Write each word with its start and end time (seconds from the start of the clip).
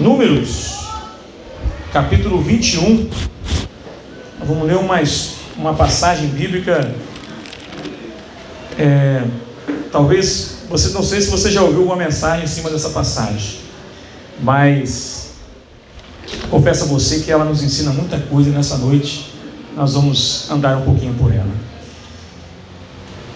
Números, 0.00 0.78
capítulo 1.92 2.40
21. 2.40 3.10
Vamos 4.42 4.66
ler 4.66 4.82
mais 4.82 5.34
uma 5.54 5.74
passagem 5.74 6.28
bíblica. 6.28 6.94
É, 8.78 9.22
talvez 9.92 10.64
você 10.70 10.88
não 10.94 11.02
sei 11.02 11.20
se 11.20 11.28
você 11.30 11.50
já 11.50 11.60
ouviu 11.60 11.84
uma 11.84 11.96
mensagem 11.96 12.44
em 12.44 12.48
cima 12.48 12.70
dessa 12.70 12.88
passagem, 12.88 13.58
mas 14.40 15.34
confesso 16.50 16.84
a 16.84 16.86
você 16.86 17.20
que 17.20 17.30
ela 17.30 17.44
nos 17.44 17.62
ensina 17.62 17.92
muita 17.92 18.18
coisa 18.18 18.50
nessa 18.50 18.78
noite 18.78 19.30
nós 19.76 19.92
vamos 19.92 20.50
andar 20.50 20.78
um 20.78 20.82
pouquinho 20.82 21.12
por 21.14 21.30
ela. 21.30 21.52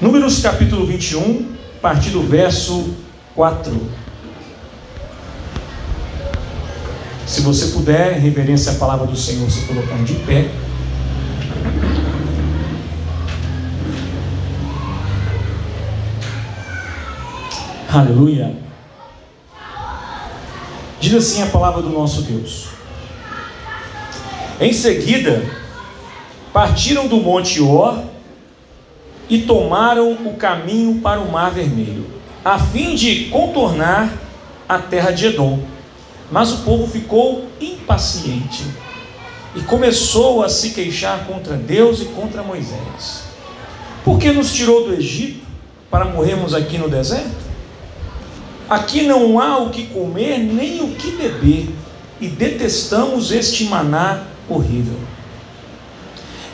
Números 0.00 0.40
capítulo 0.40 0.86
21, 0.86 1.46
a 1.76 1.80
partir 1.82 2.08
do 2.08 2.22
verso 2.22 2.94
4. 3.34 4.03
Se 7.26 7.40
você 7.40 7.68
puder, 7.68 8.18
reverência 8.20 8.72
à 8.72 8.74
palavra 8.74 9.06
do 9.06 9.16
Senhor, 9.16 9.50
se 9.50 9.62
colocar 9.62 9.96
de 10.04 10.14
pé. 10.14 10.50
Aleluia. 17.88 18.54
Diz 21.00 21.14
assim 21.14 21.42
a 21.42 21.46
palavra 21.46 21.80
do 21.80 21.90
nosso 21.90 22.22
Deus. 22.22 22.68
Em 24.60 24.72
seguida, 24.72 25.42
partiram 26.52 27.08
do 27.08 27.16
monte 27.16 27.60
Or 27.60 28.02
e 29.28 29.42
tomaram 29.42 30.12
o 30.12 30.34
caminho 30.36 31.00
para 31.00 31.20
o 31.20 31.30
Mar 31.30 31.50
Vermelho, 31.50 32.06
a 32.44 32.58
fim 32.58 32.94
de 32.94 33.26
contornar 33.26 34.12
a 34.68 34.78
terra 34.78 35.10
de 35.10 35.26
Edom 35.26 35.73
mas 36.30 36.52
o 36.52 36.58
povo 36.58 36.86
ficou 36.86 37.48
impaciente 37.60 38.64
e 39.54 39.60
começou 39.60 40.42
a 40.42 40.48
se 40.48 40.70
queixar 40.70 41.26
contra 41.26 41.56
Deus 41.56 42.00
e 42.00 42.06
contra 42.06 42.42
Moisés. 42.42 43.22
Por 44.04 44.18
que 44.18 44.32
nos 44.32 44.52
tirou 44.52 44.86
do 44.86 44.94
Egito 44.94 45.44
para 45.90 46.04
morrermos 46.04 46.54
aqui 46.54 46.76
no 46.76 46.88
deserto? 46.88 47.44
Aqui 48.68 49.02
não 49.02 49.38
há 49.38 49.58
o 49.58 49.70
que 49.70 49.86
comer 49.86 50.38
nem 50.38 50.82
o 50.82 50.88
que 50.94 51.12
beber, 51.12 51.68
e 52.20 52.28
detestamos 52.28 53.30
este 53.30 53.64
maná 53.64 54.24
horrível. 54.48 54.98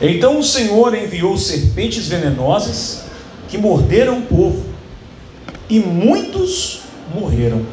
Então 0.01 0.39
o 0.39 0.43
Senhor 0.43 0.93
enviou 0.95 1.37
serpentes 1.37 2.07
venenosas 2.07 3.05
que 3.47 3.57
morderam 3.57 4.19
o 4.19 4.21
povo, 4.23 4.65
e 5.69 5.79
muitos 5.79 6.81
morreram. 7.13 7.65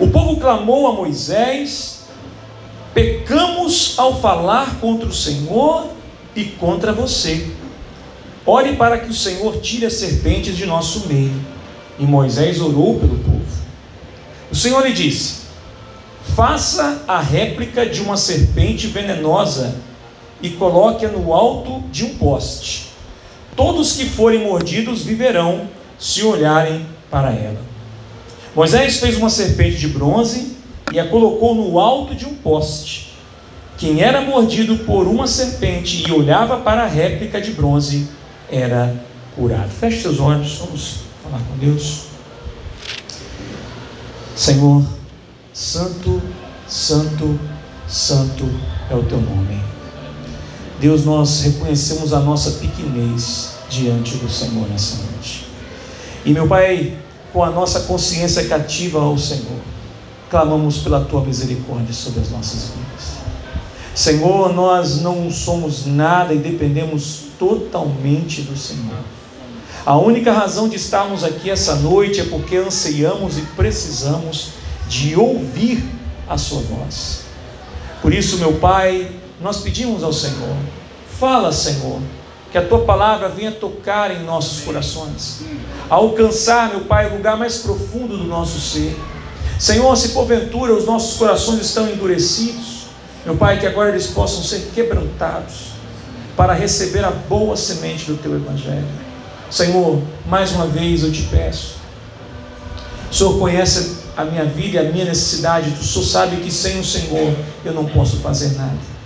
O 0.00 0.08
povo 0.08 0.40
clamou 0.40 0.86
a 0.86 0.94
Moisés: 0.94 2.04
pecamos 2.94 3.98
ao 3.98 4.18
falar 4.18 4.80
contra 4.80 5.06
o 5.06 5.12
Senhor 5.12 5.88
e 6.34 6.44
contra 6.44 6.90
você. 6.90 7.50
Ore 8.46 8.76
para 8.76 8.98
que 8.98 9.10
o 9.10 9.14
Senhor 9.14 9.60
tire 9.60 9.84
as 9.84 9.92
serpentes 9.92 10.56
de 10.56 10.64
nosso 10.64 11.06
meio. 11.06 11.38
E 11.98 12.04
Moisés 12.04 12.62
orou 12.62 12.98
pelo 12.98 13.18
povo. 13.18 13.44
O 14.50 14.54
Senhor 14.56 14.82
lhe 14.86 14.94
disse: 14.94 15.42
Faça 16.34 17.02
a 17.06 17.20
réplica 17.20 17.84
de 17.84 18.00
uma 18.00 18.16
serpente 18.16 18.86
venenosa 18.86 19.76
e 20.40 20.48
coloque-a 20.48 21.10
no 21.10 21.34
alto 21.34 21.80
de 21.90 22.06
um 22.06 22.14
poste. 22.16 22.88
Todos 23.54 23.92
que 23.96 24.06
forem 24.06 24.40
mordidos 24.40 25.02
viverão 25.02 25.68
se 25.98 26.24
olharem 26.24 26.86
para 27.10 27.30
ela. 27.30 27.69
Moisés 28.54 28.98
fez 28.98 29.16
uma 29.16 29.30
serpente 29.30 29.76
de 29.76 29.88
bronze 29.88 30.56
e 30.92 30.98
a 30.98 31.06
colocou 31.06 31.54
no 31.54 31.78
alto 31.78 32.14
de 32.14 32.26
um 32.26 32.34
poste. 32.34 33.12
Quem 33.78 34.02
era 34.02 34.20
mordido 34.20 34.78
por 34.78 35.06
uma 35.06 35.26
serpente 35.26 36.04
e 36.06 36.12
olhava 36.12 36.58
para 36.58 36.82
a 36.82 36.86
réplica 36.86 37.40
de 37.40 37.52
bronze 37.52 38.08
era 38.50 38.94
curado. 39.36 39.70
Feche 39.70 40.02
seus 40.02 40.18
olhos, 40.18 40.58
vamos 40.58 40.96
falar 41.22 41.40
com 41.48 41.56
Deus. 41.58 42.02
Senhor, 44.34 44.84
Santo, 45.52 46.20
Santo, 46.66 47.38
Santo 47.86 48.50
é 48.90 48.94
o 48.94 49.02
teu 49.04 49.20
nome. 49.20 49.60
Deus, 50.80 51.04
nós 51.04 51.42
reconhecemos 51.42 52.12
a 52.12 52.20
nossa 52.20 52.52
pequenez 52.52 53.54
diante 53.68 54.16
do 54.16 54.28
Senhor 54.28 54.68
nessa 54.68 54.96
noite. 54.96 55.46
E 56.24 56.32
meu 56.32 56.46
Pai, 56.48 56.96
com 57.32 57.42
a 57.42 57.50
nossa 57.50 57.80
consciência 57.80 58.46
cativa 58.46 59.00
ao 59.00 59.16
Senhor, 59.18 59.60
clamamos 60.28 60.78
pela 60.78 61.04
tua 61.04 61.22
misericórdia 61.24 61.92
sobre 61.92 62.20
as 62.20 62.30
nossas 62.30 62.70
vidas. 62.70 63.20
Senhor, 63.94 64.52
nós 64.54 65.00
não 65.00 65.30
somos 65.30 65.86
nada 65.86 66.32
e 66.32 66.38
dependemos 66.38 67.24
totalmente 67.38 68.42
do 68.42 68.56
Senhor. 68.56 68.98
A 69.84 69.96
única 69.96 70.32
razão 70.32 70.68
de 70.68 70.76
estarmos 70.76 71.24
aqui 71.24 71.50
essa 71.50 71.76
noite 71.76 72.20
é 72.20 72.24
porque 72.24 72.56
anseiamos 72.56 73.38
e 73.38 73.42
precisamos 73.56 74.50
de 74.88 75.16
ouvir 75.16 75.82
a 76.28 76.36
Sua 76.36 76.60
voz. 76.60 77.22
Por 78.02 78.12
isso, 78.12 78.38
meu 78.38 78.54
Pai, 78.54 79.10
nós 79.40 79.60
pedimos 79.60 80.02
ao 80.02 80.12
Senhor: 80.12 80.56
fala, 81.18 81.50
Senhor, 81.50 82.00
que 82.50 82.58
a 82.58 82.66
tua 82.66 82.80
palavra 82.80 83.28
venha 83.28 83.52
tocar 83.52 84.10
em 84.10 84.24
nossos 84.24 84.62
corações, 84.62 85.42
alcançar, 85.88 86.70
meu 86.70 86.80
Pai, 86.80 87.08
o 87.10 87.16
lugar 87.16 87.36
mais 87.36 87.58
profundo 87.58 88.16
do 88.16 88.24
nosso 88.24 88.60
ser. 88.60 88.98
Senhor, 89.58 89.94
se 89.96 90.10
porventura 90.10 90.72
os 90.72 90.84
nossos 90.84 91.16
corações 91.16 91.60
estão 91.60 91.88
endurecidos, 91.88 92.86
meu 93.24 93.36
Pai, 93.36 93.60
que 93.60 93.66
agora 93.66 93.90
eles 93.90 94.08
possam 94.08 94.42
ser 94.42 94.70
quebrantados 94.74 95.70
para 96.36 96.52
receber 96.52 97.04
a 97.04 97.10
boa 97.10 97.56
semente 97.56 98.06
do 98.06 98.16
teu 98.16 98.34
evangelho. 98.34 98.88
Senhor, 99.50 100.00
mais 100.26 100.52
uma 100.52 100.66
vez 100.66 101.02
eu 101.02 101.12
te 101.12 101.22
peço. 101.24 101.76
O 103.10 103.14
Senhor 103.14 103.38
conhece 103.38 103.98
a 104.16 104.24
minha 104.24 104.44
vida 104.44 104.76
e 104.76 104.86
a 104.86 104.90
minha 104.90 105.04
necessidade. 105.04 105.70
O 105.70 105.84
Senhor 105.84 106.04
sabe 106.04 106.36
que 106.36 106.50
sem 106.50 106.80
o 106.80 106.84
Senhor 106.84 107.34
eu 107.64 107.72
não 107.72 107.84
posso 107.84 108.16
fazer 108.18 108.56
nada. 108.56 108.99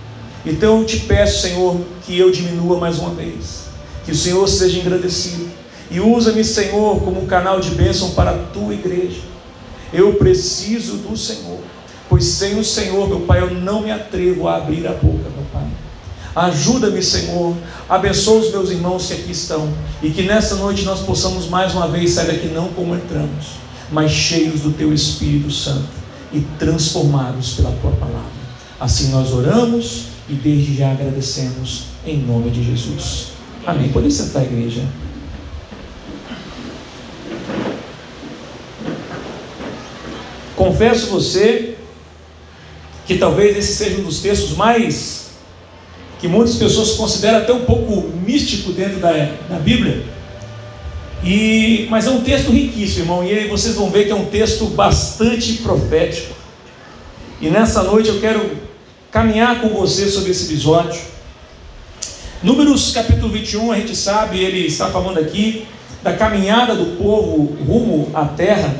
Então 0.45 0.79
eu 0.79 0.85
te 0.85 0.99
peço, 1.01 1.41
Senhor, 1.41 1.79
que 2.05 2.17
eu 2.17 2.29
diminua 2.29 2.77
mais 2.77 2.99
uma 2.99 3.09
vez, 3.09 3.65
que 4.05 4.11
o 4.11 4.15
Senhor 4.15 4.47
seja 4.47 4.79
engrandecido 4.79 5.49
e 5.89 5.99
usa-me, 5.99 6.43
Senhor, 6.43 7.01
como 7.01 7.21
um 7.21 7.25
canal 7.25 7.59
de 7.59 7.71
bênção 7.71 8.11
para 8.11 8.31
a 8.31 8.37
tua 8.53 8.73
igreja. 8.73 9.21
Eu 9.91 10.13
preciso 10.13 10.97
do 10.97 11.17
Senhor, 11.17 11.59
pois 12.09 12.25
sem 12.25 12.59
o 12.59 12.63
Senhor, 12.63 13.07
meu 13.07 13.21
Pai, 13.21 13.41
eu 13.41 13.51
não 13.51 13.81
me 13.81 13.91
atrevo 13.91 14.47
a 14.47 14.57
abrir 14.57 14.85
a 14.87 14.91
boca, 14.91 15.29
meu 15.35 15.45
Pai. 15.51 15.67
Ajuda-me, 16.35 17.01
Senhor, 17.01 17.55
abençoa 17.87 18.41
os 18.41 18.51
meus 18.51 18.69
irmãos 18.69 19.07
que 19.07 19.13
aqui 19.13 19.31
estão 19.31 19.73
e 20.03 20.09
que 20.09 20.23
nessa 20.23 20.55
noite 20.55 20.83
nós 20.83 20.99
possamos 20.99 21.47
mais 21.47 21.73
uma 21.73 21.87
vez 21.87 22.11
sair 22.11 22.27
daqui 22.27 22.47
não 22.47 22.67
como 22.69 22.93
entramos, 22.93 23.45
mas 23.89 24.11
cheios 24.11 24.61
do 24.61 24.71
Teu 24.71 24.93
Espírito 24.93 25.49
Santo 25.49 25.87
e 26.33 26.41
transformados 26.59 27.53
pela 27.53 27.71
Tua 27.81 27.91
palavra. 27.91 28.35
Assim 28.79 29.11
nós 29.11 29.31
oramos 29.31 30.14
e 30.27 30.33
desde 30.33 30.75
já 30.75 30.91
agradecemos 30.91 31.85
em 32.05 32.17
nome 32.17 32.49
de 32.49 32.63
Jesus. 32.63 33.27
Amém. 33.65 33.89
Pode 33.89 34.11
sentar, 34.11 34.43
igreja. 34.43 34.83
Confesso 40.55 41.07
você 41.07 41.75
que 43.05 43.17
talvez 43.17 43.57
esse 43.57 43.75
seja 43.75 43.99
um 43.99 44.03
dos 44.03 44.19
textos 44.19 44.55
mais 44.55 45.25
que 46.19 46.27
muitas 46.27 46.55
pessoas 46.55 46.91
consideram 46.93 47.39
até 47.39 47.53
um 47.53 47.65
pouco 47.65 48.09
místico 48.25 48.71
dentro 48.71 48.99
da, 48.99 49.11
da 49.49 49.59
Bíblia. 49.59 50.03
E, 51.23 51.87
mas 51.89 52.07
é 52.07 52.11
um 52.11 52.21
texto 52.21 52.51
riquíssimo, 52.51 53.03
irmão, 53.03 53.23
e 53.23 53.31
aí 53.31 53.47
vocês 53.47 53.75
vão 53.75 53.89
ver 53.89 54.05
que 54.05 54.11
é 54.11 54.15
um 54.15 54.25
texto 54.25 54.65
bastante 54.65 55.53
profético. 55.53 56.33
E 57.41 57.49
nessa 57.49 57.83
noite 57.83 58.09
eu 58.09 58.19
quero 58.19 58.64
caminhar 59.15 59.61
com 59.61 59.69
você 59.69 60.09
sobre 60.09 60.31
esse 60.31 60.43
episódio. 60.43 60.99
Números 62.43 62.91
capítulo 62.91 63.31
21, 63.31 63.71
a 63.71 63.77
gente 63.77 63.95
sabe, 63.95 64.43
ele 64.43 64.67
está 64.67 64.89
falando 64.89 65.17
aqui 65.21 65.65
da 66.03 66.11
caminhada 66.11 66.75
do 66.75 66.97
povo 66.97 67.55
rumo 67.65 68.11
à 68.13 68.25
terra. 68.25 68.75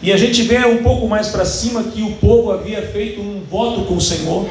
E 0.00 0.10
a 0.14 0.16
gente 0.16 0.40
vê 0.44 0.64
um 0.64 0.82
pouco 0.82 1.06
mais 1.06 1.28
para 1.28 1.44
cima 1.44 1.82
que 1.82 2.00
o 2.00 2.12
povo 2.12 2.52
havia 2.52 2.80
feito 2.86 3.20
um 3.20 3.42
voto 3.50 3.82
com 3.82 3.96
o 3.96 4.00
Senhor, 4.00 4.48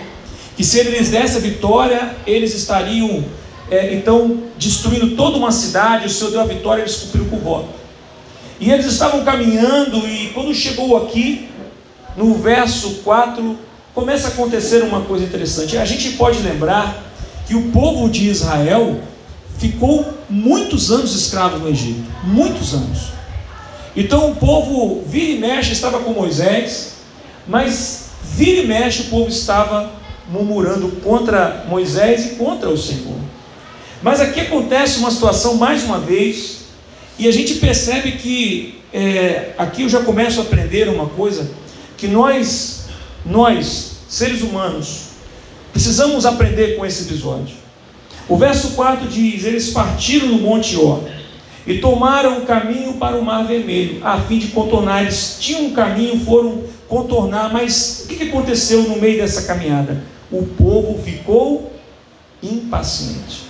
que 0.56 0.64
se 0.64 0.78
eles 0.78 1.10
dessem 1.10 1.38
a 1.38 1.40
vitória, 1.40 2.16
eles 2.28 2.54
estariam 2.54 3.26
é, 3.72 3.96
então 3.96 4.44
destruindo 4.60 5.16
toda 5.16 5.38
uma 5.38 5.52
cidade. 5.52 6.06
O 6.06 6.10
Senhor 6.12 6.30
deu 6.30 6.42
a 6.42 6.46
vitória, 6.46 6.84
eles 6.84 6.98
cumpriram 6.98 7.30
com 7.30 7.38
o 7.38 7.40
voto. 7.40 7.70
E 8.60 8.72
eles 8.72 8.86
estavam 8.86 9.26
caminhando, 9.26 10.08
e 10.08 10.30
quando 10.36 10.54
chegou 10.54 10.96
aqui, 10.98 11.50
no 12.16 12.36
verso 12.36 13.02
4, 13.04 13.58
começa 13.96 14.28
a 14.28 14.32
acontecer 14.32 14.84
uma 14.84 15.02
coisa 15.02 15.24
interessante. 15.24 15.78
A 15.78 15.86
gente 15.86 16.12
pode 16.12 16.40
lembrar 16.40 17.04
que 17.48 17.56
o 17.56 17.72
povo 17.72 18.08
de 18.10 18.30
Israel 18.30 19.00
ficou 19.58 20.06
muitos 20.30 20.92
anos 20.92 21.16
escravo 21.16 21.58
no 21.58 21.70
Egito, 21.70 22.04
muitos 22.24 22.74
anos. 22.74 23.14
Então 23.96 24.30
o 24.30 24.36
povo 24.36 25.04
vira 25.08 25.32
e 25.32 25.40
mexe 25.40 25.72
estava 25.72 26.00
com 26.00 26.12
Moisés, 26.12 26.96
mas 27.48 28.06
Vira 28.34 28.62
e 28.62 28.68
mexe, 28.68 29.04
o 29.04 29.06
povo 29.06 29.30
estava 29.30 29.92
murmurando 30.30 30.90
contra 31.04 31.66
Moisés 31.70 32.26
e 32.26 32.30
contra 32.36 32.70
o 32.70 32.78
Senhor. 32.78 33.16
Mas 34.02 34.20
aqui 34.20 34.42
acontece 34.42 35.00
uma 35.00 35.12
situação, 35.12 35.56
mais 35.56 35.84
uma 35.84 36.00
vez, 36.00 36.66
e 37.18 37.28
a 37.28 37.32
gente 37.32 37.56
percebe 37.56 38.14
que, 38.14 38.82
é, 38.94 39.54
aqui 39.58 39.84
eu 39.84 39.90
já 39.90 40.02
começo 40.02 40.42
a 40.42 40.44
aprender 40.44 40.90
uma 40.90 41.08
coisa, 41.08 41.50
que 41.98 42.08
nós, 42.08 42.75
nós, 43.26 43.98
seres 44.08 44.42
humanos, 44.42 45.08
precisamos 45.74 46.26
aprender 46.26 46.78
com 46.78 46.86
esse 46.86 47.04
episódio. 47.04 47.56
O 48.30 48.38
verso 48.38 48.72
4 48.72 49.08
diz: 49.08 49.44
Eles 49.44 49.72
partiram 49.72 50.28
no 50.28 50.40
Monte 50.40 50.78
Ó 50.78 51.00
e 51.66 51.80
tomaram 51.80 52.40
o 52.40 52.46
caminho 52.46 52.94
para 52.94 53.18
o 53.18 53.26
Mar 53.26 53.46
Vermelho, 53.46 54.06
a 54.06 54.20
fim 54.22 54.38
de 54.38 54.48
contornar. 54.48 55.02
Eles 55.02 55.38
tinham 55.40 55.66
um 55.66 55.74
caminho, 55.74 56.24
foram 56.24 56.64
contornar, 56.88 57.52
mas 57.52 58.06
o 58.06 58.08
que 58.08 58.24
aconteceu 58.24 58.84
no 58.84 58.98
meio 58.98 59.18
dessa 59.18 59.44
caminhada? 59.44 60.04
O 60.32 60.44
povo 60.44 61.02
ficou 61.04 61.74
impaciente. 62.42 63.44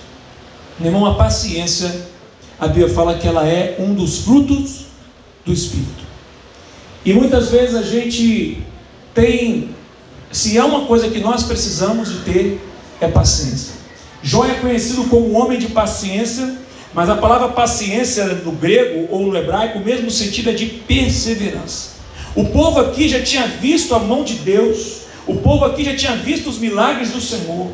Meu 0.78 0.92
irmão, 0.92 1.06
a 1.06 1.14
paciência, 1.14 2.06
a 2.58 2.66
Bíblia 2.66 2.88
fala 2.88 3.18
que 3.18 3.26
ela 3.26 3.46
é 3.46 3.76
um 3.78 3.94
dos 3.94 4.20
frutos 4.20 4.86
do 5.44 5.52
Espírito. 5.52 6.04
E 7.04 7.12
muitas 7.12 7.50
vezes 7.50 7.74
a 7.74 7.82
gente 7.82 8.62
tem, 9.16 9.70
se 10.30 10.58
há 10.58 10.66
uma 10.66 10.84
coisa 10.84 11.08
que 11.08 11.18
nós 11.18 11.42
precisamos 11.42 12.12
de 12.12 12.18
ter, 12.18 12.60
é 13.00 13.08
paciência. 13.08 13.74
Jó 14.22 14.44
é 14.44 14.54
conhecido 14.54 15.04
como 15.04 15.32
homem 15.32 15.58
de 15.58 15.68
paciência, 15.68 16.58
mas 16.92 17.08
a 17.08 17.16
palavra 17.16 17.48
paciência 17.48 18.26
no 18.26 18.52
grego 18.52 19.08
ou 19.10 19.26
no 19.26 19.36
hebraico, 19.36 19.78
o 19.78 19.84
mesmo 19.84 20.10
sentido 20.10 20.50
é 20.50 20.52
de 20.52 20.66
perseverança. 20.66 21.96
O 22.34 22.44
povo 22.44 22.78
aqui 22.78 23.08
já 23.08 23.22
tinha 23.22 23.46
visto 23.46 23.94
a 23.94 23.98
mão 23.98 24.22
de 24.22 24.34
Deus, 24.34 25.06
o 25.26 25.36
povo 25.36 25.64
aqui 25.64 25.82
já 25.82 25.96
tinha 25.96 26.14
visto 26.16 26.50
os 26.50 26.58
milagres 26.58 27.10
do 27.10 27.20
Senhor. 27.20 27.70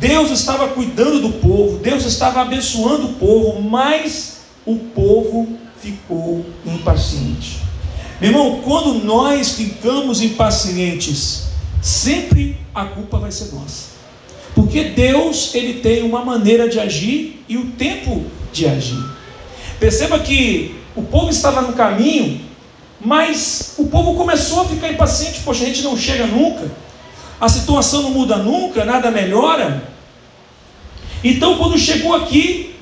Deus 0.00 0.30
estava 0.30 0.68
cuidando 0.68 1.20
do 1.20 1.30
povo, 1.34 1.78
Deus 1.78 2.04
estava 2.04 2.40
abençoando 2.40 3.06
o 3.06 3.12
povo, 3.14 3.62
mas 3.62 4.38
o 4.66 4.76
povo 4.76 5.56
ficou 5.80 6.44
impaciente. 6.66 7.69
Meu 8.20 8.30
irmão, 8.30 8.60
quando 8.62 9.02
nós 9.02 9.52
ficamos 9.52 10.20
impacientes, 10.20 11.44
sempre 11.80 12.58
a 12.74 12.84
culpa 12.84 13.18
vai 13.18 13.32
ser 13.32 13.54
nossa. 13.54 13.90
Porque 14.54 14.84
Deus, 14.84 15.54
ele 15.54 15.80
tem 15.80 16.02
uma 16.02 16.22
maneira 16.22 16.68
de 16.68 16.78
agir 16.78 17.42
e 17.48 17.56
o 17.56 17.66
tempo 17.70 18.26
de 18.52 18.66
agir. 18.66 19.02
Perceba 19.78 20.18
que 20.18 20.76
o 20.94 21.02
povo 21.02 21.30
estava 21.30 21.62
no 21.62 21.72
caminho, 21.72 22.42
mas 23.00 23.74
o 23.78 23.86
povo 23.86 24.14
começou 24.14 24.60
a 24.60 24.64
ficar 24.66 24.92
impaciente, 24.92 25.40
poxa, 25.40 25.64
a 25.64 25.66
gente 25.66 25.82
não 25.82 25.96
chega 25.96 26.26
nunca. 26.26 26.70
A 27.40 27.48
situação 27.48 28.02
não 28.02 28.10
muda 28.10 28.36
nunca, 28.36 28.84
nada 28.84 29.10
melhora. 29.10 29.82
Então, 31.24 31.56
quando 31.56 31.78
chegou 31.78 32.14
aqui, 32.14 32.74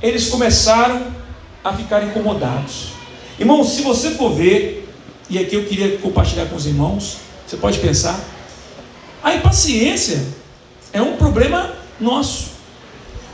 eles 0.00 0.28
começaram 0.28 1.08
a 1.64 1.72
ficar 1.72 2.04
incomodados. 2.04 2.95
Irmão, 3.38 3.62
se 3.64 3.82
você 3.82 4.12
for 4.12 4.32
ver, 4.32 4.88
e 5.28 5.38
aqui 5.38 5.54
eu 5.54 5.64
queria 5.64 5.98
compartilhar 5.98 6.46
com 6.46 6.56
os 6.56 6.64
irmãos, 6.64 7.18
você 7.46 7.56
pode 7.56 7.78
pensar, 7.78 8.18
a 9.22 9.34
impaciência 9.34 10.24
é 10.90 11.02
um 11.02 11.16
problema 11.16 11.74
nosso. 12.00 12.56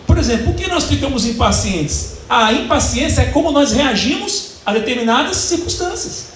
Por 0.05 0.19
exemplo, 0.19 0.47
por 0.47 0.55
que 0.55 0.69
nós 0.69 0.85
ficamos 0.85 1.25
impacientes? 1.25 2.15
A 2.29 2.53
impaciência 2.53 3.23
é 3.23 3.25
como 3.27 3.53
nós 3.53 3.73
reagimos 3.73 4.55
a 4.67 4.73
determinadas 4.73 5.37
circunstâncias. 5.37 6.33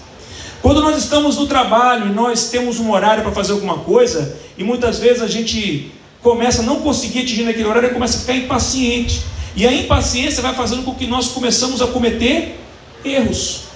Quando 0.62 0.80
nós 0.80 0.96
estamos 0.96 1.36
no 1.36 1.46
trabalho, 1.46 2.12
nós 2.12 2.50
temos 2.50 2.78
um 2.78 2.92
horário 2.92 3.24
para 3.24 3.32
fazer 3.32 3.52
alguma 3.52 3.78
coisa, 3.78 4.36
e 4.56 4.62
muitas 4.62 4.98
vezes 5.00 5.22
a 5.22 5.28
gente 5.28 5.90
começa 6.22 6.62
a 6.62 6.64
não 6.64 6.80
conseguir 6.80 7.20
atingir 7.20 7.42
naquele 7.42 7.66
horário 7.66 7.90
e 7.90 7.92
começa 7.92 8.18
a 8.18 8.20
ficar 8.20 8.36
impaciente. 8.36 9.22
E 9.56 9.66
a 9.66 9.72
impaciência 9.72 10.40
vai 10.40 10.54
fazendo 10.54 10.84
com 10.84 10.94
que 10.94 11.06
nós 11.06 11.28
começamos 11.28 11.82
a 11.82 11.86
cometer 11.88 12.60
erros. 13.06 13.66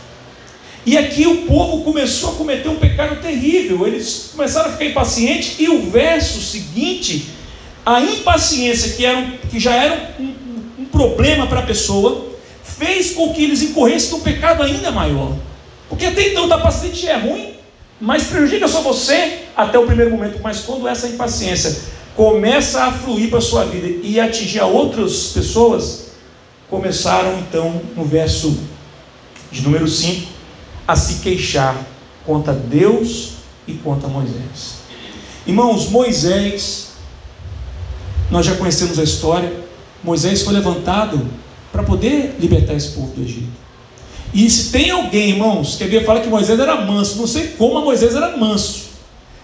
E 0.85 0.97
aqui 0.97 1.27
o 1.27 1.43
povo 1.43 1.85
começou 1.85 2.31
a 2.31 2.35
cometer 2.35 2.69
um 2.69 2.77
pecado 2.77 3.21
terrível. 3.21 3.87
Eles 3.87 4.31
começaram 4.33 4.71
a 4.71 4.73
ficar 4.73 4.87
impacientes, 4.87 5.57
e 5.59 5.69
o 5.69 5.91
verso 5.91 6.41
seguinte, 6.41 7.29
a 7.85 8.01
impaciência, 8.01 8.93
que, 8.93 9.05
era 9.05 9.19
um, 9.19 9.31
que 9.51 9.61
já 9.61 9.75
era 9.75 10.15
um, 10.19 10.35
um 10.79 10.85
problema 10.87 11.47
para 11.47 11.61
a 11.61 11.65
pessoa, 11.65 12.31
fez 12.63 13.13
com 13.13 13.33
que 13.33 13.45
eles 13.45 13.63
incorressem 13.63 14.11
num 14.13 14.21
pecado 14.21 14.63
ainda 14.63 14.91
maior. 14.91 15.37
Porque 15.89 16.07
até 16.07 16.29
então 16.29 16.45
estar 16.45 16.59
paciente 16.59 17.07
é 17.07 17.17
ruim, 17.17 17.55
mas 18.01 18.25
prejudica 18.25 18.67
só 18.67 18.81
você 18.81 19.41
até 19.55 19.79
o 19.79 19.85
primeiro 19.85 20.11
momento. 20.11 20.41
Mas 20.43 20.61
quando 20.61 20.89
essa 20.89 21.07
impaciência 21.07 21.77
começa 22.17 22.85
a 22.85 22.93
fluir 22.93 23.29
para 23.29 23.39
a 23.39 23.43
sua 23.43 23.65
vida 23.65 24.01
e 24.03 24.19
atingir 24.19 24.61
a 24.61 24.67
outras 24.67 25.29
pessoas, 25.35 26.13
começaram 26.71 27.39
então 27.39 27.83
no 27.97 28.05
verso 28.05 28.57
de 29.51 29.63
número 29.63 29.89
5 29.89 30.29
a 30.87 30.97
se 30.97 31.21
queixar 31.21 31.77
contra 32.25 32.53
Deus 32.53 33.33
e 33.67 33.75
contra 33.75 34.09
Moisés. 34.09 34.81
Irmãos, 35.47 35.89
Moisés, 35.89 36.93
nós 38.31 38.47
já 38.47 38.57
conhecemos 38.57 38.99
a 38.99 39.03
história, 39.03 39.53
Moisés 40.03 40.43
foi 40.43 40.55
levantado 40.55 41.29
para 41.73 41.83
poder 41.83 42.37
libertar 42.39 42.75
esse 42.75 42.89
povo 42.89 43.13
do 43.15 43.23
Egito. 43.23 43.61
E 44.33 44.49
se 44.49 44.71
tem 44.71 44.91
alguém, 44.91 45.31
irmãos, 45.31 45.77
que 45.77 45.83
a 45.83 45.87
Bíblia 45.87 46.05
fala 46.05 46.21
que 46.21 46.29
Moisés 46.29 46.59
era 46.59 46.81
manso, 46.81 47.19
não 47.19 47.27
sei 47.27 47.49
como 47.49 47.81
Moisés 47.83 48.15
era 48.15 48.37
manso. 48.37 48.91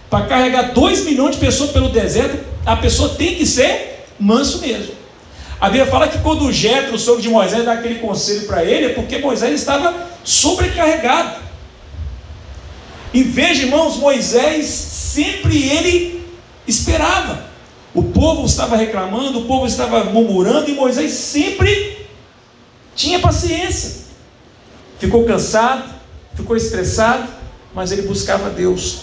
Para 0.09 0.25
carregar 0.25 0.73
dois 0.73 1.03
milhões 1.03 1.35
de 1.35 1.41
pessoas 1.41 1.71
pelo 1.71 1.89
deserto, 1.89 2.45
a 2.65 2.77
pessoa 2.77 3.09
tem 3.09 3.35
que 3.35 3.45
ser 3.45 4.05
manso 4.17 4.59
mesmo. 4.59 4.93
A 5.59 5.69
Bíblia 5.69 5.87
fala 5.87 6.07
que 6.07 6.19
quando 6.19 6.51
Jetro, 6.51 6.95
o 6.95 6.99
sogro 6.99 7.21
de 7.21 7.29
Moisés, 7.29 7.65
dá 7.65 7.73
aquele 7.73 7.95
conselho 7.95 8.45
para 8.45 8.63
ele, 8.63 8.87
é 8.87 8.89
porque 8.89 9.17
Moisés 9.17 9.59
estava 9.59 9.95
sobrecarregado. 10.23 11.41
E 13.13 13.23
veja, 13.23 13.63
irmãos, 13.63 13.97
Moisés 13.97 14.67
sempre 14.67 15.67
ele 15.67 16.27
esperava. 16.67 17.47
O 17.93 18.03
povo 18.03 18.45
estava 18.45 18.75
reclamando, 18.75 19.39
o 19.39 19.45
povo 19.45 19.65
estava 19.65 20.03
murmurando, 20.03 20.69
e 20.69 20.73
Moisés 20.73 21.13
sempre 21.13 22.05
tinha 22.95 23.19
paciência. 23.19 24.05
Ficou 24.99 25.25
cansado, 25.25 25.89
ficou 26.35 26.55
estressado, 26.55 27.27
mas 27.73 27.91
ele 27.91 28.03
buscava 28.03 28.51
Deus. 28.51 28.99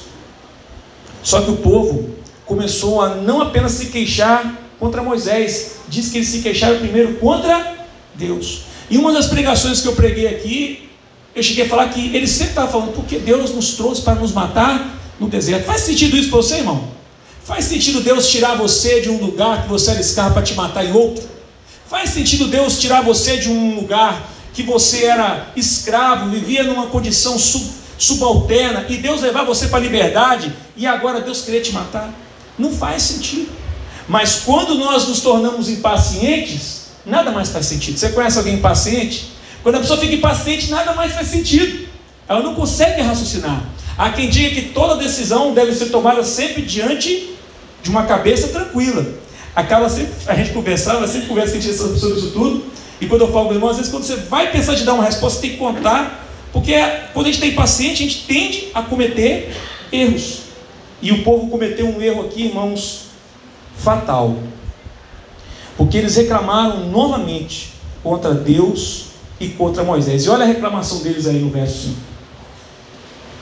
Só 1.22 1.40
que 1.40 1.50
o 1.50 1.56
povo 1.56 2.14
começou 2.46 3.00
a 3.00 3.16
não 3.16 3.40
apenas 3.40 3.72
se 3.72 3.86
queixar 3.86 4.54
contra 4.78 5.02
Moisés, 5.02 5.73
diz 5.88 6.10
que 6.10 6.18
eles 6.18 6.28
se 6.28 6.40
queixaram 6.40 6.78
primeiro 6.78 7.14
contra 7.14 7.76
Deus. 8.14 8.62
E 8.90 8.98
uma 8.98 9.12
das 9.12 9.26
pregações 9.26 9.80
que 9.80 9.88
eu 9.88 9.94
preguei 9.94 10.26
aqui, 10.26 10.88
eu 11.34 11.42
cheguei 11.42 11.64
a 11.64 11.68
falar 11.68 11.88
que 11.88 12.14
ele 12.14 12.26
sempre 12.26 12.50
estava 12.50 12.70
falando, 12.70 12.92
porque 12.92 13.18
Deus 13.18 13.54
nos 13.54 13.74
trouxe 13.74 14.02
para 14.02 14.14
nos 14.14 14.32
matar 14.32 14.98
no 15.18 15.28
deserto. 15.28 15.64
Faz 15.64 15.82
sentido 15.82 16.16
isso 16.16 16.28
para 16.28 16.38
você, 16.38 16.56
irmão? 16.56 16.88
Faz 17.44 17.66
sentido 17.66 18.00
Deus 18.00 18.28
tirar 18.30 18.56
você 18.56 19.00
de 19.00 19.10
um 19.10 19.18
lugar 19.18 19.64
que 19.64 19.68
você 19.68 19.90
era 19.90 20.00
escravo 20.00 20.34
para 20.34 20.42
te 20.42 20.54
matar 20.54 20.84
em 20.84 20.92
outro? 20.92 21.28
Faz 21.88 22.10
sentido 22.10 22.46
Deus 22.46 22.80
tirar 22.80 23.02
você 23.02 23.36
de 23.36 23.50
um 23.50 23.74
lugar 23.74 24.30
que 24.54 24.62
você 24.62 25.04
era 25.04 25.52
escravo, 25.56 26.30
vivia 26.30 26.62
numa 26.62 26.86
condição 26.86 27.38
sub, 27.38 27.64
subalterna, 27.98 28.86
e 28.88 28.96
Deus 28.96 29.20
levar 29.20 29.44
você 29.44 29.66
para 29.66 29.78
a 29.78 29.82
liberdade, 29.82 30.52
e 30.76 30.86
agora 30.86 31.20
Deus 31.20 31.42
querer 31.42 31.60
te 31.60 31.72
matar? 31.72 32.12
Não 32.58 32.72
faz 32.72 33.02
sentido. 33.02 33.50
Mas 34.08 34.42
quando 34.44 34.74
nós 34.74 35.08
nos 35.08 35.20
tornamos 35.20 35.68
impacientes, 35.68 36.86
nada 37.06 37.30
mais 37.30 37.48
faz 37.48 37.66
sentido. 37.66 37.98
Você 37.98 38.10
conhece 38.10 38.38
alguém 38.38 38.54
impaciente? 38.54 39.32
Quando 39.62 39.76
a 39.76 39.80
pessoa 39.80 39.98
fica 39.98 40.14
impaciente, 40.14 40.70
nada 40.70 40.92
mais 40.92 41.12
faz 41.12 41.28
sentido. 41.28 41.86
Ela 42.28 42.42
não 42.42 42.54
consegue 42.54 43.00
raciocinar. 43.00 43.62
Há 43.96 44.10
quem 44.10 44.28
diga 44.28 44.54
que 44.54 44.68
toda 44.70 44.96
decisão 44.96 45.54
deve 45.54 45.72
ser 45.74 45.86
tomada 45.86 46.22
sempre 46.24 46.62
diante 46.62 47.34
de 47.82 47.90
uma 47.90 48.04
cabeça 48.04 48.48
tranquila. 48.48 49.06
Aquela 49.54 49.88
sempre, 49.88 50.12
a 50.26 50.34
gente 50.34 50.50
conversava, 50.50 51.06
sempre 51.06 51.28
conversa 51.28 51.60
sobre 51.72 52.18
isso 52.18 52.30
tudo. 52.32 52.64
E 53.00 53.06
quando 53.06 53.22
eu 53.22 53.32
falo 53.32 53.46
com 53.46 53.52
o 53.52 53.54
irmão, 53.54 53.70
às 53.70 53.76
vezes 53.76 53.90
quando 53.90 54.04
você 54.04 54.16
vai 54.16 54.50
pensar 54.50 54.74
de 54.74 54.84
dar 54.84 54.94
uma 54.94 55.04
resposta, 55.04 55.38
você 55.38 55.42
tem 55.42 55.50
que 55.52 55.58
contar, 55.58 56.26
porque 56.52 56.74
quando 57.12 57.26
a 57.26 57.30
gente 57.30 57.40
tem 57.40 57.54
paciente, 57.54 58.02
a 58.02 58.06
gente 58.06 58.24
tende 58.26 58.68
a 58.74 58.82
cometer 58.82 59.54
erros. 59.92 60.38
E 61.00 61.12
o 61.12 61.22
povo 61.22 61.48
cometeu 61.48 61.86
um 61.86 62.00
erro 62.00 62.22
aqui, 62.22 62.46
irmãos, 62.46 63.04
fatal. 63.76 64.36
Porque 65.76 65.98
eles 65.98 66.16
reclamaram 66.16 66.88
novamente 66.88 67.72
contra 68.02 68.32
Deus 68.32 69.06
e 69.40 69.48
contra 69.48 69.82
Moisés. 69.82 70.24
E 70.24 70.30
olha 70.30 70.44
a 70.44 70.46
reclamação 70.46 71.00
deles 71.00 71.26
aí 71.26 71.38
no 71.38 71.50
verso 71.50 71.88
5. 71.88 71.96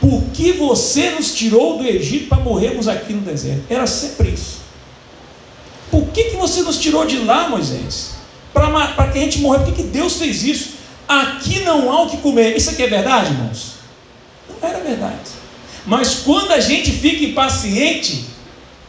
Por 0.00 0.22
que 0.32 0.52
você 0.52 1.10
nos 1.10 1.32
tirou 1.34 1.78
do 1.78 1.86
Egito 1.86 2.28
para 2.28 2.38
morrermos 2.38 2.88
aqui 2.88 3.12
no 3.12 3.20
deserto? 3.20 3.62
Era 3.68 3.86
sempre 3.86 4.30
isso. 4.30 4.62
Por 5.90 6.06
que, 6.08 6.24
que 6.24 6.36
você 6.36 6.62
nos 6.62 6.78
tirou 6.78 7.06
de 7.06 7.18
lá, 7.18 7.48
Moisés? 7.48 8.14
Para 8.52 9.08
que 9.12 9.18
a 9.18 9.22
gente 9.22 9.40
morrer? 9.40 9.58
Por 9.58 9.72
que, 9.72 9.82
que 9.82 9.88
Deus 9.88 10.16
fez 10.16 10.42
isso? 10.42 10.70
Aqui 11.06 11.60
não 11.60 11.92
há 11.92 12.02
o 12.02 12.10
que 12.10 12.16
comer. 12.16 12.56
Isso 12.56 12.70
aqui 12.70 12.82
é 12.82 12.88
verdade, 12.88 13.32
irmãos? 13.32 13.74
Não 14.48 14.68
era 14.68 14.80
verdade. 14.80 15.30
Mas 15.86 16.14
quando 16.24 16.52
a 16.52 16.60
gente 16.60 16.90
fica 16.90 17.24
impaciente, 17.24 18.24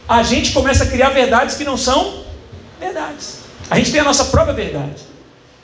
a 0.08 0.24
gente 0.24 0.52
começa 0.52 0.84
a 0.84 0.88
criar 0.88 1.10
verdades 1.10 1.56
que 1.56 1.64
não 1.64 1.78
são 1.78 2.24
verdades. 2.80 3.40
A 3.70 3.78
gente 3.78 3.92
tem 3.92 4.02
a 4.02 4.04
nossa 4.04 4.26
própria 4.26 4.54
verdade. 4.54 5.02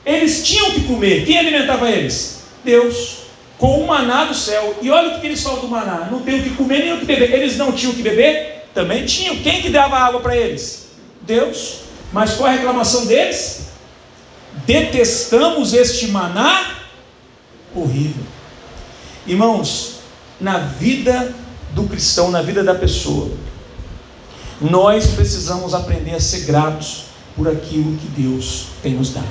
Eles 0.04 0.46
tinham 0.46 0.70
que 0.70 0.84
comer. 0.84 1.26
Quem 1.26 1.38
alimentava 1.38 1.90
eles? 1.90 2.42
Deus. 2.64 3.18
Com 3.58 3.82
o 3.82 3.86
maná 3.86 4.24
do 4.24 4.34
céu. 4.34 4.78
E 4.80 4.90
olha 4.90 5.16
o 5.16 5.20
que 5.20 5.26
eles 5.26 5.42
falam 5.42 5.60
do 5.60 5.68
maná: 5.68 6.08
não 6.10 6.20
tem 6.20 6.40
o 6.40 6.42
que 6.42 6.50
comer 6.50 6.84
nem 6.84 6.94
o 6.94 6.98
que 7.00 7.04
beber. 7.04 7.32
Eles 7.32 7.56
não 7.56 7.72
tinham 7.72 7.92
o 7.92 7.96
que 7.96 8.02
beber? 8.02 8.66
Também 8.74 9.04
tinham. 9.04 9.36
Quem 9.36 9.60
que 9.60 9.68
dava 9.68 9.98
água 9.98 10.20
para 10.20 10.36
eles? 10.36 10.88
Deus. 11.22 11.80
Mas 12.12 12.32
qual 12.32 12.48
a 12.48 12.52
reclamação 12.52 13.06
deles? 13.06 13.68
Detestamos 14.66 15.74
este 15.74 16.08
maná 16.08 16.76
horrível. 17.74 18.24
Irmãos, 19.26 20.00
na 20.40 20.58
vida 20.58 21.34
do 21.72 21.84
cristão, 21.84 22.30
na 22.30 22.42
vida 22.42 22.64
da 22.64 22.74
pessoa, 22.74 23.30
nós 24.60 25.08
precisamos 25.08 25.74
aprender 25.74 26.14
a 26.14 26.20
ser 26.20 26.40
gratos 26.40 27.04
por 27.36 27.48
aquilo 27.48 27.96
que 27.96 28.22
Deus 28.22 28.66
tem 28.82 28.94
nos 28.94 29.10
dado. 29.10 29.26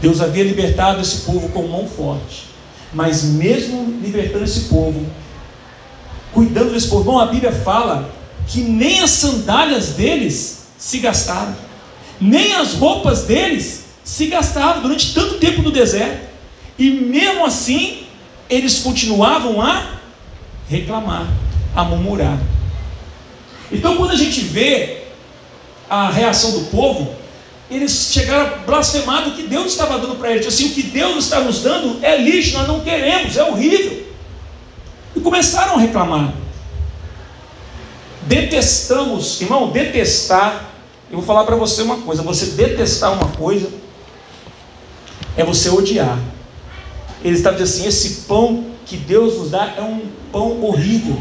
Deus 0.00 0.20
havia 0.20 0.44
libertado 0.44 1.00
esse 1.00 1.22
povo 1.22 1.50
com 1.50 1.66
mão 1.66 1.86
forte, 1.86 2.46
mas 2.92 3.22
mesmo 3.22 3.98
libertando 4.02 4.44
esse 4.44 4.60
povo, 4.62 5.04
cuidando 6.32 6.72
desse 6.72 6.88
povo, 6.88 7.18
a 7.18 7.26
Bíblia 7.26 7.52
fala 7.52 8.10
que 8.46 8.62
nem 8.62 9.00
as 9.00 9.10
sandálias 9.10 9.88
deles 9.88 10.68
se 10.78 10.98
gastaram, 10.98 11.54
nem 12.20 12.54
as 12.54 12.74
roupas 12.74 13.24
deles 13.24 13.84
se 14.02 14.26
gastavam 14.26 14.82
durante 14.82 15.12
tanto 15.12 15.34
tempo 15.34 15.60
no 15.60 15.70
deserto, 15.70 16.28
e 16.78 16.90
mesmo 16.90 17.44
assim 17.44 18.04
eles 18.48 18.80
continuavam 18.80 19.60
a 19.60 20.00
reclamar, 20.68 21.28
a 21.76 21.84
murmurar. 21.84 22.38
Então, 23.72 23.96
quando 23.96 24.12
a 24.12 24.16
gente 24.16 24.40
vê 24.40 25.04
a 25.88 26.10
reação 26.10 26.52
do 26.52 26.66
povo, 26.66 27.14
eles 27.70 28.10
chegaram 28.12 28.46
a 28.46 28.56
blasfemar 28.58 29.24
do 29.24 29.32
que 29.32 29.44
Deus 29.44 29.72
estava 29.72 29.98
dando 29.98 30.16
para 30.16 30.32
eles. 30.32 30.46
Assim, 30.46 30.68
o 30.68 30.70
que 30.70 30.82
Deus 30.82 31.24
está 31.24 31.40
nos 31.40 31.62
dando 31.62 32.04
é 32.04 32.16
lixo, 32.16 32.58
nós 32.58 32.66
não 32.66 32.80
queremos, 32.80 33.36
é 33.36 33.44
horrível. 33.44 34.06
E 35.14 35.20
começaram 35.20 35.76
a 35.76 35.78
reclamar. 35.78 36.32
Detestamos, 38.22 39.40
irmão, 39.40 39.70
detestar. 39.70 40.68
Eu 41.10 41.18
vou 41.18 41.26
falar 41.26 41.44
para 41.44 41.56
você 41.56 41.82
uma 41.82 41.98
coisa: 41.98 42.22
você 42.22 42.46
detestar 42.46 43.12
uma 43.12 43.28
coisa 43.36 43.68
é 45.36 45.44
você 45.44 45.68
odiar. 45.68 46.18
Ele 47.24 47.36
está 47.36 47.50
dizendo 47.50 47.68
assim: 47.68 47.86
esse 47.86 48.10
pão 48.22 48.66
que 48.86 48.96
Deus 48.96 49.38
nos 49.38 49.50
dá 49.50 49.74
é 49.76 49.80
um 49.80 50.02
pão 50.32 50.62
horrível. 50.62 51.20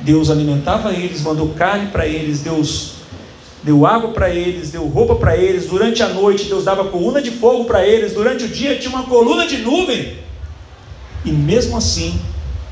Deus 0.00 0.30
alimentava 0.30 0.92
eles, 0.92 1.22
mandou 1.22 1.48
carne 1.50 1.90
para 1.90 2.06
eles, 2.06 2.40
Deus 2.40 2.92
deu 3.62 3.84
água 3.84 4.12
para 4.12 4.30
eles, 4.30 4.70
deu 4.70 4.86
roupa 4.86 5.16
para 5.16 5.36
eles. 5.36 5.66
Durante 5.66 6.02
a 6.02 6.08
noite, 6.08 6.44
Deus 6.44 6.64
dava 6.64 6.84
coluna 6.84 7.20
de 7.20 7.30
fogo 7.30 7.64
para 7.64 7.86
eles. 7.86 8.12
Durante 8.12 8.44
o 8.44 8.48
dia, 8.48 8.78
tinha 8.78 8.90
uma 8.90 9.04
coluna 9.04 9.46
de 9.46 9.58
nuvem. 9.58 10.18
E 11.24 11.30
mesmo 11.30 11.76
assim, 11.76 12.18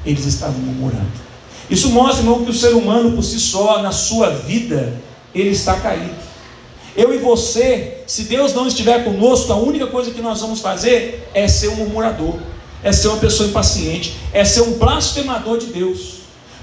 eles 0.05 0.25
estavam 0.25 0.59
murmurando. 0.61 1.27
Isso 1.69 1.91
mostra, 1.91 2.23
irmão, 2.23 2.45
que 2.45 2.51
o 2.51 2.55
ser 2.55 2.75
humano 2.75 3.13
por 3.13 3.23
si 3.23 3.41
só, 3.41 3.83
na 3.83 3.91
sua 3.91 4.31
vida, 4.31 4.95
ele 5.35 5.51
está 5.51 5.75
caído. 5.81 6.15
Eu 6.97 7.13
e 7.13 7.19
você, 7.19 7.99
se 8.07 8.23
Deus 8.23 8.55
não 8.55 8.67
estiver 8.67 9.05
conosco, 9.05 9.53
a 9.53 9.57
única 9.57 9.87
coisa 9.87 10.13
que 10.13 10.23
nós 10.23 10.41
vamos 10.41 10.61
fazer 10.61 11.29
é 11.35 11.47
ser 11.47 11.69
um 11.69 11.77
murmurador, 11.77 12.37
é 12.83 12.93
ser 12.93 13.09
uma 13.09 13.19
pessoa 13.19 13.49
impaciente, 13.49 14.17
é 14.33 14.45
ser 14.45 14.63
um 14.63 14.79
blasfemador 14.79 15.59
de 15.59 15.67
Deus. 15.67 16.16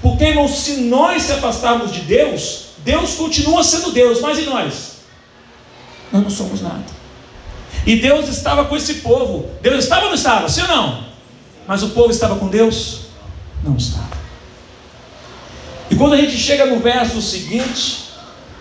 Porque, 0.04 0.24
irmão, 0.24 0.46
se 0.46 0.82
nós 0.82 1.22
se 1.22 1.32
afastarmos 1.32 1.90
de 1.90 2.02
Deus, 2.02 2.66
Deus 2.84 3.14
continua 3.14 3.64
sendo 3.64 3.90
Deus, 3.90 4.20
mas 4.20 4.38
e 4.38 4.42
nós? 4.42 4.96
Nós 6.12 6.22
não 6.22 6.28
somos 6.28 6.60
nada. 6.60 6.84
E 7.86 7.96
Deus 7.96 8.28
estava 8.28 8.66
com 8.66 8.76
esse 8.76 8.96
povo. 8.96 9.48
Deus 9.62 9.82
estava 9.82 10.02
ou 10.02 10.08
não 10.08 10.14
estava? 10.14 10.46
Sim 10.46 10.60
ou 10.60 10.68
não? 10.68 11.04
Mas 11.66 11.82
o 11.82 11.88
povo 11.88 12.10
estava 12.10 12.36
com 12.36 12.48
Deus? 12.48 13.06
Não 13.62 13.78
estava. 13.78 14.10
E 15.90 15.96
quando 15.96 16.12
a 16.12 16.18
gente 16.18 16.36
chega 16.36 16.66
no 16.66 16.80
verso 16.80 17.22
seguinte, 17.22 18.10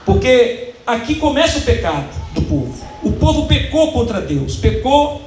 porque 0.05 0.75
aqui 0.87 1.15
começa 1.15 1.57
o 1.57 1.63
pecado 1.63 2.07
do 2.33 2.41
povo. 2.43 2.87
O 3.03 3.11
povo 3.11 3.47
pecou 3.47 3.91
contra 3.91 4.21
Deus, 4.21 4.55
pecou 4.55 5.21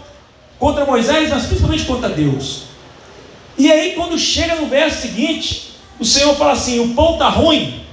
contra 0.59 0.87
Moisés, 0.87 1.29
mas 1.29 1.45
principalmente 1.45 1.85
contra 1.85 2.09
Deus. 2.09 2.63
E 3.59 3.71
aí, 3.71 3.93
quando 3.95 4.19
chega 4.19 4.55
no 4.55 4.67
verso 4.67 5.03
seguinte, 5.03 5.66
o 5.99 6.05
Senhor 6.05 6.35
fala 6.37 6.53
assim: 6.53 6.81
o 6.81 6.95
pão 6.95 7.15
está 7.15 7.29
ruim. 7.29 7.85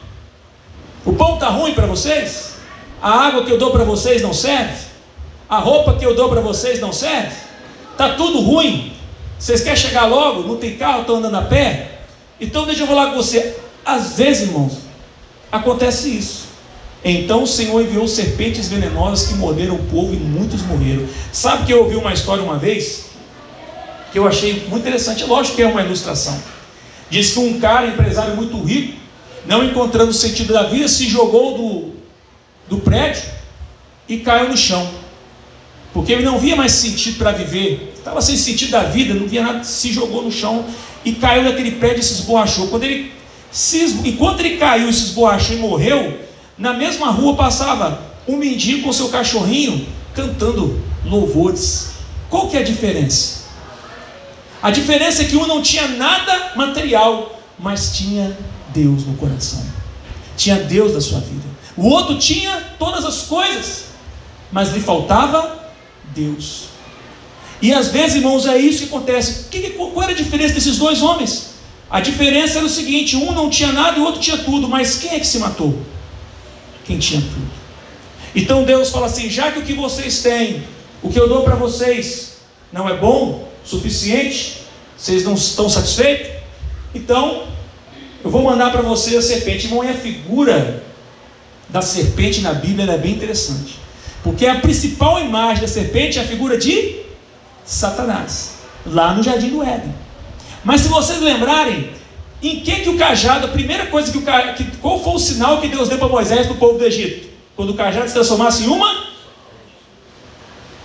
O 1.05 1.13
pão 1.13 1.35
está 1.35 1.49
ruim 1.49 1.73
para 1.73 1.85
vocês? 1.85 2.55
A 3.01 3.09
água 3.27 3.43
que 3.43 3.51
eu 3.51 3.57
dou 3.57 3.71
para 3.71 3.83
vocês 3.83 4.21
não 4.21 4.33
serve? 4.33 4.85
A 5.49 5.57
roupa 5.59 5.95
que 5.95 6.05
eu 6.05 6.15
dou 6.15 6.29
para 6.29 6.41
vocês 6.41 6.79
não 6.79 6.93
serve? 6.93 7.35
Está 7.91 8.15
tudo 8.15 8.39
ruim. 8.41 8.93
Vocês 9.37 9.61
querem 9.61 9.77
chegar 9.77 10.05
logo? 10.05 10.47
Não 10.47 10.55
tem 10.55 10.77
carro, 10.77 11.01
estão 11.01 11.17
andando 11.17 11.35
a 11.35 11.41
pé? 11.41 11.99
Então 12.39 12.65
deixa 12.65 12.83
eu 12.83 12.87
falar 12.87 13.07
com 13.07 13.17
você. 13.17 13.57
Às 13.85 14.13
vezes, 14.13 14.47
irmãos, 14.47 14.77
acontece 15.51 16.17
isso. 16.17 16.43
Então 17.03 17.43
o 17.43 17.47
Senhor 17.47 17.81
enviou 17.81 18.07
serpentes 18.07 18.69
venenosas 18.69 19.27
que 19.27 19.33
morderam 19.33 19.75
o 19.75 19.83
povo 19.85 20.13
e 20.13 20.17
muitos 20.17 20.61
morreram. 20.61 21.05
Sabe 21.33 21.65
que 21.65 21.73
eu 21.73 21.83
ouvi 21.83 21.97
uma 21.97 22.13
história 22.13 22.41
uma 22.41 22.57
vez 22.57 23.07
que 24.11 24.19
eu 24.19 24.25
achei 24.25 24.65
muito 24.69 24.79
interessante. 24.79 25.25
Lógico 25.25 25.57
que 25.57 25.61
é 25.61 25.67
uma 25.67 25.81
ilustração. 25.81 26.41
Diz 27.13 27.31
que 27.31 27.39
um 27.39 27.59
cara, 27.59 27.85
empresário 27.85 28.35
muito 28.35 28.59
rico, 28.63 28.97
não 29.45 29.63
encontrando 29.63 30.11
sentido 30.11 30.51
da 30.51 30.63
vida, 30.63 30.87
se 30.87 31.07
jogou 31.07 31.55
do, 31.55 31.91
do 32.67 32.81
prédio 32.81 33.21
e 34.09 34.17
caiu 34.17 34.49
no 34.49 34.57
chão. 34.57 34.89
Porque 35.93 36.11
ele 36.11 36.23
não 36.23 36.39
via 36.39 36.55
mais 36.55 36.71
sentido 36.71 37.19
para 37.19 37.31
viver, 37.31 37.93
estava 37.95 38.19
sem 38.19 38.35
sentido 38.35 38.71
da 38.71 38.81
vida, 38.85 39.13
não 39.13 39.27
via 39.27 39.43
nada, 39.43 39.63
se 39.63 39.93
jogou 39.93 40.23
no 40.23 40.31
chão 40.31 40.65
e 41.05 41.11
caiu 41.11 41.43
naquele 41.43 41.73
prédio 41.73 41.99
e 41.99 42.03
se 42.03 42.13
esborrachou. 42.13 42.69
Quando 42.69 42.85
ele 42.85 43.11
se, 43.51 43.83
enquanto 44.05 44.39
ele 44.39 44.57
caiu 44.57 44.89
e 44.89 44.93
se 44.93 45.03
esborrachou 45.03 45.55
e 45.55 45.59
morreu, 45.59 46.19
na 46.57 46.73
mesma 46.73 47.11
rua 47.11 47.35
passava 47.35 48.01
um 48.27 48.37
mendigo 48.37 48.81
com 48.81 48.91
seu 48.91 49.09
cachorrinho 49.09 49.85
cantando 50.15 50.81
louvores. 51.05 51.91
Qual 52.27 52.49
que 52.49 52.57
é 52.57 52.61
a 52.61 52.63
diferença? 52.63 53.42
A 54.63 54.71
diferença 54.71 55.21
é 55.21 55.25
que 55.25 55.35
um 55.35 55.45
não 55.45 55.61
tinha 55.61 55.87
nada 55.89 56.53
material, 56.55 57.39
mas 57.59 57.95
tinha 57.95 58.35
Deus 58.69 59.05
no 59.05 59.15
coração. 59.15 59.63
Tinha 60.35 60.55
Deus 60.55 60.93
na 60.93 61.01
sua 61.01 61.19
vida. 61.19 61.43
O 61.77 61.87
outro 61.87 62.17
tinha 62.17 62.59
todas 62.79 63.05
as 63.05 63.23
coisas, 63.23 63.87
mas 64.51 64.71
lhe 64.71 64.79
faltava 64.79 65.71
Deus. 66.15 66.69
E 67.61 67.73
às 67.73 67.89
vezes, 67.89 68.15
irmãos, 68.15 68.47
é 68.47 68.57
isso 68.57 68.79
que 68.79 68.85
acontece. 68.85 69.45
qual 69.75 70.03
era 70.03 70.13
a 70.13 70.15
diferença 70.15 70.53
desses 70.53 70.77
dois 70.77 71.01
homens? 71.01 71.55
A 71.89 71.99
diferença 71.99 72.57
era 72.57 72.65
o 72.65 72.69
seguinte: 72.69 73.15
um 73.15 73.33
não 73.33 73.49
tinha 73.49 73.71
nada 73.71 73.97
e 73.97 74.01
o 74.01 74.05
outro 74.05 74.21
tinha 74.21 74.37
tudo, 74.37 74.67
mas 74.67 74.97
quem 74.97 75.11
é 75.11 75.19
que 75.19 75.27
se 75.27 75.39
matou? 75.39 75.77
quem 76.85 76.99
tinha 76.99 77.21
tudo. 77.21 77.51
Então 78.35 78.63
Deus 78.63 78.89
fala 78.89 79.07
assim: 79.07 79.29
já 79.29 79.51
que 79.51 79.59
o 79.59 79.63
que 79.63 79.73
vocês 79.73 80.21
têm, 80.21 80.63
o 81.01 81.09
que 81.09 81.19
eu 81.19 81.27
dou 81.27 81.43
para 81.43 81.55
vocês, 81.55 82.37
não 82.71 82.87
é 82.87 82.95
bom, 82.95 83.47
suficiente, 83.63 84.63
vocês 84.97 85.23
não 85.23 85.33
estão 85.33 85.69
satisfeitos, 85.69 86.31
então 86.93 87.47
eu 88.23 88.29
vou 88.29 88.43
mandar 88.43 88.71
para 88.71 88.81
vocês 88.81 89.15
a 89.15 89.21
serpente. 89.21 89.65
Irmão, 89.65 89.83
e 89.83 89.89
a 89.89 89.93
figura 89.93 90.83
da 91.69 91.81
serpente 91.81 92.41
na 92.41 92.53
Bíblia 92.53 92.91
é 92.91 92.97
bem 92.97 93.13
interessante, 93.13 93.79
porque 94.23 94.45
a 94.45 94.59
principal 94.59 95.19
imagem 95.19 95.61
da 95.61 95.67
serpente 95.67 96.19
é 96.19 96.21
a 96.21 96.27
figura 96.27 96.57
de 96.57 97.01
Satanás, 97.65 98.55
lá 98.85 99.13
no 99.13 99.23
jardim 99.23 99.49
do 99.49 99.63
Éden. 99.63 99.93
Mas 100.63 100.81
se 100.81 100.87
vocês 100.87 101.21
lembrarem, 101.21 101.89
em 102.41 102.59
que 102.59 102.81
que 102.81 102.89
o 102.89 102.97
cajado, 102.97 103.45
a 103.45 103.49
primeira 103.49 103.87
coisa 103.87 104.11
que 104.11 104.17
o 104.17 104.21
cajado, 104.21 104.63
qual 104.81 105.01
foi 105.01 105.13
o 105.13 105.19
sinal 105.19 105.61
que 105.61 105.67
Deus 105.67 105.89
deu 105.89 105.97
para 105.97 106.07
Moisés 106.07 106.45
para 106.45 106.55
o 106.55 106.57
povo 106.57 106.77
do 106.77 106.85
Egito? 106.85 107.29
Quando 107.55 107.71
o 107.71 107.73
cajado 107.73 108.07
se 108.07 108.13
transformasse 108.13 108.63
em 108.63 108.67
uma? 108.67 109.05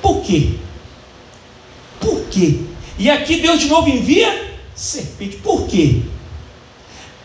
Por 0.02 0.22
quê? 0.22 0.57
Quê? 2.38 2.60
E 2.98 3.10
aqui 3.10 3.36
Deus 3.36 3.60
de 3.60 3.66
novo 3.66 3.88
envia 3.88 4.52
serpente. 4.74 5.36
Por 5.38 5.66
quê? 5.66 6.02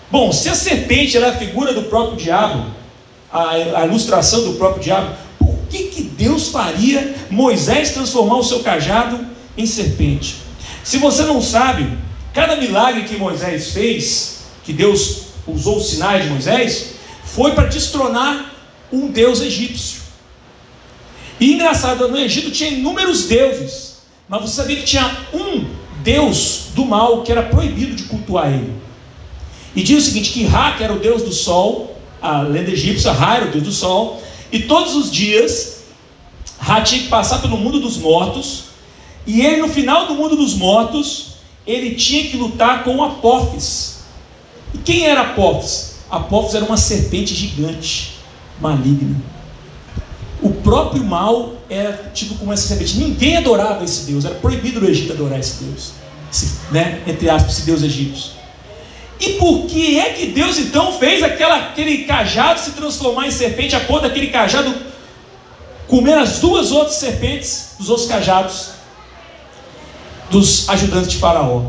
Bom, 0.10 0.32
se 0.32 0.50
a 0.50 0.56
serpente 0.56 1.18
é 1.18 1.26
a 1.26 1.38
figura 1.38 1.74
do 1.74 1.84
próprio 1.84 2.18
diabo, 2.18 2.66
a, 3.32 3.52
a 3.52 3.86
ilustração 3.86 4.44
do 4.44 4.54
próprio 4.54 4.84
diabo, 4.84 5.16
por 5.40 5.58
que, 5.70 5.86
que 5.86 6.04
Deus 6.04 6.50
faria 6.50 7.16
Moisés 7.30 7.92
transformar 7.92 8.38
o 8.38 8.44
seu 8.44 8.62
cajado 8.62 9.26
em 9.58 9.66
serpente? 9.66 10.36
Se 10.84 10.98
você 10.98 11.24
não 11.24 11.42
sabe, 11.42 11.88
Cada 12.34 12.56
milagre 12.56 13.04
que 13.04 13.16
Moisés 13.16 13.72
fez, 13.72 14.40
que 14.64 14.74
Deus 14.74 15.26
usou 15.48 15.78
os 15.78 15.90
sinais 15.90 16.24
de 16.24 16.30
Moisés, 16.32 16.96
foi 17.24 17.52
para 17.52 17.68
destronar 17.68 18.52
um 18.92 19.08
deus 19.08 19.40
egípcio. 19.40 20.02
E 21.40 21.54
engraçado, 21.54 22.08
no 22.08 22.18
Egito 22.18 22.50
tinha 22.50 22.72
inúmeros 22.72 23.26
deuses, 23.26 23.93
mas 24.28 24.42
você 24.42 24.56
sabia 24.56 24.78
que 24.78 24.84
tinha 24.84 25.18
um 25.34 25.66
deus 26.04 26.68
do 26.76 26.86
mal 26.86 27.24
que 27.24 27.32
era 27.32 27.44
proibido 27.44 27.96
de 27.96 28.04
cultuar 28.04 28.52
ele. 28.52 28.74
E 29.76 29.82
diz 29.82 30.04
o 30.04 30.06
seguinte: 30.06 30.32
que 30.32 30.46
Ra, 30.46 30.74
que 30.74 30.84
era 30.84 30.94
o 30.94 31.00
deus 31.00 31.24
do 31.24 31.32
sol, 31.32 31.98
a 32.22 32.42
lenda 32.42 32.72
egípcia, 32.72 33.12
Ra 33.12 33.38
era 33.38 33.46
o 33.48 33.52
deus 33.52 33.64
do 33.64 33.72
sol, 33.72 34.22
e 34.52 34.60
todos 34.60 34.96
os 34.96 35.12
dias 35.12 35.84
Ra 36.58 36.82
tinha 36.82 37.02
que 37.02 37.10
passar 37.10 37.42
pelo 37.42 37.58
mundo 37.58 37.80
dos 37.80 37.98
mortos, 37.98 38.66
e 39.26 39.42
ele, 39.42 39.62
no 39.62 39.68
final 39.68 40.08
do 40.08 40.16
mundo 40.16 40.36
dos 40.36 40.54
mortos, 40.54 41.34
ele 41.66 41.96
tinha 41.96 42.24
que 42.30 42.38
lutar 42.38 42.84
com 42.84 43.04
Apófis. 43.04 44.04
E 44.74 44.78
quem 44.78 45.06
era 45.06 45.22
Apófis? 45.22 45.94
Apófis 46.10 46.56
era 46.56 46.66
uma 46.66 46.78
serpente 46.78 47.34
gigante, 47.34 48.18
maligna. 48.60 49.16
O 50.42 50.52
próprio 50.52 51.04
mal 51.04 51.54
era 51.74 52.12
tido 52.14 52.36
como 52.36 52.54
essa 52.54 52.68
serpente. 52.68 52.98
Ninguém 52.98 53.38
adorava 53.38 53.84
esse 53.84 54.06
Deus, 54.12 54.26
era 54.26 54.36
proibido 54.36 54.80
no 54.80 54.90
Egito 54.90 55.14
adorar 55.14 55.40
esse 55.40 55.64
Deus, 55.64 55.94
esse, 56.32 56.60
né, 56.72 57.02
entre 57.08 57.30
aspas, 57.30 57.54
esse 57.54 57.66
Deus 57.66 57.82
egípcio. 57.84 58.32
E 59.20 59.34
por 59.34 59.68
que 59.68 60.00
é 60.00 60.14
que 60.14 60.28
Deus 60.28 60.58
então 60.58 60.98
fez 61.00 61.24
aquela, 61.24 61.56
aquele 61.56 62.06
cajado 62.06 62.60
se 62.60 62.72
transformar 62.72 63.28
em 63.28 63.32
serpente, 63.32 63.76
a 63.76 63.80
ponto 63.80 64.02
daquele 64.02 64.28
cajado 64.28 64.74
comer 65.88 66.18
as 66.18 66.40
duas 66.40 66.72
outras 66.72 66.96
serpentes 66.96 67.76
dos 67.78 67.90
outros 67.90 68.08
cajados 68.08 68.70
dos 70.30 70.68
ajudantes 70.68 71.12
de 71.12 71.18
Faraó? 71.18 71.68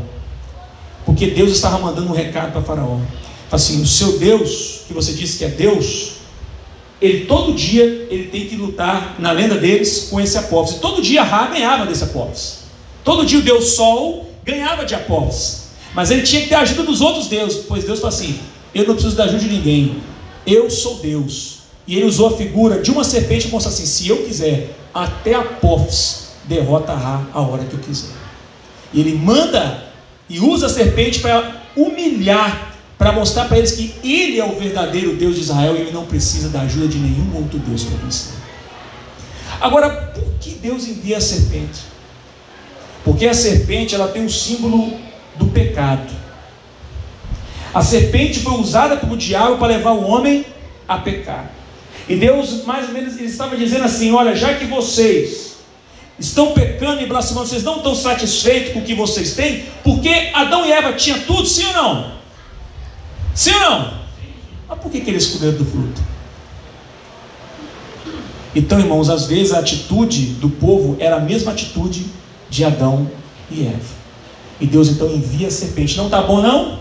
Porque 1.05 1.27
Deus 1.27 1.51
estava 1.51 1.77
mandando 1.77 2.09
um 2.09 2.15
recado 2.15 2.51
para 2.51 2.61
Faraó. 2.61 2.99
Assim, 3.51 3.81
o 3.81 3.85
seu 3.85 4.17
Deus, 4.17 4.81
que 4.87 4.93
você 4.93 5.13
disse 5.13 5.37
que 5.37 5.45
é 5.45 5.49
Deus, 5.49 6.14
ele 7.01 7.25
todo 7.25 7.53
dia 7.53 7.83
ele 7.83 8.29
tem 8.31 8.47
que 8.47 8.55
lutar 8.55 9.15
na 9.19 9.31
lenda 9.31 9.55
deles 9.55 10.07
com 10.09 10.19
esse 10.19 10.37
Apófis. 10.37 10.77
Todo 10.77 11.01
dia 11.01 11.23
Ra 11.23 11.47
ganhava 11.47 11.85
desse 11.85 12.03
Apófis. 12.03 12.65
Todo 13.03 13.25
dia 13.25 13.39
o 13.39 13.41
Deus 13.41 13.73
Sol 13.75 14.29
ganhava 14.43 14.85
de 14.85 14.95
Apófis. 14.95 15.65
Mas 15.93 16.11
ele 16.11 16.23
tinha 16.23 16.41
que 16.41 16.49
ter 16.49 16.55
a 16.55 16.61
ajuda 16.61 16.83
dos 16.83 17.01
outros 17.01 17.27
deuses, 17.27 17.65
pois 17.67 17.83
Deus 17.83 17.99
falou 17.99 18.15
assim: 18.15 18.39
eu 18.73 18.85
não 18.85 18.93
preciso 18.93 19.15
da 19.15 19.23
ajuda 19.23 19.39
de 19.39 19.49
ninguém. 19.49 20.01
Eu 20.45 20.69
sou 20.69 20.95
Deus. 20.95 21.55
E 21.87 21.95
ele 21.95 22.05
usou 22.05 22.27
a 22.27 22.37
figura 22.37 22.81
de 22.81 22.91
uma 22.91 23.03
serpente 23.03 23.47
e 23.47 23.51
mostrou 23.51 23.73
assim: 23.73 23.85
se 23.85 24.07
eu 24.07 24.23
quiser, 24.23 24.75
até 24.93 25.33
Apófis 25.33 26.25
derrota 26.45 26.93
Ra 26.93 27.25
a 27.33 27.41
hora 27.41 27.63
que 27.63 27.73
eu 27.73 27.79
quiser. 27.79 28.13
E 28.93 28.99
ele 28.99 29.13
manda 29.13 29.83
e 30.29 30.39
usa 30.39 30.67
a 30.67 30.69
serpente 30.69 31.19
para 31.19 31.63
humilhar 31.75 32.74
para 32.97 33.11
mostrar 33.11 33.45
para 33.45 33.57
eles 33.57 33.71
que 33.71 33.95
Ele 34.03 34.39
é 34.39 34.45
o 34.45 34.55
verdadeiro 34.55 35.15
Deus 35.15 35.35
de 35.35 35.41
Israel 35.41 35.75
e 35.75 35.81
Ele 35.81 35.91
não 35.91 36.05
precisa 36.05 36.49
da 36.49 36.61
ajuda 36.61 36.87
de 36.87 36.97
nenhum 36.97 37.35
outro 37.35 37.59
Deus 37.59 37.83
para 37.83 37.97
vencer. 37.97 38.33
Agora, 39.59 39.89
por 39.89 40.33
que 40.39 40.51
Deus 40.51 40.87
envia 40.87 41.17
a 41.17 41.21
serpente? 41.21 41.81
Porque 43.03 43.27
a 43.27 43.33
serpente 43.33 43.93
ela 43.93 44.07
tem 44.07 44.23
um 44.23 44.29
símbolo 44.29 44.93
do 45.35 45.47
pecado. 45.47 46.13
A 47.73 47.81
serpente 47.81 48.39
foi 48.39 48.53
usada 48.53 48.97
como 48.97 49.17
diabo 49.17 49.57
para 49.57 49.67
levar 49.67 49.91
o 49.91 50.03
homem 50.03 50.45
a 50.87 50.97
pecar. 50.97 51.51
E 52.07 52.15
Deus, 52.15 52.63
mais 52.65 52.87
ou 52.87 52.93
menos, 52.93 53.17
ele 53.17 53.25
estava 53.25 53.57
dizendo 53.57 53.83
assim: 53.83 54.11
olha, 54.11 54.35
já 54.35 54.53
que 54.53 54.65
vocês 54.65 55.57
estão 56.17 56.53
pecando 56.53 57.01
e 57.01 57.05
blasfemando, 57.05 57.47
vocês 57.47 57.63
não 57.63 57.77
estão 57.77 57.93
satisfeitos 57.93 58.73
com 58.73 58.79
o 58.79 58.83
que 58.83 58.93
vocês 58.93 59.35
têm, 59.35 59.65
porque 59.83 60.31
Adão 60.33 60.65
e 60.65 60.71
Eva 60.71 60.93
tinham 60.93 61.19
tudo, 61.21 61.45
sim 61.45 61.65
ou 61.65 61.73
não? 61.73 62.15
Sim 63.35 63.53
ou 63.53 63.59
não? 63.59 63.93
Mas 64.67 64.79
por 64.79 64.91
que, 64.91 65.01
que 65.01 65.09
eles 65.11 65.27
comeram 65.27 65.57
do 65.57 65.65
fruto? 65.65 66.01
Então, 68.55 68.79
irmãos, 68.79 69.09
às 69.09 69.27
vezes 69.27 69.53
a 69.53 69.59
atitude 69.59 70.27
do 70.35 70.49
povo 70.49 70.95
era 70.99 71.17
a 71.17 71.19
mesma 71.19 71.51
atitude 71.51 72.05
de 72.49 72.63
Adão 72.63 73.11
e 73.51 73.67
Eva. 73.67 73.95
E 74.59 74.65
Deus 74.65 74.87
então 74.87 75.11
envia 75.11 75.49
a 75.49 75.51
serpente. 75.51 75.97
Não 75.97 76.05
está 76.05 76.21
bom, 76.21 76.41
não? 76.41 76.79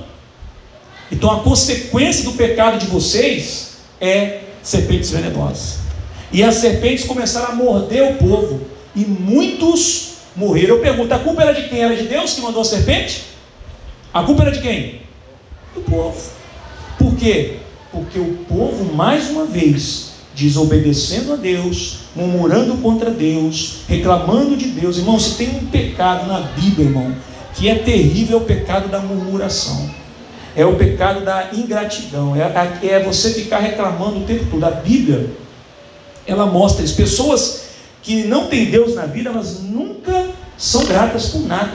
Então 1.10 1.30
a 1.30 1.40
consequência 1.40 2.24
do 2.24 2.32
pecado 2.32 2.78
de 2.78 2.86
vocês 2.86 3.78
é 4.00 4.42
serpentes 4.62 5.10
venenosas. 5.10 5.80
E 6.32 6.42
as 6.42 6.54
serpentes 6.54 7.04
começaram 7.04 7.52
a 7.52 7.54
morder 7.54 8.12
o 8.12 8.14
povo. 8.14 8.60
E 8.94 9.00
muitos 9.04 10.14
morreram. 10.36 10.76
Eu 10.76 10.80
pergunto: 10.80 11.12
a 11.12 11.18
culpa 11.18 11.42
era 11.42 11.52
de 11.52 11.68
quem? 11.68 11.80
Era 11.80 11.96
de 11.96 12.04
Deus 12.04 12.34
que 12.34 12.40
mandou 12.40 12.62
a 12.62 12.64
serpente? 12.64 13.24
A 14.12 14.22
culpa 14.22 14.42
era 14.42 14.52
de 14.52 14.60
quem? 14.60 15.02
Do 15.74 15.80
povo. 15.80 16.16
Por 16.98 17.14
quê? 17.16 17.58
Porque 17.90 18.18
o 18.18 18.38
povo, 18.48 18.92
mais 18.94 19.30
uma 19.30 19.44
vez, 19.44 20.14
desobedecendo 20.34 21.32
a 21.32 21.36
Deus, 21.36 21.98
murmurando 22.14 22.76
contra 22.78 23.10
Deus, 23.10 23.78
reclamando 23.88 24.56
de 24.56 24.66
Deus. 24.68 24.98
Irmão, 24.98 25.18
se 25.18 25.36
tem 25.36 25.48
um 25.50 25.66
pecado 25.66 26.26
na 26.26 26.40
Bíblia, 26.40 26.86
irmão, 26.86 27.14
que 27.54 27.68
é 27.68 27.76
terrível, 27.76 28.38
é 28.38 28.42
o 28.42 28.44
pecado 28.44 28.88
da 28.88 28.98
murmuração. 28.98 29.88
É 30.56 30.64
o 30.64 30.76
pecado 30.76 31.24
da 31.24 31.50
ingratidão. 31.52 32.34
É, 32.36 32.86
é 32.86 33.02
você 33.02 33.30
ficar 33.30 33.58
reclamando 33.58 34.20
o 34.20 34.24
tempo 34.24 34.46
todo. 34.50 34.64
A 34.64 34.70
Bíblia, 34.70 35.30
ela 36.26 36.46
mostra 36.46 36.84
isso. 36.84 36.94
Pessoas 36.94 37.64
que 38.02 38.24
não 38.24 38.46
têm 38.46 38.66
Deus 38.66 38.94
na 38.94 39.06
vida, 39.06 39.30
elas 39.30 39.62
nunca 39.62 40.28
são 40.56 40.84
gratas 40.84 41.28
por 41.28 41.42
nada. 41.46 41.72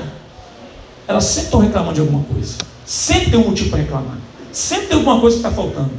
Elas 1.07 1.25
sempre 1.25 1.45
estão 1.45 1.59
reclamando 1.59 1.95
de 1.95 2.01
alguma 2.01 2.23
coisa. 2.23 2.55
Sempre 2.85 3.31
tem 3.31 3.39
um 3.39 3.47
motivo 3.47 3.69
para 3.69 3.79
reclamar. 3.79 4.17
Sempre 4.51 4.87
tem 4.87 4.97
alguma 4.97 5.19
coisa 5.19 5.37
que 5.37 5.45
está 5.45 5.55
faltando. 5.55 5.91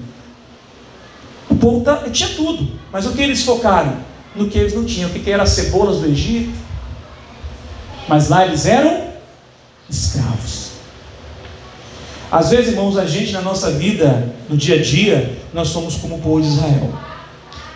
O 1.48 1.56
povo 1.56 1.84
tá, 1.84 2.08
tinha 2.10 2.28
tudo, 2.30 2.68
mas 2.92 3.06
o 3.06 3.12
que 3.12 3.22
eles 3.22 3.42
focaram? 3.42 3.96
No 4.34 4.48
que 4.48 4.58
eles 4.58 4.74
não 4.74 4.84
tinham. 4.84 5.10
O 5.10 5.12
que, 5.12 5.20
que 5.20 5.30
era 5.30 5.42
as 5.42 5.50
cebolas 5.50 5.98
do 5.98 6.06
Egito? 6.06 6.52
Mas 8.08 8.28
lá 8.28 8.46
eles 8.46 8.66
eram 8.66 9.08
escravos. 9.88 10.70
Às 12.30 12.50
vezes, 12.50 12.68
irmãos, 12.68 12.96
a 12.96 13.04
gente 13.04 13.32
na 13.32 13.42
nossa 13.42 13.72
vida, 13.72 14.32
no 14.48 14.56
dia 14.56 14.76
a 14.76 14.82
dia, 14.82 15.36
nós 15.52 15.68
somos 15.68 15.96
como 15.96 16.16
o 16.16 16.20
povo 16.20 16.40
de 16.40 16.48
Israel. 16.48 16.92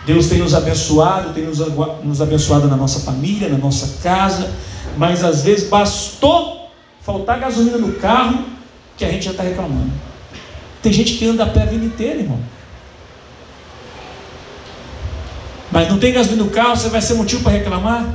Deus 0.05 0.27
tem 0.27 0.37
nos 0.37 0.53
abençoado, 0.53 1.33
tem 1.33 1.43
nos, 1.43 1.59
nos 2.03 2.21
abençoado 2.21 2.67
na 2.67 2.77
nossa 2.77 2.99
família, 3.01 3.49
na 3.49 3.57
nossa 3.57 4.01
casa, 4.01 4.49
mas 4.97 5.23
às 5.23 5.43
vezes 5.43 5.67
bastou 5.67 6.69
faltar 7.01 7.39
gasolina 7.39 7.77
no 7.77 7.93
carro 7.93 8.45
que 8.95 9.03
a 9.03 9.11
gente 9.11 9.25
já 9.25 9.31
está 9.31 9.43
reclamando. 9.43 9.91
Tem 10.85 10.93
gente 10.93 11.13
que 11.13 11.25
anda 11.25 11.45
a 11.45 11.47
pé 11.47 11.63
a 11.63 11.65
vida 11.65 11.83
inteira, 11.83 12.19
irmão. 12.19 12.39
Mas 15.71 15.89
não 15.89 15.97
tem 15.97 16.13
gasolina 16.13 16.43
no 16.43 16.51
carro, 16.51 16.75
você 16.75 16.89
vai 16.89 17.01
ser 17.01 17.15
motivo 17.15 17.41
para 17.41 17.53
reclamar? 17.53 18.13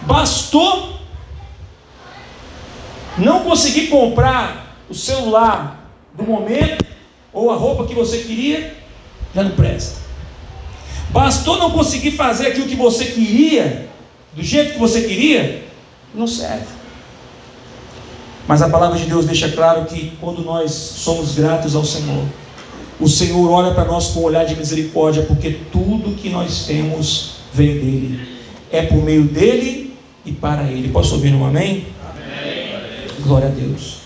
Bastou 0.00 0.98
não 3.18 3.40
conseguir 3.40 3.88
comprar 3.88 4.78
o 4.88 4.94
celular 4.94 5.92
do 6.14 6.22
momento 6.22 6.86
ou 7.34 7.50
a 7.50 7.54
roupa 7.54 7.86
que 7.86 7.94
você 7.94 8.20
queria, 8.20 8.74
já 9.34 9.42
não 9.42 9.50
presta. 9.50 10.00
Bastou 11.10 11.58
não 11.58 11.70
conseguir 11.70 12.12
fazer 12.12 12.46
aquilo 12.46 12.66
que 12.66 12.76
você 12.76 13.04
queria, 13.04 13.90
do 14.32 14.42
jeito 14.42 14.72
que 14.72 14.78
você 14.78 15.02
queria, 15.02 15.68
não 16.14 16.26
serve. 16.26 16.81
Mas 18.46 18.60
a 18.60 18.68
palavra 18.68 18.98
de 18.98 19.06
Deus 19.06 19.26
deixa 19.26 19.48
claro 19.50 19.84
que 19.84 20.12
quando 20.20 20.42
nós 20.42 20.72
somos 20.72 21.34
gratos 21.34 21.76
ao 21.76 21.84
Senhor, 21.84 22.24
o 23.00 23.08
Senhor 23.08 23.50
olha 23.50 23.72
para 23.74 23.84
nós 23.84 24.08
com 24.08 24.20
um 24.20 24.24
olhar 24.24 24.44
de 24.44 24.56
misericórdia, 24.56 25.22
porque 25.22 25.58
tudo 25.70 26.16
que 26.16 26.28
nós 26.28 26.66
temos 26.66 27.36
vem 27.52 27.74
dele. 27.74 28.20
É 28.70 28.82
por 28.82 29.02
meio 29.02 29.24
dele 29.24 29.96
e 30.24 30.32
para 30.32 30.70
ele. 30.70 30.88
Posso 30.88 31.14
ouvir 31.14 31.34
um 31.34 31.44
amém? 31.44 31.86
amém? 32.04 33.06
Glória 33.22 33.48
a 33.48 33.50
Deus. 33.50 34.02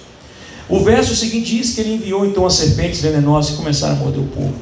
O 0.68 0.80
verso 0.80 1.14
seguinte 1.14 1.56
diz 1.56 1.74
que 1.74 1.80
ele 1.80 1.94
enviou 1.94 2.26
então 2.26 2.44
as 2.44 2.54
serpentes 2.54 3.00
venenosas 3.00 3.54
e 3.54 3.56
começaram 3.56 3.94
a 3.94 3.98
morder 3.98 4.20
o 4.20 4.26
povo. 4.26 4.54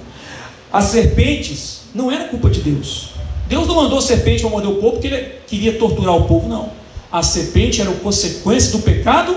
As 0.72 0.84
serpentes 0.86 1.82
não 1.94 2.10
era 2.10 2.24
culpa 2.24 2.50
de 2.50 2.60
Deus. 2.60 3.10
Deus 3.48 3.66
não 3.66 3.76
mandou 3.76 4.00
serpente 4.02 4.42
para 4.42 4.50
morder 4.50 4.70
o 4.70 4.76
povo 4.76 4.92
porque 4.92 5.06
ele 5.06 5.28
queria 5.46 5.78
torturar 5.78 6.16
o 6.16 6.24
povo, 6.24 6.48
não. 6.48 6.70
A 7.10 7.22
serpente 7.22 7.80
era 7.80 7.90
a 7.90 7.94
consequência 7.94 8.72
do 8.72 8.80
pecado 8.80 9.36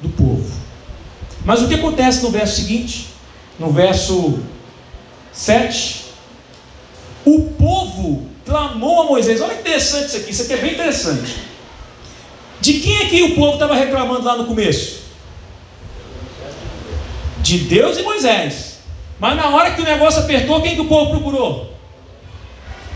do 0.00 0.08
povo. 0.10 0.50
Mas 1.44 1.62
o 1.62 1.68
que 1.68 1.74
acontece 1.74 2.22
no 2.22 2.30
verso 2.30 2.56
seguinte? 2.56 3.08
No 3.58 3.70
verso 3.70 4.40
7. 5.32 6.06
O 7.24 7.42
povo 7.52 8.28
clamou 8.44 9.02
a 9.02 9.04
Moisés. 9.06 9.40
Olha 9.40 9.54
que 9.54 9.60
interessante 9.60 10.06
isso 10.06 10.16
aqui, 10.16 10.30
isso 10.30 10.42
aqui 10.42 10.52
é 10.54 10.56
bem 10.56 10.72
interessante. 10.72 11.36
De 12.60 12.74
quem 12.80 12.98
é 12.98 13.06
que 13.06 13.22
o 13.22 13.34
povo 13.34 13.54
estava 13.54 13.74
reclamando 13.74 14.24
lá 14.24 14.36
no 14.36 14.46
começo? 14.46 15.00
De 17.40 17.58
Deus 17.58 17.98
e 17.98 18.02
Moisés. 18.02 18.78
Mas 19.18 19.36
na 19.36 19.48
hora 19.48 19.72
que 19.72 19.80
o 19.80 19.84
negócio 19.84 20.20
apertou, 20.20 20.60
quem 20.62 20.74
que 20.74 20.80
o 20.80 20.88
povo 20.88 21.10
procurou? 21.10 21.72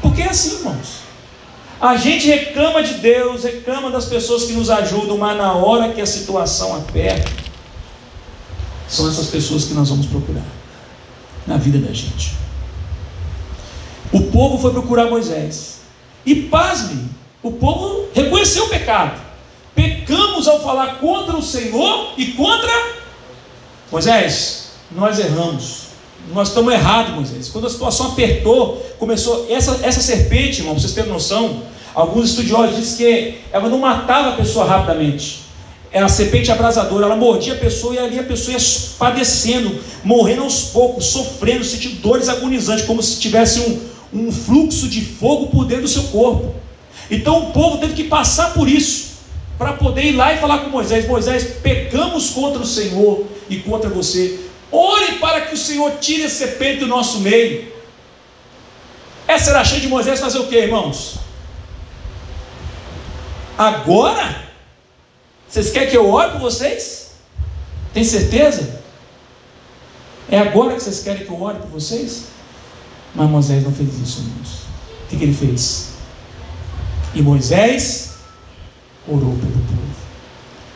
Porque 0.02 0.22
é 0.22 0.28
assim, 0.28 0.56
irmãos. 0.56 0.99
A 1.80 1.96
gente 1.96 2.26
reclama 2.28 2.82
de 2.82 2.94
Deus, 2.94 3.44
reclama 3.44 3.90
das 3.90 4.04
pessoas 4.04 4.44
que 4.44 4.52
nos 4.52 4.68
ajudam, 4.68 5.16
mas 5.16 5.36
na 5.36 5.54
hora 5.54 5.92
que 5.92 6.00
a 6.00 6.06
situação 6.06 6.76
aperta, 6.76 7.30
são 8.86 9.08
essas 9.08 9.28
pessoas 9.28 9.64
que 9.64 9.72
nós 9.72 9.88
vamos 9.88 10.06
procurar 10.06 10.44
na 11.46 11.56
vida 11.56 11.78
da 11.78 11.92
gente. 11.92 12.34
O 14.12 14.22
povo 14.24 14.58
foi 14.58 14.72
procurar 14.72 15.06
Moisés. 15.06 15.80
E 16.26 16.34
pasme, 16.34 17.08
o 17.42 17.52
povo 17.52 18.08
reconheceu 18.12 18.64
o 18.64 18.68
pecado. 18.68 19.18
Pecamos 19.74 20.46
ao 20.48 20.60
falar 20.60 20.98
contra 20.98 21.36
o 21.36 21.42
Senhor 21.42 22.12
e 22.18 22.32
contra 22.32 22.70
Moisés, 23.90 24.72
nós 24.90 25.18
erramos. 25.18 25.89
Nós 26.32 26.48
estamos 26.48 26.72
errados, 26.72 27.14
Moisés. 27.14 27.48
Quando 27.48 27.66
a 27.66 27.70
situação 27.70 28.08
apertou, 28.08 28.76
começou. 28.98 29.46
Essa, 29.50 29.80
essa 29.82 30.00
serpente, 30.00 30.60
irmão, 30.60 30.74
para 30.74 30.82
vocês 30.82 30.92
terem 30.92 31.10
noção, 31.10 31.62
alguns 31.94 32.30
estudiosos 32.30 32.76
dizem 32.76 32.96
que 32.96 33.38
ela 33.52 33.68
não 33.68 33.78
matava 33.78 34.30
a 34.30 34.32
pessoa 34.32 34.64
rapidamente. 34.64 35.40
Era 35.92 36.06
a 36.06 36.08
serpente 36.08 36.52
abrasadora, 36.52 37.06
ela 37.06 37.16
mordia 37.16 37.54
a 37.54 37.56
pessoa 37.56 37.94
e 37.94 37.98
ali 37.98 38.18
a 38.18 38.22
pessoa 38.22 38.56
ia 38.56 38.64
padecendo, 38.96 39.80
morrendo 40.04 40.42
aos 40.42 40.66
poucos, 40.66 41.06
sofrendo, 41.06 41.64
sentindo 41.64 41.96
dores 41.96 42.28
agonizantes, 42.28 42.84
como 42.84 43.02
se 43.02 43.18
tivesse 43.18 43.58
um, 43.60 43.80
um 44.20 44.30
fluxo 44.30 44.88
de 44.88 45.00
fogo 45.00 45.48
por 45.48 45.64
dentro 45.64 45.84
do 45.84 45.88
seu 45.88 46.04
corpo. 46.04 46.54
Então 47.10 47.48
o 47.48 47.52
povo 47.52 47.78
teve 47.78 47.94
que 47.94 48.04
passar 48.04 48.54
por 48.54 48.68
isso, 48.68 49.10
para 49.58 49.72
poder 49.72 50.04
ir 50.04 50.12
lá 50.12 50.32
e 50.32 50.38
falar 50.38 50.58
com 50.58 50.70
Moisés: 50.70 51.08
Moisés, 51.08 51.56
pecamos 51.60 52.30
contra 52.30 52.62
o 52.62 52.66
Senhor 52.66 53.26
e 53.48 53.56
contra 53.56 53.90
você. 53.90 54.49
Ore 54.70 55.18
para 55.18 55.42
que 55.42 55.54
o 55.54 55.58
Senhor 55.58 55.98
tire 56.00 56.24
a 56.24 56.30
serpente 56.30 56.80
do 56.80 56.86
nosso 56.86 57.20
meio. 57.20 57.72
Essa 59.26 59.50
era 59.50 59.60
a 59.60 59.64
cheia 59.64 59.80
de 59.80 59.88
Moisés 59.88 60.20
fazer 60.20 60.38
o 60.38 60.46
que, 60.46 60.56
irmãos? 60.56 61.16
Agora? 63.56 64.48
Vocês 65.48 65.70
querem 65.70 65.90
que 65.90 65.96
eu 65.96 66.08
ore 66.08 66.32
por 66.32 66.40
vocês? 66.40 67.12
Tem 67.92 68.04
certeza? 68.04 68.80
É 70.30 70.38
agora 70.38 70.74
que 70.74 70.82
vocês 70.82 71.02
querem 71.02 71.24
que 71.24 71.30
eu 71.30 71.42
ore 71.42 71.58
por 71.58 71.70
vocês? 71.70 72.26
Mas 73.14 73.28
Moisés 73.28 73.64
não 73.64 73.72
fez 73.72 73.98
isso, 73.98 74.20
irmãos. 74.20 74.62
O 75.04 75.08
que, 75.08 75.16
que 75.16 75.24
ele 75.24 75.34
fez? 75.34 75.90
E 77.14 77.20
Moisés 77.20 78.18
orou 79.08 79.36
pelo 79.36 79.52
povo. 79.52 79.90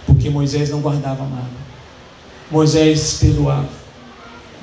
Porque 0.07 0.28
Moisés 0.28 0.70
não 0.70 0.80
guardava 0.80 1.24
nada. 1.24 1.64
Moisés 2.50 3.18
perdoava. 3.20 3.84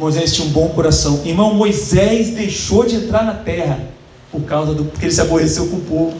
Moisés 0.02 0.34
tinha 0.34 0.48
um 0.48 0.50
bom 0.50 0.68
coração. 0.70 1.22
Irmão, 1.24 1.54
Moisés 1.54 2.32
deixou 2.32 2.84
de 2.84 2.96
entrar 2.96 3.24
na 3.24 3.36
terra 3.36 3.80
por 4.32 4.42
causa 4.42 4.74
do 4.74 4.86
porque 4.86 5.06
ele 5.06 5.14
se 5.14 5.22
aborreceu 5.22 5.68
com 5.68 5.76
o 5.76 5.82
povo. 5.82 6.18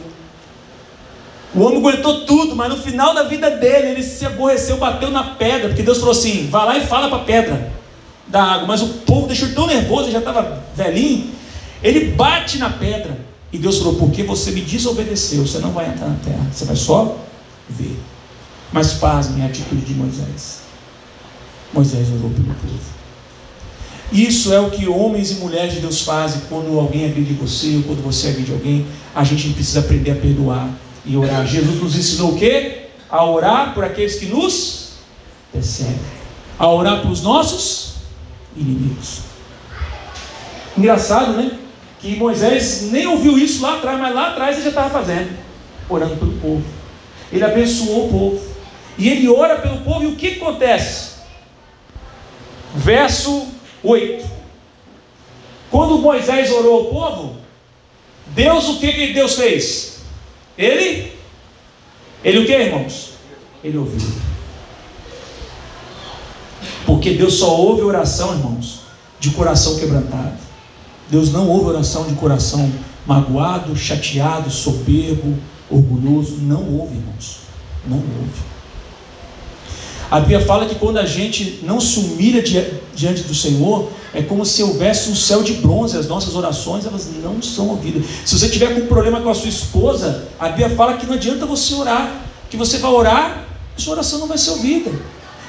O 1.52 1.60
homem 1.62 1.78
aguentou 1.78 2.24
tudo, 2.24 2.54
mas 2.54 2.68
no 2.68 2.76
final 2.76 3.12
da 3.12 3.24
vida 3.24 3.50
dele, 3.50 3.88
ele 3.88 4.02
se 4.04 4.24
aborreceu, 4.24 4.76
bateu 4.76 5.10
na 5.10 5.34
pedra, 5.34 5.68
porque 5.68 5.82
Deus 5.82 5.98
falou 5.98 6.12
assim: 6.12 6.48
vai 6.48 6.64
lá 6.64 6.78
e 6.78 6.86
fala 6.86 7.08
para 7.08 7.18
a 7.18 7.24
pedra 7.24 7.72
da 8.28 8.42
água. 8.42 8.68
Mas 8.68 8.82
o 8.82 8.88
povo 8.88 9.26
deixou 9.26 9.48
tão 9.48 9.66
nervoso, 9.66 10.04
ele 10.04 10.12
já 10.12 10.20
estava 10.20 10.62
velhinho. 10.76 11.32
Ele 11.82 12.12
bate 12.12 12.58
na 12.58 12.70
pedra. 12.70 13.18
E 13.52 13.58
Deus 13.58 13.78
falou: 13.78 13.96
porque 13.96 14.22
você 14.22 14.52
me 14.52 14.60
desobedeceu, 14.60 15.44
você 15.44 15.58
não 15.58 15.72
vai 15.72 15.88
entrar 15.88 16.06
na 16.06 16.16
terra, 16.24 16.46
você 16.52 16.64
vai 16.64 16.76
só 16.76 17.16
ver. 17.68 17.98
Mas 18.72 18.92
pasme 18.92 19.42
a 19.42 19.46
atitude 19.46 19.84
de 19.84 19.94
Moisés. 19.94 20.60
Moisés 21.74 22.08
orou 22.10 22.30
pelo 22.30 22.54
povo. 22.54 23.01
Isso 24.12 24.52
é 24.52 24.60
o 24.60 24.70
que 24.70 24.86
homens 24.86 25.30
e 25.30 25.34
mulheres 25.36 25.72
de 25.72 25.80
Deus 25.80 26.02
fazem 26.02 26.42
quando 26.48 26.78
alguém 26.78 27.06
agride 27.06 27.32
você 27.32 27.76
ou 27.76 27.82
quando 27.84 28.02
você 28.02 28.28
agride 28.28 28.52
alguém. 28.52 28.86
A 29.14 29.24
gente 29.24 29.48
precisa 29.54 29.80
aprender 29.80 30.10
a 30.10 30.16
perdoar 30.16 30.68
e 31.04 31.16
orar. 31.16 31.46
Jesus 31.46 31.80
nos 31.80 31.96
ensinou 31.96 32.32
o 32.32 32.38
quê? 32.38 32.88
A 33.10 33.24
orar 33.24 33.72
por 33.72 33.82
aqueles 33.82 34.16
que 34.16 34.26
nos 34.26 34.96
perseguem, 35.50 35.98
a 36.58 36.68
orar 36.68 37.00
pelos 37.00 37.22
nossos 37.22 37.94
inimigos. 38.54 39.20
Engraçado, 40.76 41.32
né? 41.32 41.52
Que 41.98 42.16
Moisés 42.16 42.90
nem 42.90 43.06
ouviu 43.06 43.38
isso 43.38 43.62
lá 43.62 43.76
atrás, 43.76 43.98
mas 43.98 44.14
lá 44.14 44.30
atrás 44.30 44.56
ele 44.56 44.64
já 44.64 44.70
estava 44.70 44.90
fazendo, 44.90 45.30
orando 45.88 46.16
pelo 46.16 46.32
povo. 46.32 46.64
Ele 47.32 47.44
abençoou 47.44 48.08
o 48.08 48.10
povo. 48.10 48.52
E 48.98 49.08
ele 49.08 49.28
ora 49.28 49.56
pelo 49.56 49.78
povo, 49.78 50.04
e 50.04 50.06
o 50.08 50.16
que 50.16 50.34
acontece? 50.34 51.12
Verso 52.74 53.46
8. 53.82 54.24
Quando 55.70 55.98
Moisés 55.98 56.50
orou 56.50 56.74
ao 56.74 56.84
povo, 56.86 57.36
Deus 58.28 58.68
o 58.68 58.78
que, 58.78 59.12
Deus 59.12 59.34
fez? 59.34 60.00
Ele, 60.56 61.12
ele 62.22 62.38
o 62.38 62.46
que, 62.46 62.52
irmãos? 62.52 63.12
Ele 63.64 63.78
ouviu. 63.78 64.00
Porque 66.84 67.14
Deus 67.14 67.34
só 67.34 67.56
ouve 67.56 67.82
oração, 67.82 68.32
irmãos, 68.32 68.80
de 69.18 69.30
coração 69.30 69.78
quebrantado. 69.78 70.36
Deus 71.08 71.32
não 71.32 71.48
ouve 71.48 71.70
oração 71.70 72.06
de 72.06 72.14
coração 72.14 72.70
magoado, 73.06 73.76
chateado, 73.76 74.50
soberbo, 74.50 75.36
orgulhoso. 75.70 76.38
Não 76.40 76.62
ouve, 76.78 76.96
irmãos. 76.96 77.40
Não 77.86 77.98
ouve. 77.98 78.52
A 80.12 80.20
Bíblia 80.20 80.40
fala 80.40 80.66
que 80.66 80.74
quando 80.74 80.98
a 80.98 81.06
gente 81.06 81.60
não 81.62 81.80
se 81.80 81.98
humilha 81.98 82.42
diante 82.94 83.22
do 83.22 83.34
Senhor, 83.34 83.88
é 84.12 84.20
como 84.20 84.44
se 84.44 84.62
houvesse 84.62 85.08
um 85.08 85.14
céu 85.16 85.42
de 85.42 85.54
bronze, 85.54 85.96
as 85.96 86.06
nossas 86.06 86.34
orações 86.34 86.84
elas 86.84 87.08
não 87.22 87.40
são 87.40 87.68
ouvidas. 87.68 88.04
Se 88.22 88.38
você 88.38 88.46
tiver 88.50 88.74
com 88.74 88.86
problema 88.86 89.22
com 89.22 89.30
a 89.30 89.34
sua 89.34 89.48
esposa, 89.48 90.28
a 90.38 90.50
Bíblia 90.50 90.68
fala 90.76 90.98
que 90.98 91.06
não 91.06 91.14
adianta 91.14 91.46
você 91.46 91.72
orar, 91.72 92.26
que 92.50 92.58
você 92.58 92.76
vai 92.76 92.90
orar, 92.90 93.46
a 93.74 93.80
sua 93.80 93.94
oração 93.94 94.18
não 94.18 94.26
vai 94.26 94.36
ser 94.36 94.50
ouvida. 94.50 94.90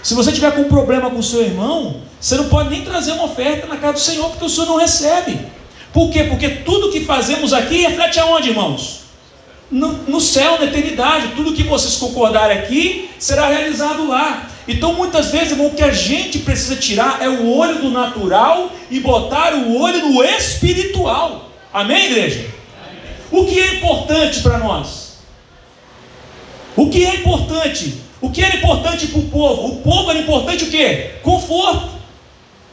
Se 0.01 0.13
você 0.13 0.31
tiver 0.31 0.55
com 0.55 0.63
problema 0.63 1.09
com 1.09 1.19
o 1.19 1.23
seu 1.23 1.41
irmão, 1.41 1.97
você 2.17 2.37
não 2.37 2.45
pode 2.45 2.69
nem 2.69 2.85
trazer 2.85 3.11
uma 3.11 3.25
oferta 3.25 3.67
na 3.67 3.75
casa 3.75 3.93
do 3.95 3.99
Senhor, 3.99 4.29
porque 4.29 4.45
o 4.45 4.49
Senhor 4.49 4.67
não 4.67 4.77
recebe. 4.77 5.39
Por 5.91 6.09
quê? 6.09 6.23
Porque 6.23 6.47
tudo 6.47 6.89
que 6.89 7.01
fazemos 7.01 7.51
aqui 7.51 7.81
reflete 7.81 8.17
aonde, 8.17 8.51
irmãos? 8.51 9.01
No, 9.69 9.91
no 10.07 10.21
céu, 10.21 10.57
na 10.57 10.67
eternidade. 10.67 11.33
Tudo 11.35 11.51
que 11.51 11.63
vocês 11.63 11.97
concordarem 11.97 12.59
aqui 12.59 13.09
será 13.19 13.49
realizado 13.49 14.07
lá. 14.07 14.51
Então, 14.67 14.93
muitas 14.93 15.31
vezes, 15.31 15.51
irmão, 15.51 15.67
o 15.67 15.73
que 15.73 15.83
a 15.83 15.91
gente 15.91 16.39
precisa 16.39 16.75
tirar 16.75 17.21
é 17.21 17.27
o 17.27 17.49
olho 17.49 17.79
do 17.79 17.91
natural 17.91 18.71
e 18.89 18.99
botar 18.99 19.53
o 19.53 19.77
olho 19.77 20.09
no 20.09 20.23
espiritual. 20.23 21.49
Amém, 21.73 22.05
igreja? 22.05 22.49
O 23.29 23.45
que 23.45 23.59
é 23.59 23.75
importante 23.75 24.41
para 24.41 24.57
nós? 24.57 25.17
O 26.75 26.89
que 26.89 27.05
é 27.05 27.15
importante? 27.15 28.01
O 28.21 28.29
que 28.29 28.41
era 28.41 28.55
importante 28.55 29.07
para 29.07 29.19
o 29.19 29.23
povo? 29.23 29.67
O 29.67 29.75
povo 29.77 30.09
era 30.09 30.19
importante 30.19 30.63
o 30.63 30.69
quê? 30.69 31.15
Conforto. 31.21 31.91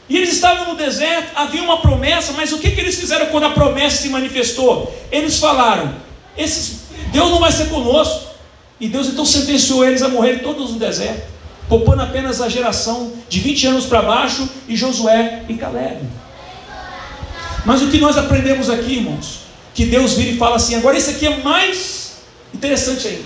E 0.07 0.15
eles 0.15 0.31
estavam 0.31 0.69
no 0.69 0.75
deserto, 0.75 1.31
havia 1.35 1.61
uma 1.61 1.81
promessa, 1.81 2.33
mas 2.33 2.51
o 2.51 2.59
que, 2.59 2.71
que 2.71 2.79
eles 2.79 2.99
fizeram 2.99 3.27
quando 3.27 3.45
a 3.45 3.51
promessa 3.51 4.01
se 4.01 4.09
manifestou? 4.09 4.93
Eles 5.11 5.39
falaram: 5.39 5.93
Deus 7.11 7.29
não 7.29 7.39
vai 7.39 7.51
ser 7.51 7.67
conosco. 7.67 8.31
E 8.79 8.87
Deus 8.87 9.07
então 9.07 9.25
sentenciou 9.25 9.85
eles 9.85 10.01
a 10.01 10.09
morrer 10.09 10.37
todos 10.37 10.71
no 10.71 10.79
deserto 10.79 11.31
poupando 11.71 12.01
apenas 12.01 12.41
a 12.41 12.49
geração 12.49 13.13
de 13.29 13.39
20 13.39 13.67
anos 13.67 13.85
para 13.85 14.01
baixo 14.01 14.45
e 14.67 14.75
Josué 14.75 15.43
e 15.47 15.53
Caleb. 15.53 16.01
Mas 17.65 17.81
o 17.81 17.87
que 17.87 17.97
nós 17.97 18.17
aprendemos 18.17 18.69
aqui, 18.69 18.95
irmãos, 18.95 19.43
que 19.73 19.85
Deus 19.85 20.15
vira 20.15 20.31
e 20.31 20.37
fala 20.37 20.57
assim: 20.57 20.75
agora 20.75 20.97
isso 20.97 21.11
aqui 21.11 21.25
é 21.25 21.37
mais 21.37 22.17
interessante 22.53 23.07
ainda. 23.07 23.23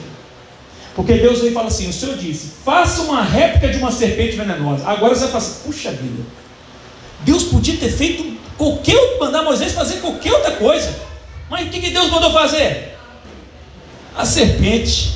Porque 0.96 1.16
Deus 1.16 1.40
vem 1.40 1.50
e 1.50 1.54
fala 1.56 1.70
assim: 1.70 1.90
o 1.90 1.94
Senhor 1.94 2.16
disse, 2.18 2.52
faça 2.64 3.02
uma 3.02 3.24
réplica 3.24 3.68
de 3.70 3.80
uma 3.80 3.92
serpente 3.92 4.36
venenosa. 4.36 4.88
Agora 4.88 5.16
você 5.16 5.22
vai 5.22 5.32
falar 5.32 5.44
assim: 5.44 5.64
puxa 5.66 5.90
vida, 5.90 6.24
Deus 7.22 7.46
podia 7.46 7.78
ter 7.78 7.90
feito 7.90 8.38
qualquer, 8.60 9.18
mandar 9.20 9.42
Moisés 9.42 9.72
fazer 9.72 9.96
qualquer 10.02 10.32
outra 10.32 10.52
coisa. 10.52 10.94
Mas 11.50 11.66
o 11.66 11.70
que 11.72 11.90
Deus 11.90 12.12
mandou 12.12 12.32
fazer? 12.32 12.96
A 14.16 14.24
serpente. 14.24 15.16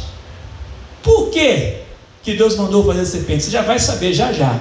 Por 1.03 1.29
quê? 1.29 1.78
Que 2.23 2.33
Deus 2.33 2.55
mandou 2.55 2.85
fazer 2.85 3.01
a 3.01 3.05
serpente? 3.05 3.43
Você 3.43 3.51
já 3.51 3.61
vai 3.61 3.79
saber 3.79 4.13
já 4.13 4.31
já. 4.31 4.59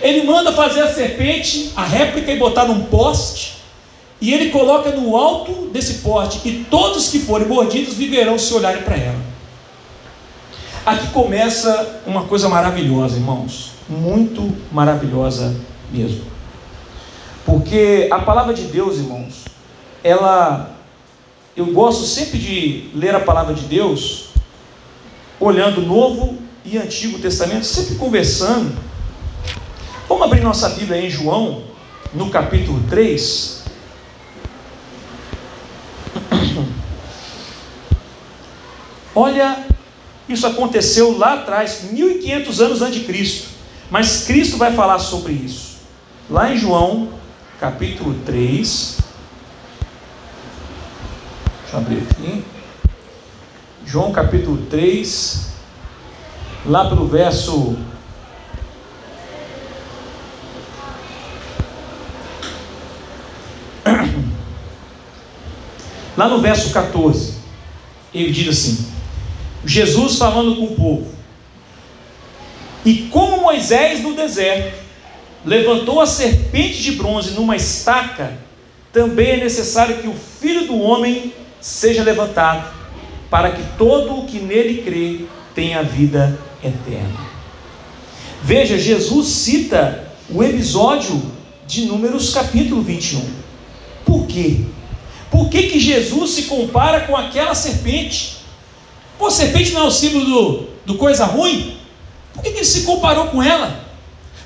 Ele 0.00 0.24
manda 0.24 0.52
fazer 0.52 0.82
a 0.82 0.92
serpente, 0.92 1.72
a 1.76 1.84
réplica, 1.84 2.32
e 2.32 2.38
botar 2.38 2.64
num 2.64 2.84
poste, 2.84 3.58
e 4.20 4.32
ele 4.32 4.50
coloca 4.50 4.90
no 4.90 5.16
alto 5.16 5.68
desse 5.72 5.94
poste, 5.94 6.40
e 6.48 6.64
todos 6.70 7.08
que 7.08 7.18
forem 7.20 7.46
mordidos 7.46 7.94
viverão 7.94 8.38
se 8.38 8.52
olharem 8.54 8.82
para 8.82 8.96
ela. 8.96 9.20
Aqui 10.86 11.08
começa 11.08 12.00
uma 12.06 12.24
coisa 12.24 12.48
maravilhosa, 12.48 13.16
irmãos, 13.16 13.72
muito 13.88 14.50
maravilhosa 14.72 15.54
mesmo. 15.92 16.24
Porque 17.44 18.08
a 18.10 18.20
palavra 18.20 18.54
de 18.54 18.62
Deus, 18.62 18.96
irmãos, 18.96 19.44
ela 20.02 20.76
eu 21.56 21.66
gosto 21.66 22.04
sempre 22.04 22.38
de 22.38 22.88
ler 22.94 23.14
a 23.14 23.20
palavra 23.20 23.52
de 23.52 23.64
Deus 23.64 24.29
olhando 25.40 25.80
Novo 25.80 26.38
e 26.64 26.76
Antigo 26.76 27.18
Testamento, 27.18 27.64
sempre 27.64 27.94
conversando. 27.96 28.76
Vamos 30.06 30.24
abrir 30.24 30.42
nossa 30.42 30.68
Bíblia 30.68 31.00
em 31.00 31.08
João, 31.08 31.64
no 32.12 32.28
capítulo 32.28 32.84
3. 32.90 33.64
Olha, 39.14 39.64
isso 40.28 40.46
aconteceu 40.46 41.16
lá 41.16 41.34
atrás, 41.34 41.84
1500 41.90 42.60
anos 42.60 42.82
antes 42.82 43.00
de 43.00 43.06
Cristo. 43.06 43.48
Mas 43.90 44.24
Cristo 44.24 44.58
vai 44.58 44.72
falar 44.74 44.98
sobre 44.98 45.32
isso. 45.32 45.78
Lá 46.28 46.52
em 46.52 46.58
João, 46.58 47.08
capítulo 47.58 48.14
3. 48.26 48.98
Deixa 51.62 51.76
eu 51.76 51.78
abrir 51.78 52.02
aqui. 52.08 52.44
João 53.90 54.12
capítulo 54.12 54.66
3, 54.70 55.50
lá 56.64 56.88
pelo 56.88 57.08
verso. 57.08 57.76
Lá 66.16 66.28
no 66.28 66.40
verso 66.40 66.72
14, 66.72 67.34
ele 68.14 68.30
diz 68.30 68.46
assim: 68.56 68.86
Jesus 69.64 70.18
falando 70.18 70.54
com 70.54 70.66
o 70.66 70.76
povo, 70.76 71.12
e 72.84 73.08
como 73.10 73.40
Moisés 73.40 74.00
no 74.04 74.14
deserto 74.14 74.78
levantou 75.44 76.00
a 76.00 76.06
serpente 76.06 76.80
de 76.80 76.92
bronze 76.92 77.32
numa 77.32 77.56
estaca, 77.56 78.38
também 78.92 79.30
é 79.30 79.36
necessário 79.38 79.98
que 79.98 80.06
o 80.06 80.14
filho 80.14 80.68
do 80.68 80.78
homem 80.78 81.34
seja 81.60 82.04
levantado 82.04 82.79
para 83.30 83.52
que 83.52 83.62
todo 83.78 84.18
o 84.18 84.26
que 84.26 84.40
nele 84.40 84.82
crê 84.82 85.24
tenha 85.54 85.82
vida 85.82 86.38
eterna. 86.62 87.30
Veja, 88.42 88.76
Jesus 88.76 89.28
cita 89.28 90.12
o 90.28 90.42
episódio 90.42 91.22
de 91.66 91.84
Números 91.86 92.34
capítulo 92.34 92.82
21. 92.82 93.24
Por 94.04 94.26
quê? 94.26 94.64
Por 95.30 95.48
que, 95.48 95.64
que 95.64 95.78
Jesus 95.78 96.30
se 96.30 96.42
compara 96.42 97.02
com 97.02 97.16
aquela 97.16 97.54
serpente? 97.54 98.38
Pô, 99.16 99.30
serpente 99.30 99.72
não 99.72 99.82
é 99.82 99.84
o 99.84 99.90
símbolo 99.90 100.24
do, 100.24 100.66
do 100.86 100.94
coisa 100.96 101.24
ruim? 101.24 101.76
Por 102.34 102.42
que, 102.42 102.50
que 102.50 102.58
ele 102.58 102.64
se 102.64 102.82
comparou 102.82 103.26
com 103.26 103.42
ela? 103.42 103.84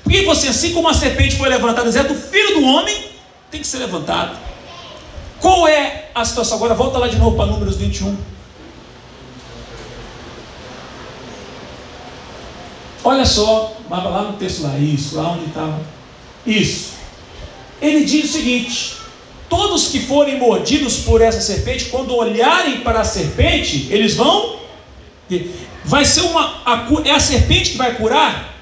Porque 0.03 0.21
você, 0.23 0.49
assim 0.49 0.73
como 0.73 0.87
a 0.87 0.93
serpente 0.93 1.35
foi 1.35 1.49
levantada, 1.49 1.89
é 1.89 2.03
do 2.03 2.13
filho 2.13 2.59
do 2.59 2.65
homem, 2.65 3.05
tem 3.49 3.61
que 3.61 3.65
ser 3.65 3.77
levantado. 3.77 4.37
Qual 5.39 5.67
é 5.67 6.09
a 6.13 6.23
situação? 6.23 6.57
Agora 6.57 6.75
volta 6.75 6.99
lá 6.99 7.07
de 7.07 7.17
novo 7.17 7.35
para 7.35 7.47
Números 7.47 7.77
21. 7.77 8.34
Olha 13.07 13.23
só, 13.23 13.77
lá 13.87 14.23
no 14.23 14.33
texto 14.33 14.63
lá, 14.63 14.75
isso, 14.79 15.15
lá 15.15 15.33
onde 15.33 15.45
estava. 15.45 15.79
Isso. 16.43 16.93
Ele 17.79 18.03
diz 18.03 18.31
o 18.31 18.33
seguinte: 18.33 18.95
todos 19.47 19.89
que 19.89 19.99
forem 19.99 20.39
mordidos 20.39 20.97
por 20.97 21.21
essa 21.21 21.39
serpente, 21.39 21.85
quando 21.85 22.15
olharem 22.15 22.81
para 22.81 23.01
a 23.01 23.05
serpente, 23.05 23.87
eles 23.91 24.15
vão. 24.15 24.55
Vai 25.83 26.03
ser 26.03 26.21
uma. 26.21 26.63
A, 26.65 26.87
é 27.05 27.11
a 27.11 27.19
serpente 27.19 27.71
que 27.71 27.77
vai 27.77 27.93
curar? 27.93 28.55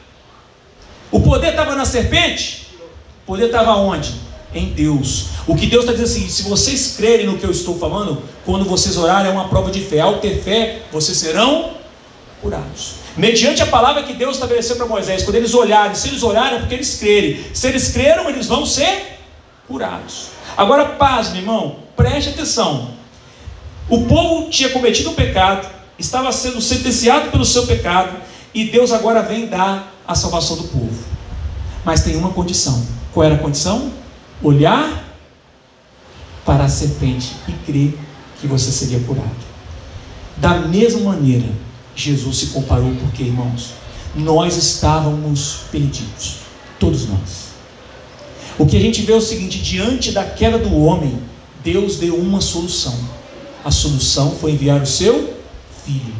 O 1.10 1.22
poder 1.22 1.52
estava 1.52 1.74
na 1.74 1.86
serpente? 1.86 2.68
O 3.24 3.28
poder 3.28 3.46
estava 3.46 3.78
onde? 3.78 4.14
Em 4.54 4.74
Deus. 4.74 5.28
O 5.48 5.56
que 5.56 5.68
Deus 5.68 5.86
está 5.86 5.94
dizendo 5.94 6.18
assim: 6.18 6.30
se 6.30 6.44
vocês 6.44 6.96
crerem 6.98 7.28
no 7.28 7.38
que 7.38 7.46
eu 7.46 7.52
estou 7.52 7.80
falando, 7.80 8.22
quando 8.46 8.66
vocês 8.66 8.98
orarem, 8.98 9.32
é 9.32 9.34
uma 9.34 9.48
prova 9.48 9.72
de 9.72 9.80
fé. 9.80 10.02
Ao 10.02 10.18
ter 10.18 10.42
fé, 10.44 10.82
vocês 10.92 11.18
serão 11.18 11.76
curados. 12.42 13.03
Mediante 13.16 13.62
a 13.62 13.68
palavra 13.68 14.04
que 14.04 14.14
Deus 14.14 14.36
estabeleceu 14.36 14.76
para 14.76 14.88
Moisés, 14.88 15.24
quando 15.24 15.36
eles 15.36 15.54
olharem, 15.54 15.94
se 15.94 16.08
eles 16.08 16.24
olharem, 16.24 16.56
é 16.58 16.60
porque 16.60 16.74
eles 16.74 16.98
crerem. 16.98 17.46
Se 17.54 17.68
eles 17.68 17.92
creram, 17.92 18.30
eles 18.30 18.48
vão 18.48 18.66
ser 18.66 19.20
curados. 19.68 20.30
Agora, 20.58 20.86
paz, 20.86 21.30
meu 21.30 21.42
irmão, 21.42 21.78
preste 21.96 22.30
atenção. 22.30 22.92
O 23.88 24.06
povo 24.06 24.50
tinha 24.50 24.70
cometido 24.70 25.12
um 25.12 25.14
pecado, 25.14 25.68
estava 26.00 26.32
sendo 26.32 26.60
sentenciado 26.60 27.30
pelo 27.30 27.46
seu 27.46 27.68
pecado, 27.68 28.18
e 28.54 28.66
Deus 28.66 28.92
agora 28.92 29.22
vem 29.22 29.48
dar 29.48 29.94
a 30.08 30.16
salvação 30.16 30.58
do 30.58 30.64
povo. 30.64 31.04
Mas 31.86 32.04
tem 32.04 32.16
uma 32.16 32.32
condição. 32.32 32.86
Qual 33.14 33.24
era 33.24 33.36
a 33.36 33.40
condição? 33.40 33.92
Olhar 34.42 35.04
para 36.46 36.64
a 36.64 36.70
serpente 36.70 37.36
e 37.48 37.52
crer 37.66 37.98
que 38.40 38.48
você 38.48 38.72
seria 38.72 39.00
curado. 39.02 39.30
Da 40.38 40.56
mesma 40.60 41.12
maneira, 41.12 41.48
Jesus 41.96 42.38
se 42.38 42.46
comparou, 42.48 42.94
porque, 43.02 43.24
irmãos, 43.24 43.72
nós 44.16 44.58
estávamos 44.58 45.62
perdidos, 45.72 46.38
todos 46.80 47.08
nós. 47.08 47.54
O 48.58 48.66
que 48.66 48.78
a 48.78 48.80
gente 48.80 49.02
vê 49.02 49.14
é 49.14 49.16
o 49.16 49.22
seguinte: 49.22 49.60
diante 49.60 50.12
da 50.12 50.24
queda 50.24 50.58
do 50.58 50.76
homem, 50.76 51.20
Deus 51.64 51.98
deu 51.98 52.16
uma 52.16 52.42
solução. 52.42 52.98
A 53.64 53.72
solução 53.72 54.36
foi 54.40 54.52
enviar 54.52 54.82
o 54.82 54.86
seu 54.86 55.34
filho. 55.86 56.14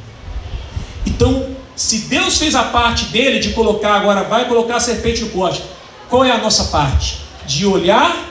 Então, 1.06 1.48
se 1.76 2.00
Deus 2.08 2.38
fez 2.38 2.56
a 2.56 2.64
parte 2.64 3.06
dele 3.06 3.40
de 3.40 3.50
colocar, 3.50 3.96
agora 3.96 4.24
vai 4.24 4.48
colocar 4.48 4.78
a 4.78 4.80
serpente 4.80 5.22
no 5.22 5.30
pote, 5.30 5.62
qual 6.10 6.24
é 6.24 6.32
a 6.32 6.38
nossa 6.38 6.66
parte? 6.66 7.18
De 7.46 7.66
olhar 7.66 8.30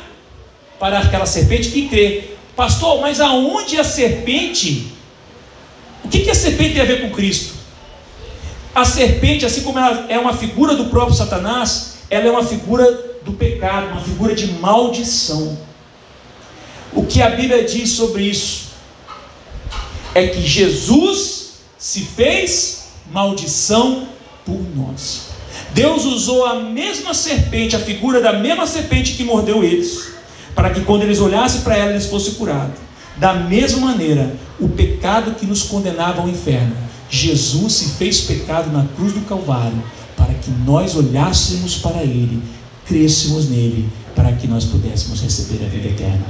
para 0.79 1.01
aquela 1.01 1.27
serpente 1.27 1.77
e 1.79 1.89
crer. 1.89 2.39
Pastor, 2.57 3.01
mas 3.01 3.21
aonde 3.21 3.79
a 3.79 3.85
serpente? 3.85 4.93
O 6.05 6.09
que, 6.09 6.21
que 6.21 6.31
a 6.31 6.35
serpente 6.35 6.75
tem 6.75 6.83
a 6.83 6.87
ver 6.87 7.03
com 7.03 7.11
Cristo? 7.11 7.55
A 8.75 8.85
serpente, 8.85 9.45
assim 9.45 9.63
como 9.63 9.79
ela 9.79 10.07
é 10.09 10.19
uma 10.19 10.35
figura 10.35 10.75
do 10.75 10.87
próprio 10.87 11.15
Satanás, 11.15 11.99
ela 12.09 12.27
é 12.27 12.31
uma 12.31 12.45
figura 12.45 12.85
do 13.25 13.33
pecado, 13.33 13.93
uma 13.93 14.01
figura 14.01 14.35
de 14.35 14.47
maldição. 14.53 15.59
O 16.93 17.05
que 17.05 17.23
a 17.23 17.31
Bíblia 17.31 17.65
diz 17.65 17.91
sobre 17.91 18.25
isso 18.25 18.73
é 20.15 20.27
que 20.27 20.43
Jesus 20.43 21.55
se 21.79 22.01
fez 22.01 22.89
maldição 23.11 24.09
por 24.45 24.61
nós. 24.75 25.33
Deus 25.75 26.05
usou 26.05 26.45
a 26.45 26.57
mesma 26.61 27.15
serpente, 27.15 27.75
a 27.75 27.79
figura 27.79 28.21
da 28.21 28.33
mesma 28.35 28.67
serpente 28.67 29.13
que 29.13 29.25
mordeu 29.25 29.65
eles, 29.65 30.13
para 30.55 30.71
que 30.71 30.83
quando 30.83 31.03
eles 31.03 31.19
olhassem 31.19 31.63
para 31.63 31.77
ela, 31.77 31.91
eles 31.91 32.07
fossem 32.07 32.35
curados. 32.35 32.77
Da 33.17 33.35
mesma 33.35 33.89
maneira, 33.89 34.35
o 34.59 34.69
pecado 34.69 35.35
que 35.35 35.47
nos 35.47 35.63
condenava 35.63 36.23
ao 36.23 36.29
inferno, 36.29 36.75
Jesus 37.11 37.75
se 37.75 37.89
fez 37.91 38.23
pecado 38.23 38.73
na 38.73 38.87
cruz 38.97 39.13
do 39.13 39.21
Calvário, 39.23 39.83
para 40.17 40.33
que 40.35 40.51
nós 40.65 40.97
olhássemos 40.97 41.77
para 41.77 42.03
Ele, 42.03 42.43
crêssemos 42.87 43.49
nele, 43.49 43.89
para 44.15 44.33
que 44.33 44.47
nós 44.47 44.65
pudéssemos 44.65 45.21
receber 45.21 45.65
a 45.65 45.69
vida 45.69 45.89
eterna. 45.89 46.25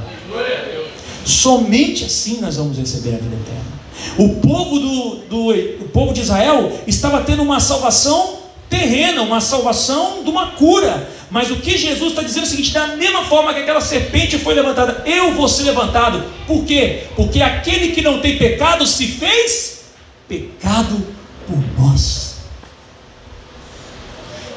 Somente 1.24 2.04
assim 2.04 2.40
nós 2.40 2.56
vamos 2.56 2.76
receber 2.76 3.14
a 3.14 3.18
vida 3.18 3.36
eterna. 3.36 3.82
O 4.18 4.40
povo, 4.40 4.78
do, 4.78 5.16
do, 5.28 5.50
o 5.84 5.88
povo 5.88 6.12
de 6.12 6.20
Israel 6.20 6.72
estava 6.86 7.22
tendo 7.22 7.42
uma 7.42 7.60
salvação 7.60 8.38
terrena, 8.68 9.22
uma 9.22 9.40
salvação 9.40 10.24
de 10.24 10.30
uma 10.30 10.52
cura. 10.52 11.08
Mas 11.32 11.50
o 11.50 11.56
que 11.56 11.78
Jesus 11.78 12.10
está 12.10 12.22
dizendo 12.22 12.44
é 12.44 12.46
o 12.46 12.50
seguinte: 12.50 12.72
da 12.72 12.88
mesma 12.88 13.24
forma 13.24 13.54
que 13.54 13.60
aquela 13.60 13.80
serpente 13.80 14.38
foi 14.38 14.52
levantada, 14.52 15.02
eu 15.06 15.32
vou 15.32 15.48
ser 15.48 15.62
levantado. 15.62 16.22
Por 16.46 16.62
quê? 16.66 17.04
Porque 17.16 17.40
aquele 17.40 17.92
que 17.92 18.02
não 18.02 18.20
tem 18.20 18.36
pecado 18.36 18.86
se 18.86 19.06
fez 19.06 19.86
pecado 20.28 21.04
por 21.46 21.58
nós. 21.80 22.36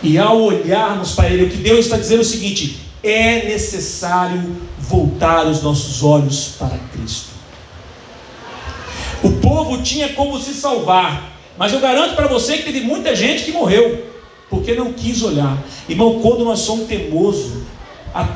E 0.04 0.18
ao 0.18 0.38
olharmos 0.38 1.14
para 1.14 1.30
Ele, 1.30 1.46
o 1.46 1.50
que 1.50 1.58
Deus 1.58 1.86
está 1.86 1.96
dizendo 1.96 2.20
é 2.20 2.24
o 2.24 2.26
seguinte: 2.26 2.78
é 3.02 3.46
necessário 3.46 4.58
voltar 4.78 5.48
os 5.48 5.64
nossos 5.64 6.04
olhos 6.04 6.56
para 6.60 6.78
Cristo. 6.92 7.30
O 9.24 9.32
povo 9.32 9.82
tinha 9.82 10.10
como 10.10 10.38
se 10.42 10.54
salvar, 10.54 11.40
mas 11.58 11.72
eu 11.72 11.80
garanto 11.80 12.16
para 12.16 12.28
você 12.28 12.58
que 12.58 12.64
teve 12.64 12.82
muita 12.82 13.16
gente 13.16 13.46
que 13.46 13.54
morreu, 13.54 14.15
porque 14.50 14.74
não 14.74 14.94
quis 14.94 15.22
olhar. 15.22 15.58
Irmão, 15.90 16.20
quando 16.22 16.44
nós 16.44 16.60
somos 16.60 16.88
teimosos, 16.88 17.64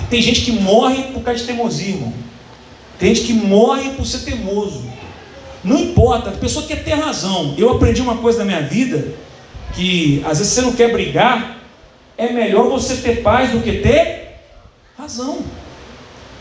tem 0.09 0.21
gente 0.21 0.41
que 0.41 0.51
morre 0.51 1.03
por 1.13 1.21
causa 1.23 1.39
de 1.39 1.45
teimosia, 1.45 1.89
irmão. 1.89 2.13
Tem 2.97 3.15
gente 3.15 3.27
que 3.27 3.33
morre 3.33 3.91
por 3.91 4.05
ser 4.05 4.19
teimoso. 4.19 4.83
Não 5.63 5.79
importa, 5.79 6.29
a 6.29 6.33
pessoa 6.33 6.65
quer 6.65 6.83
ter 6.83 6.93
razão. 6.93 7.53
Eu 7.57 7.71
aprendi 7.71 8.01
uma 8.01 8.17
coisa 8.17 8.39
na 8.39 8.45
minha 8.45 8.61
vida, 8.61 9.13
que 9.73 10.21
às 10.25 10.39
vezes 10.39 10.53
você 10.53 10.61
não 10.61 10.73
quer 10.73 10.91
brigar, 10.91 11.57
é 12.17 12.31
melhor 12.31 12.69
você 12.69 12.97
ter 12.97 13.21
paz 13.21 13.51
do 13.51 13.61
que 13.61 13.79
ter 13.79 14.39
razão. 14.97 15.39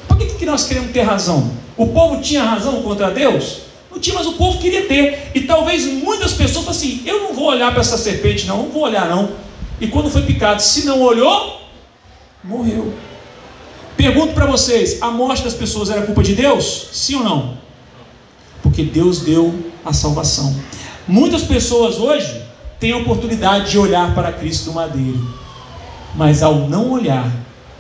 Por 0.09 0.17
que, 0.17 0.27
que 0.35 0.47
nós 0.47 0.67
queremos 0.67 0.91
ter 0.91 1.03
razão? 1.03 1.53
O 1.77 1.87
povo 1.89 2.21
tinha 2.21 2.43
razão 2.43 2.83
contra 2.83 3.11
Deus? 3.11 3.61
Não 3.91 4.01
tinha, 4.01 4.17
mas 4.17 4.27
o 4.27 4.33
povo 4.33 4.59
queria 4.59 4.87
ter. 4.87 5.31
E 5.35 5.43
talvez 5.43 5.87
muitas 5.87 6.33
pessoas 6.33 6.69
assim: 6.69 7.03
eu 7.07 7.23
não 7.23 7.35
vou 7.35 7.47
olhar 7.47 7.71
para 7.71 7.81
essa 7.81 7.97
serpente, 7.97 8.47
não, 8.47 8.65
não 8.65 8.71
vou 8.71 8.83
olhar, 8.83 9.09
não. 9.09 9.31
E 9.81 9.87
quando 9.87 10.11
foi 10.11 10.23
picado, 10.23 10.61
se 10.61 10.85
não 10.85 11.01
olhou, 11.03 11.61
morreu. 12.43 12.93
Pergunto 13.97 14.33
para 14.33 14.47
vocês: 14.47 15.03
a 15.03 15.11
morte 15.11 15.43
das 15.43 15.55
pessoas 15.55 15.91
era 15.91 16.03
culpa 16.03 16.23
de 16.23 16.35
Deus? 16.35 16.89
Sim 16.93 17.17
ou 17.17 17.25
não? 17.25 17.59
Porque 18.63 18.83
Deus 18.83 19.21
deu 19.21 19.55
a 19.85 19.93
salvação. 19.93 20.55
Muitas 21.07 21.43
pessoas 21.43 21.99
hoje 21.99 22.43
têm 22.79 22.93
a 22.93 22.99
oportunidade 22.99 23.71
de 23.71 23.79
olhar 23.79 24.15
para 24.15 24.33
Cristo 24.33 24.67
do 24.67 24.73
madeiro, 24.73 25.35
mas 26.15 26.43
ao 26.43 26.69
não 26.69 26.91
olhar, 26.91 27.31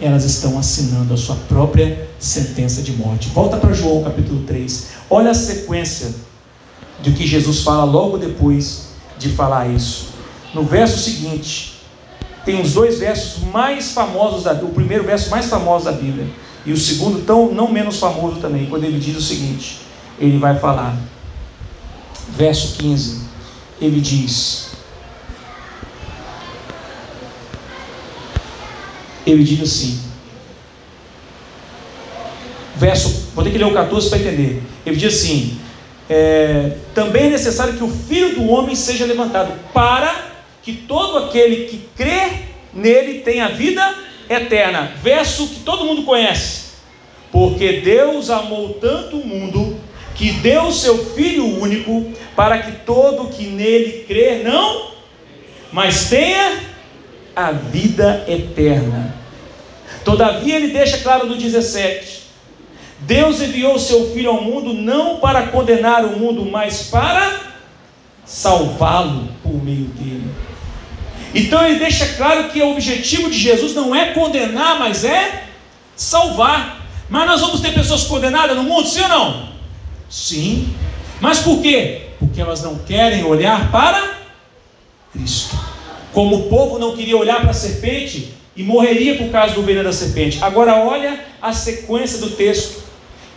elas 0.01 0.25
estão 0.25 0.59
assinando 0.59 1.15
a 1.15 1.17
sua 1.17 1.37
própria 1.49 2.09
sentença 2.19 2.83
de 2.83 2.93
morte. 2.93 3.29
Volta 3.29 3.57
para 3.57 3.73
João 3.73 4.03
capítulo 4.03 4.43
3. 4.45 4.89
Olha 5.11 5.31
a 5.31 5.35
sequência 5.35 6.15
do 7.03 7.13
que 7.13 7.27
Jesus 7.27 7.61
fala 7.63 7.85
logo 7.85 8.19
depois 8.19 8.89
de 9.19 9.29
falar 9.29 9.69
isso. 9.69 10.09
No 10.55 10.65
verso 10.65 10.99
seguinte, 10.99 11.78
tem 12.49 12.63
os 12.63 12.73
dois 12.73 12.99
versos 12.99 13.43
mais 13.45 13.93
famosos 13.93 14.45
da 14.45 14.55
o 14.55 14.71
primeiro 14.71 15.05
verso 15.05 15.29
mais 15.29 15.45
famoso 15.51 15.85
da 15.85 15.93
Bíblia 15.93 16.27
e 16.65 16.73
o 16.73 16.79
segundo 16.79 17.23
tão 17.27 17.53
não 17.53 17.71
menos 17.71 17.99
famoso 17.99 18.41
também, 18.41 18.65
quando 18.65 18.85
ele 18.85 18.99
diz 18.99 19.15
o 19.19 19.21
seguinte, 19.21 19.81
ele 20.19 20.39
vai 20.39 20.59
falar 20.59 20.97
verso 22.31 22.79
15. 22.79 23.29
Ele 23.79 24.01
diz: 24.01 24.71
Ele 29.27 29.45
diz 29.45 29.61
assim: 29.61 30.01
verso, 32.77 33.29
vou 33.35 33.45
ter 33.45 33.51
que 33.51 33.59
ler 33.59 33.67
o 33.67 33.75
14 33.75 34.09
para 34.09 34.19
entender. 34.21 34.63
Ele 34.87 34.97
diz 34.97 35.15
assim: 35.15 35.61
é, 36.09 36.79
também 36.95 37.27
é 37.27 37.31
necessário 37.31 37.75
que 37.75 37.85
o 37.85 37.91
filho 37.91 38.37
do 38.37 38.49
homem 38.49 38.75
seja 38.75 39.05
levantado, 39.05 39.53
para 39.75 40.38
que 40.69 40.75
todo 40.75 41.17
aquele 41.17 41.65
que 41.65 41.81
crê 41.97 42.43
nele 42.75 43.21
tenha 43.21 43.49
vida 43.49 43.95
eterna. 44.29 44.93
Verso 45.03 45.49
que 45.49 45.61
todo 45.61 45.87
mundo 45.87 46.03
conhece. 46.03 46.73
Porque 47.33 47.81
Deus 47.81 48.29
amou 48.29 48.75
tanto 48.75 49.17
o 49.17 49.27
mundo 49.27 49.81
que 50.15 50.31
deu 50.31 50.71
seu 50.71 51.07
Filho 51.15 51.59
único 51.59 52.13
para 52.37 52.59
que 52.59 52.73
todo 52.85 53.31
que 53.31 53.45
nele 53.45 54.05
crer 54.07 54.45
não, 54.45 54.91
mas 55.73 56.11
tenha 56.11 56.61
a 57.35 57.51
vida 57.51 58.27
eterna. 58.29 59.15
Todavia 60.05 60.57
ele 60.57 60.69
deixa 60.69 60.99
claro 60.99 61.27
no 61.27 61.37
17: 61.37 62.25
Deus 63.01 63.41
enviou 63.41 63.77
o 63.77 63.79
seu 63.79 64.13
Filho 64.13 64.29
ao 64.29 64.43
mundo 64.43 64.75
não 64.75 65.17
para 65.17 65.47
condenar 65.47 66.05
o 66.05 66.19
mundo, 66.19 66.45
mas 66.45 66.83
para 66.91 67.41
salvá-lo 68.27 69.29
por 69.43 69.65
meio 69.65 69.87
dele. 69.87 70.28
Então 71.35 71.65
ele 71.67 71.79
deixa 71.79 72.07
claro 72.15 72.49
que 72.51 72.61
o 72.63 72.73
objetivo 72.73 73.31
de 73.31 73.39
Jesus 73.39 73.75
não 73.75 73.95
é 73.95 74.13
condenar, 74.13 74.79
mas 74.79 75.05
é 75.05 75.45
salvar. 75.97 76.87
Mas 77.09 77.27
nós 77.27 77.41
vamos 77.41 77.61
ter 77.61 77.73
pessoas 77.73 78.05
condenadas 78.05 78.57
no 78.57 78.63
mundo, 78.63 78.87
sim 78.87 79.03
ou 79.03 79.09
não? 79.09 79.49
Sim. 80.09 80.75
Mas 81.21 81.41
por 81.41 81.61
quê? 81.61 82.09
Porque 82.19 82.41
elas 82.41 82.63
não 82.63 82.79
querem 82.79 83.25
olhar 83.25 83.71
para 83.71 84.19
Cristo. 85.13 85.57
Como 86.13 86.37
o 86.37 86.49
povo 86.49 86.79
não 86.79 86.97
queria 86.97 87.17
olhar 87.17 87.41
para 87.41 87.51
a 87.51 87.55
serpente 87.55 88.35
e 88.57 88.63
morreria 88.63 89.17
por 89.17 89.31
causa 89.31 89.55
do 89.55 89.63
veneno 89.63 89.85
da 89.85 89.93
serpente. 89.93 90.39
Agora 90.43 90.77
olha 90.77 91.25
a 91.41 91.53
sequência 91.53 92.19
do 92.19 92.31
texto. 92.31 92.83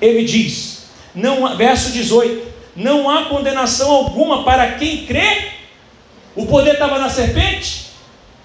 Ele 0.02 0.24
diz, 0.24 0.86
não, 1.14 1.56
verso 1.56 1.92
18: 1.92 2.48
Não 2.76 3.10
há 3.10 3.26
condenação 3.26 3.92
alguma 3.92 4.44
para 4.44 4.74
quem 4.74 5.06
crê. 5.06 5.61
O 6.36 6.46
poder 6.46 6.74
estava 6.74 6.98
na 7.00 7.10
serpente? 7.10 7.92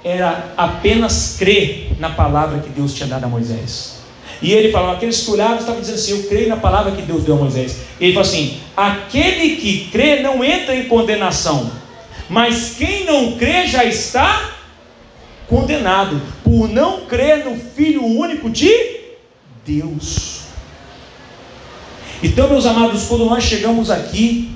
Era 0.04 0.52
apenas 0.56 1.36
crer 1.38 1.92
na 1.98 2.10
palavra 2.10 2.60
que 2.60 2.68
Deus 2.68 2.94
tinha 2.94 3.08
dado 3.08 3.24
a 3.24 3.28
Moisés. 3.28 3.96
E 4.42 4.52
ele 4.52 4.70
falou: 4.70 4.90
aqueles 4.90 5.22
que 5.22 5.30
olhavam 5.30 5.58
estavam 5.58 5.80
dizendo 5.80 5.96
assim: 5.96 6.12
Eu 6.12 6.28
creio 6.28 6.48
na 6.48 6.56
palavra 6.56 6.92
que 6.92 7.02
Deus 7.02 7.24
deu 7.24 7.34
a 7.36 7.38
Moisés. 7.38 7.78
Ele 8.00 8.12
falou 8.12 8.28
assim: 8.28 8.60
Aquele 8.76 9.56
que 9.56 9.88
crê 9.90 10.20
não 10.20 10.44
entra 10.44 10.74
em 10.74 10.84
condenação, 10.84 11.70
mas 12.28 12.74
quem 12.76 13.04
não 13.04 13.36
crê 13.36 13.66
já 13.66 13.84
está 13.84 14.52
condenado, 15.48 16.20
por 16.42 16.68
não 16.68 17.06
crer 17.06 17.44
no 17.44 17.56
Filho 17.56 18.04
único 18.04 18.50
de 18.50 18.96
Deus. 19.64 20.40
Então, 22.22 22.48
meus 22.48 22.66
amados, 22.66 23.04
quando 23.04 23.26
nós 23.26 23.44
chegamos 23.44 23.90
aqui, 23.90 24.50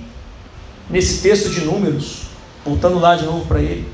nesse 0.88 1.22
texto 1.22 1.50
de 1.50 1.60
Números, 1.60 2.29
voltando 2.64 2.98
lá 2.98 3.16
de 3.16 3.24
novo 3.24 3.44
para 3.46 3.60
ele, 3.60 3.86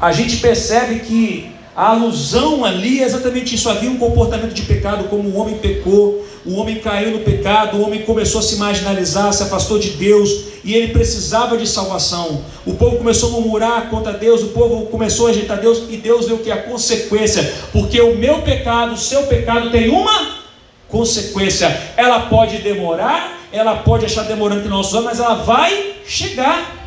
a 0.00 0.12
gente 0.12 0.36
percebe 0.38 1.00
que 1.00 1.52
a 1.76 1.90
alusão 1.90 2.64
ali 2.64 3.00
é 3.00 3.04
exatamente 3.04 3.54
isso. 3.54 3.68
Havia 3.70 3.90
um 3.90 3.96
comportamento 3.96 4.52
de 4.52 4.62
pecado, 4.62 5.04
como 5.04 5.28
o 5.28 5.36
homem 5.36 5.58
pecou, 5.58 6.26
o 6.44 6.56
homem 6.56 6.76
caiu 6.80 7.12
no 7.12 7.20
pecado, 7.20 7.76
o 7.76 7.82
homem 7.82 8.02
começou 8.02 8.40
a 8.40 8.42
se 8.42 8.56
marginalizar, 8.56 9.32
se 9.32 9.42
afastou 9.42 9.78
de 9.78 9.90
Deus 9.90 10.30
e 10.64 10.74
ele 10.74 10.92
precisava 10.92 11.56
de 11.56 11.66
salvação. 11.66 12.42
O 12.66 12.74
povo 12.74 12.96
começou 12.96 13.28
a 13.28 13.32
murmurar 13.32 13.88
contra 13.88 14.12
Deus, 14.12 14.42
o 14.42 14.48
povo 14.48 14.86
começou 14.86 15.26
a 15.26 15.30
ajeitar 15.30 15.60
Deus 15.60 15.82
e 15.88 15.96
Deus 15.96 16.26
deu 16.26 16.38
que 16.38 16.50
a 16.50 16.62
consequência, 16.62 17.52
porque 17.72 18.00
o 18.00 18.16
meu 18.16 18.42
pecado, 18.42 18.94
o 18.94 18.98
seu 18.98 19.22
pecado 19.24 19.70
tem 19.70 19.90
uma 19.90 20.40
consequência. 20.88 21.92
Ela 21.96 22.20
pode 22.20 22.58
demorar, 22.58 23.38
ela 23.52 23.76
pode 23.76 24.04
achar 24.04 24.24
demorando 24.24 24.62
que 24.62 24.68
nossos 24.68 24.94
olhos, 24.94 25.06
mas 25.06 25.20
ela 25.20 25.34
vai 25.34 25.94
chegar. 26.06 26.79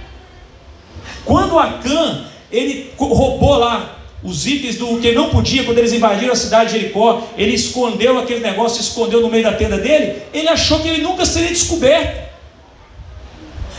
Quando 1.25 1.57
Acã 1.57 2.25
ele 2.51 2.91
roubou 2.97 3.57
lá 3.57 3.99
os 4.23 4.47
itens 4.47 4.77
do 4.77 4.99
que 4.99 5.11
não 5.11 5.29
podia, 5.29 5.63
quando 5.63 5.77
eles 5.77 5.91
invadiram 5.91 6.31
a 6.31 6.35
cidade 6.35 6.71
de 6.71 6.79
Jericó, 6.79 7.27
ele 7.37 7.53
escondeu 7.53 8.17
aquele 8.17 8.39
negócio, 8.39 8.79
escondeu 8.79 9.21
no 9.21 9.29
meio 9.29 9.43
da 9.43 9.53
tenda 9.53 9.77
dele, 9.77 10.21
ele 10.33 10.47
achou 10.47 10.79
que 10.79 10.87
ele 10.87 11.01
nunca 11.01 11.25
seria 11.25 11.49
descoberto. 11.49 12.23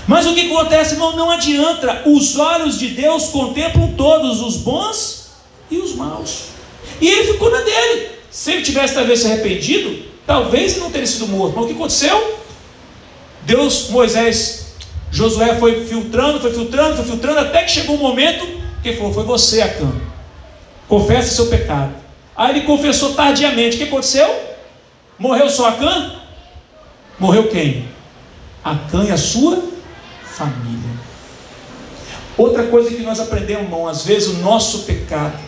Mas 0.06 0.26
o 0.26 0.34
que 0.34 0.52
acontece, 0.52 0.94
irmão? 0.94 1.16
Não 1.16 1.30
adianta, 1.30 2.02
os 2.04 2.36
olhos 2.36 2.78
de 2.78 2.88
Deus 2.88 3.28
contemplam 3.28 3.94
todos, 3.96 4.42
os 4.42 4.58
bons 4.58 5.30
e 5.70 5.78
os 5.78 5.94
maus. 5.94 6.48
E 7.00 7.08
ele 7.08 7.32
ficou 7.32 7.50
na 7.50 7.60
dele. 7.60 8.10
Se 8.30 8.52
ele 8.52 8.62
tivesse 8.62 8.94
talvez 8.94 9.20
se 9.20 9.26
arrependido, 9.26 10.02
talvez 10.26 10.72
ele 10.72 10.80
não 10.80 10.90
teria 10.90 11.06
sido 11.06 11.28
morto. 11.28 11.54
Mas 11.56 11.64
o 11.64 11.68
que 11.68 11.74
aconteceu? 11.74 12.38
Deus, 13.42 13.88
Moisés, 13.88 14.63
Josué 15.14 15.54
foi 15.60 15.86
filtrando, 15.86 16.40
foi 16.40 16.52
filtrando, 16.52 16.96
foi 16.96 17.04
filtrando, 17.04 17.38
até 17.38 17.62
que 17.62 17.70
chegou 17.70 17.94
um 17.94 18.00
momento 18.00 18.44
que 18.82 18.94
falou: 18.94 19.14
Foi 19.14 19.22
você, 19.22 19.62
Acã 19.62 19.92
Confesse 20.88 21.36
seu 21.36 21.46
pecado. 21.46 21.94
Aí 22.36 22.50
ele 22.50 22.66
confessou 22.66 23.14
tardiamente. 23.14 23.76
O 23.76 23.78
que 23.78 23.84
aconteceu? 23.84 24.28
Morreu 25.16 25.48
só 25.48 25.68
Acã? 25.68 26.16
Morreu 27.16 27.48
quem? 27.48 27.88
Acã 28.64 29.04
e 29.04 29.12
a 29.12 29.16
sua 29.16 29.62
família. 30.24 30.90
Outra 32.36 32.64
coisa 32.64 32.90
que 32.90 33.02
nós 33.02 33.20
aprendemos, 33.20 33.62
irmão, 33.62 33.86
às 33.86 34.04
vezes 34.04 34.28
o 34.30 34.38
nosso 34.38 34.80
pecado 34.80 35.38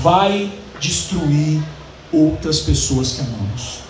vai 0.00 0.50
destruir 0.80 1.62
outras 2.10 2.60
pessoas 2.60 3.12
que 3.12 3.20
amamos. 3.20 3.82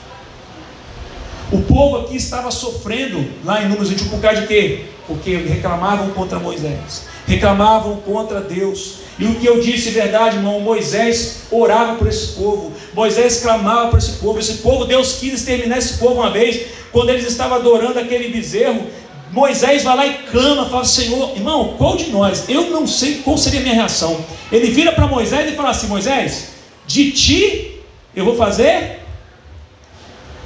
O 1.53 1.63
povo 1.63 1.99
aqui 1.99 2.17
estava 2.17 2.51
sofrendo 2.51 3.25
lá 3.45 3.63
em 3.63 3.69
Números 3.69 3.89
21 3.89 4.09
por 4.09 4.21
causa 4.21 4.41
de 4.41 4.49
quê? 4.49 4.87
Porque 5.07 5.37
reclamavam 5.37 6.11
contra 6.11 6.39
Moisés, 6.39 7.07
reclamavam 7.27 7.97
contra 7.97 8.41
Deus, 8.41 8.99
e 9.19 9.25
o 9.27 9.35
que 9.35 9.47
eu 9.47 9.61
disse 9.61 9.89
é 9.89 9.93
verdade, 9.93 10.37
irmão, 10.37 10.61
Moisés 10.61 11.43
orava 11.51 11.97
por 11.97 12.09
esse 12.09 12.29
povo, 12.29 12.73
Moisés 12.95 13.41
clamava 13.41 13.91
por 13.91 13.99
esse 13.99 14.13
povo, 14.13 14.39
esse 14.39 14.55
povo, 14.55 14.85
Deus 14.85 15.17
quis 15.19 15.35
exterminar 15.35 15.79
esse 15.79 15.99
povo 15.99 16.15
uma 16.15 16.31
vez, 16.31 16.67
quando 16.93 17.11
eles 17.11 17.27
estavam 17.27 17.59
adorando 17.59 17.99
aquele 17.99 18.29
bezerro, 18.29 18.87
Moisés 19.33 19.83
vai 19.83 19.97
lá 19.97 20.07
e 20.07 20.15
clama, 20.31 20.69
fala, 20.69 20.85
Senhor, 20.85 21.35
irmão, 21.35 21.75
qual 21.79 21.97
de 21.97 22.11
nós? 22.11 22.49
Eu 22.49 22.71
não 22.71 22.87
sei 22.87 23.23
qual 23.25 23.39
seria 23.39 23.61
a 23.61 23.63
minha 23.63 23.75
reação. 23.75 24.23
Ele 24.51 24.71
vira 24.71 24.93
para 24.93 25.07
Moisés 25.07 25.51
e 25.51 25.57
fala 25.57 25.71
assim: 25.71 25.87
Moisés, 25.87 26.49
de 26.87 27.13
ti 27.13 27.81
eu 28.15 28.27
vou 28.27 28.37
fazer 28.37 29.01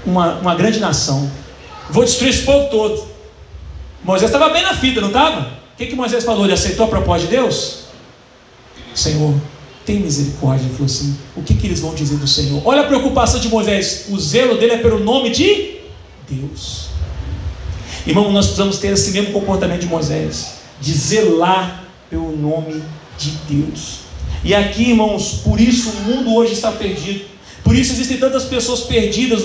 uma, 0.05 0.35
uma 0.35 0.55
grande 0.55 0.79
nação, 0.79 1.29
vou 1.90 2.05
destruir 2.05 2.31
esse 2.31 2.42
povo 2.42 2.71
todo. 2.71 3.16
Moisés 4.07 4.31
estava 4.31 4.51
bem 4.51 4.62
na 4.62 4.73
fita, 4.73 5.01
não 5.01 5.09
estava? 5.09 5.40
O 5.75 5.77
que, 5.77 5.87
que 5.87 5.97
Moisés 5.97 6.23
falou? 6.23 6.45
Ele 6.45 6.53
aceitou 6.53 6.87
a 6.87 6.88
proposta 6.88 7.27
de 7.27 7.33
Deus? 7.35 7.87
Senhor, 8.95 9.35
tem 9.85 9.99
misericórdia. 9.99 10.64
Ele 10.64 10.73
falou 10.73 10.87
assim: 10.87 11.19
o 11.37 11.42
que, 11.42 11.55
que 11.55 11.66
eles 11.66 11.81
vão 11.81 11.92
dizer 11.92 12.16
do 12.16 12.27
Senhor? 12.27 12.62
Olha 12.64 12.83
a 12.83 12.85
preocupação 12.85 13.40
de 13.40 13.49
Moisés. 13.49 14.07
O 14.09 14.19
zelo 14.19 14.59
dele 14.59 14.75
é 14.75 14.79
pelo 14.79 15.01
nome 15.01 15.31
de 15.31 15.81
Deus. 16.31 16.87
Irmão, 18.07 18.31
nós 18.31 18.47
precisamos 18.47 18.79
ter 18.79 18.92
esse 18.92 19.11
mesmo 19.11 19.33
comportamento 19.33 19.81
de 19.81 19.88
Moisés, 19.88 20.59
de 20.81 20.95
zelar 20.95 21.85
pelo 22.09 22.37
nome 22.37 22.81
de 23.19 23.31
Deus. 23.49 23.99
E 24.45 24.55
aqui, 24.55 24.90
irmãos, 24.90 25.40
por 25.42 25.61
isso 25.61 25.90
o 25.90 26.01
mundo 26.03 26.33
hoje 26.33 26.53
está 26.53 26.71
perdido. 26.71 27.25
Por 27.64 27.75
isso 27.75 27.92
existem 27.92 28.19
tantas 28.19 28.45
pessoas 28.45 28.83
perdidas, 28.83 29.42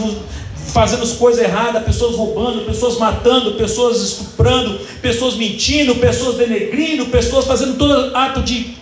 fazendo 0.68 1.04
as 1.04 1.14
coisas 1.14 1.44
erradas, 1.44 1.84
pessoas 1.84 2.16
roubando, 2.16 2.66
pessoas 2.66 2.98
matando, 2.98 3.54
pessoas 3.54 4.02
estuprando, 4.02 4.80
pessoas 5.02 5.36
mentindo, 5.36 5.96
pessoas 5.96 6.38
denegrindo, 6.38 7.08
pessoas 7.08 7.46
fazendo 7.46 7.78
todo 7.78 8.16
ato 8.16 8.42
de 8.42 8.78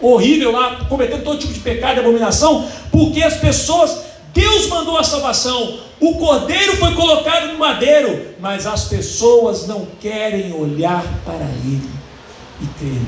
horrível 0.00 0.52
lá, 0.52 0.84
cometendo 0.88 1.24
todo 1.24 1.38
tipo 1.38 1.52
de 1.52 1.60
pecado 1.60 1.96
e 1.96 2.00
abominação, 2.00 2.68
porque 2.90 3.22
as 3.22 3.36
pessoas, 3.36 3.98
Deus 4.32 4.68
mandou 4.68 4.96
a 4.96 5.04
salvação, 5.04 5.78
o 6.00 6.14
cordeiro 6.14 6.76
foi 6.76 6.94
colocado 6.94 7.52
no 7.52 7.58
madeiro, 7.58 8.34
mas 8.40 8.66
as 8.66 8.84
pessoas 8.84 9.66
não 9.66 9.86
querem 10.00 10.52
olhar 10.52 11.04
para 11.24 11.44
ele 11.64 11.82
e 12.60 12.66
crer. 12.78 13.02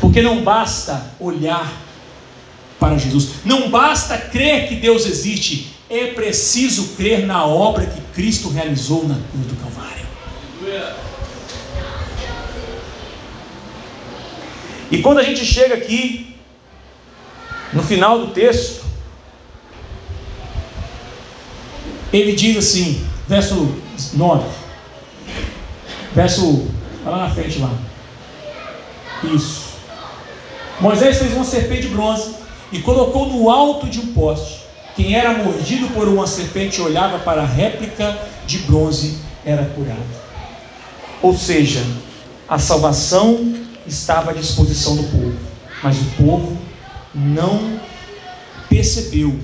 Porque 0.00 0.20
não 0.20 0.42
basta 0.42 1.12
olhar 1.18 1.72
para 2.78 2.98
Jesus, 2.98 3.36
não 3.44 3.70
basta 3.70 4.18
crer 4.18 4.68
que 4.68 4.74
Deus 4.74 5.06
existe, 5.06 5.74
é 5.98 6.12
preciso 6.12 6.96
crer 6.96 7.24
na 7.24 7.46
obra 7.46 7.86
que 7.86 8.00
Cristo 8.12 8.48
realizou 8.48 9.06
na 9.06 9.14
cruz 9.14 9.46
do 9.46 9.56
Calvário. 9.56 10.06
E 14.90 15.02
quando 15.02 15.18
a 15.18 15.22
gente 15.22 15.44
chega 15.44 15.74
aqui, 15.74 16.36
no 17.72 17.82
final 17.82 18.18
do 18.18 18.32
texto, 18.32 18.84
ele 22.12 22.32
diz 22.32 22.56
assim, 22.56 23.06
verso 23.28 23.76
9, 24.12 24.48
verso, 26.14 26.68
vai 27.02 27.12
lá 27.12 27.28
na 27.28 27.34
frente 27.34 27.58
lá, 27.58 27.70
isso. 29.24 29.74
Moisés 30.80 31.18
fez 31.18 31.32
uma 31.34 31.44
serpente 31.44 31.82
de 31.82 31.88
bronze 31.88 32.34
e 32.72 32.80
colocou 32.80 33.28
no 33.28 33.48
alto 33.48 33.88
de 33.88 34.00
um 34.00 34.12
poste 34.12 34.63
Quem 34.96 35.14
era 35.14 35.34
mordido 35.42 35.88
por 35.88 36.06
uma 36.06 36.26
serpente 36.26 36.80
olhava 36.80 37.18
para 37.18 37.42
a 37.42 37.46
réplica 37.46 38.16
de 38.46 38.58
bronze 38.58 39.18
era 39.44 39.64
curado. 39.64 39.98
Ou 41.20 41.36
seja, 41.36 41.84
a 42.48 42.58
salvação 42.58 43.54
estava 43.86 44.30
à 44.30 44.34
disposição 44.34 44.96
do 44.96 45.02
povo, 45.04 45.36
mas 45.82 45.96
o 45.98 46.04
povo 46.16 46.58
não 47.14 47.80
percebeu 48.68 49.38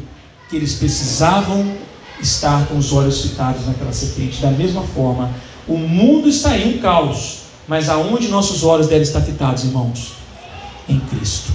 que 0.48 0.56
eles 0.56 0.74
precisavam 0.74 1.74
estar 2.20 2.66
com 2.66 2.76
os 2.76 2.92
olhos 2.92 3.22
fitados 3.22 3.66
naquela 3.66 3.92
serpente. 3.92 4.40
Da 4.40 4.50
mesma 4.50 4.82
forma, 4.82 5.30
o 5.66 5.76
mundo 5.76 6.28
está 6.28 6.56
em 6.56 6.76
um 6.76 6.78
caos, 6.78 7.42
mas 7.66 7.88
aonde 7.88 8.28
nossos 8.28 8.62
olhos 8.62 8.86
devem 8.86 9.02
estar 9.02 9.20
fitados, 9.20 9.64
irmãos? 9.64 10.12
Em 10.88 10.98
Cristo. 11.00 11.52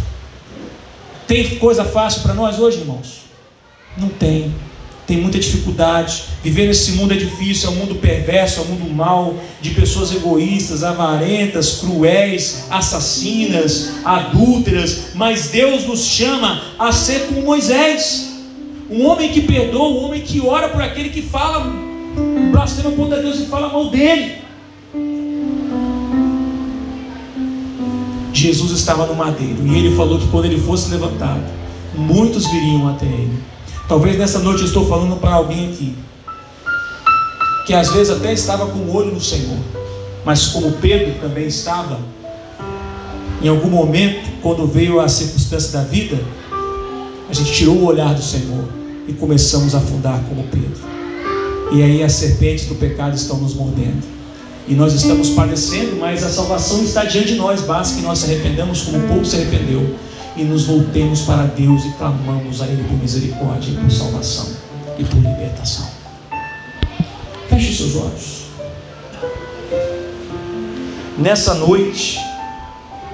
Tem 1.28 1.58
coisa 1.58 1.84
fácil 1.84 2.22
para 2.22 2.34
nós 2.34 2.60
hoje, 2.60 2.80
irmãos? 2.80 3.25
Não 3.98 4.10
tem 4.10 4.54
tem 5.06 5.18
muita 5.18 5.38
dificuldade. 5.40 6.24
Viver 6.44 6.68
nesse 6.68 6.94
mundo 6.94 7.14
é 7.14 7.18
difícil, 7.18 7.70
é 7.70 7.72
um 7.72 7.76
mundo 7.76 7.96
perverso, 7.96 8.60
é 8.60 8.64
um 8.64 8.68
mundo 8.68 8.94
mau, 8.94 9.36
de 9.62 9.72
pessoas 9.72 10.14
egoístas, 10.14 10.84
avarentas, 10.84 11.80
cruéis, 11.80 12.66
assassinas, 12.70 13.94
adúlteras. 14.04 15.10
Mas 15.14 15.50
Deus 15.50 15.86
nos 15.86 16.06
chama 16.06 16.62
a 16.80 16.92
ser 16.92 17.28
como 17.28 17.42
Moisés, 17.42 18.34
um 18.90 19.06
homem 19.06 19.32
que 19.32 19.42
perdoa, 19.42 19.90
um 19.90 20.06
homem 20.06 20.22
que 20.22 20.42
ora 20.42 20.70
por 20.70 20.82
aquele 20.82 21.10
que 21.10 21.22
fala, 21.22 21.72
blasfema 22.52 22.92
contra 22.92 23.22
Deus 23.22 23.40
e 23.40 23.46
fala 23.46 23.70
mal 23.70 23.90
dele. 23.90 24.44
Jesus 28.34 28.72
estava 28.72 29.06
no 29.06 29.16
madeiro 29.16 29.66
e 29.66 29.78
ele 29.78 29.96
falou 29.96 30.20
que 30.20 30.28
quando 30.28 30.46
ele 30.46 30.60
fosse 30.60 30.92
levantado, 30.92 31.42
muitos 31.96 32.46
viriam 32.52 32.90
até 32.90 33.06
ele 33.06 33.55
Talvez 33.88 34.18
nessa 34.18 34.40
noite 34.40 34.62
eu 34.62 34.68
estou 34.68 34.88
falando 34.88 35.16
para 35.18 35.34
alguém 35.34 35.70
aqui 35.70 35.96
que 37.68 37.74
às 37.74 37.92
vezes 37.92 38.12
até 38.12 38.32
estava 38.32 38.68
com 38.68 38.80
o 38.80 38.96
olho 38.96 39.12
no 39.12 39.22
Senhor, 39.22 39.58
mas 40.24 40.48
como 40.48 40.72
Pedro 40.74 41.16
também 41.20 41.48
estava, 41.48 42.00
em 43.42 43.48
algum 43.48 43.70
momento, 43.70 44.28
quando 44.42 44.68
veio 44.68 45.00
a 45.00 45.08
circunstância 45.08 45.72
da 45.72 45.84
vida, 45.84 46.20
a 47.28 47.34
gente 47.34 47.52
tirou 47.52 47.76
o 47.76 47.86
olhar 47.86 48.14
do 48.14 48.22
Senhor 48.22 48.66
e 49.08 49.14
começamos 49.14 49.74
a 49.74 49.80
afundar 49.80 50.20
como 50.30 50.44
Pedro. 50.44 50.80
E 51.72 51.82
aí 51.82 52.04
as 52.04 52.14
serpentes 52.14 52.66
do 52.66 52.76
pecado 52.76 53.16
estão 53.16 53.38
nos 53.38 53.56
mordendo. 53.56 54.04
E 54.68 54.74
nós 54.74 54.94
estamos 54.94 55.30
padecendo, 55.32 55.96
mas 56.00 56.24
a 56.24 56.30
salvação 56.30 56.84
está 56.84 57.04
diante 57.04 57.30
de 57.30 57.36
nós. 57.36 57.62
Basta 57.62 57.96
que 57.96 58.02
nós 58.02 58.20
se 58.20 58.26
arrependamos 58.26 58.84
como 58.84 58.98
o 58.98 59.08
povo 59.08 59.26
se 59.26 59.36
arrependeu 59.36 59.96
e 60.36 60.44
nos 60.44 60.66
voltemos 60.66 61.22
para 61.22 61.44
Deus 61.44 61.86
e 61.86 61.92
clamamos 61.94 62.62
a 62.62 62.68
Ele 62.68 62.84
por 62.84 62.98
misericórdia 62.98 63.72
e 63.72 63.76
por 63.76 63.92
salvação 63.92 64.48
e 64.98 65.04
por 65.04 65.18
libertação. 65.18 65.88
Feche 67.50 67.74
seus 67.74 67.96
olhos. 67.96 68.46
Nessa 71.18 71.54
noite, 71.54 72.20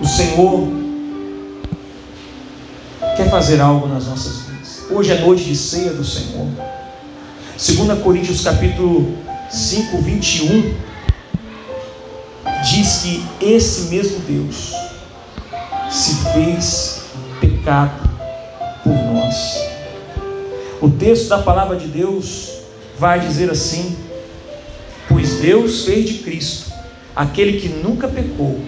o 0.02 0.08
Senhor 0.08 0.68
quer 3.16 3.30
fazer 3.30 3.62
algo 3.62 3.88
nas 3.88 4.08
nossas 4.08 4.48
vidas. 4.48 4.86
Hoje 4.90 5.12
é 5.12 5.20
noite 5.20 5.44
de 5.44 5.56
ceia 5.56 5.94
do 5.94 6.04
Senhor. 6.04 6.48
2 7.58 8.00
Coríntios 8.02 8.42
capítulo 8.42 9.16
5, 9.52 9.98
21 10.02 10.74
diz 12.64 13.02
que 13.04 13.24
esse 13.40 13.90
mesmo 13.90 14.20
Deus 14.22 14.74
se 15.92 16.16
fez 16.34 16.91
pecado 17.42 18.08
por 18.84 18.94
nós. 18.94 19.36
O 20.80 20.90
texto 20.90 21.28
da 21.28 21.40
palavra 21.40 21.76
de 21.76 21.88
Deus 21.88 22.62
vai 22.98 23.20
dizer 23.20 23.50
assim: 23.50 23.98
Pois 25.10 25.40
Deus 25.40 25.84
fez 25.84 26.08
de 26.08 26.14
Cristo, 26.20 26.72
aquele 27.16 27.60
que 27.60 27.68
nunca 27.68 28.08
pecou, 28.08 28.60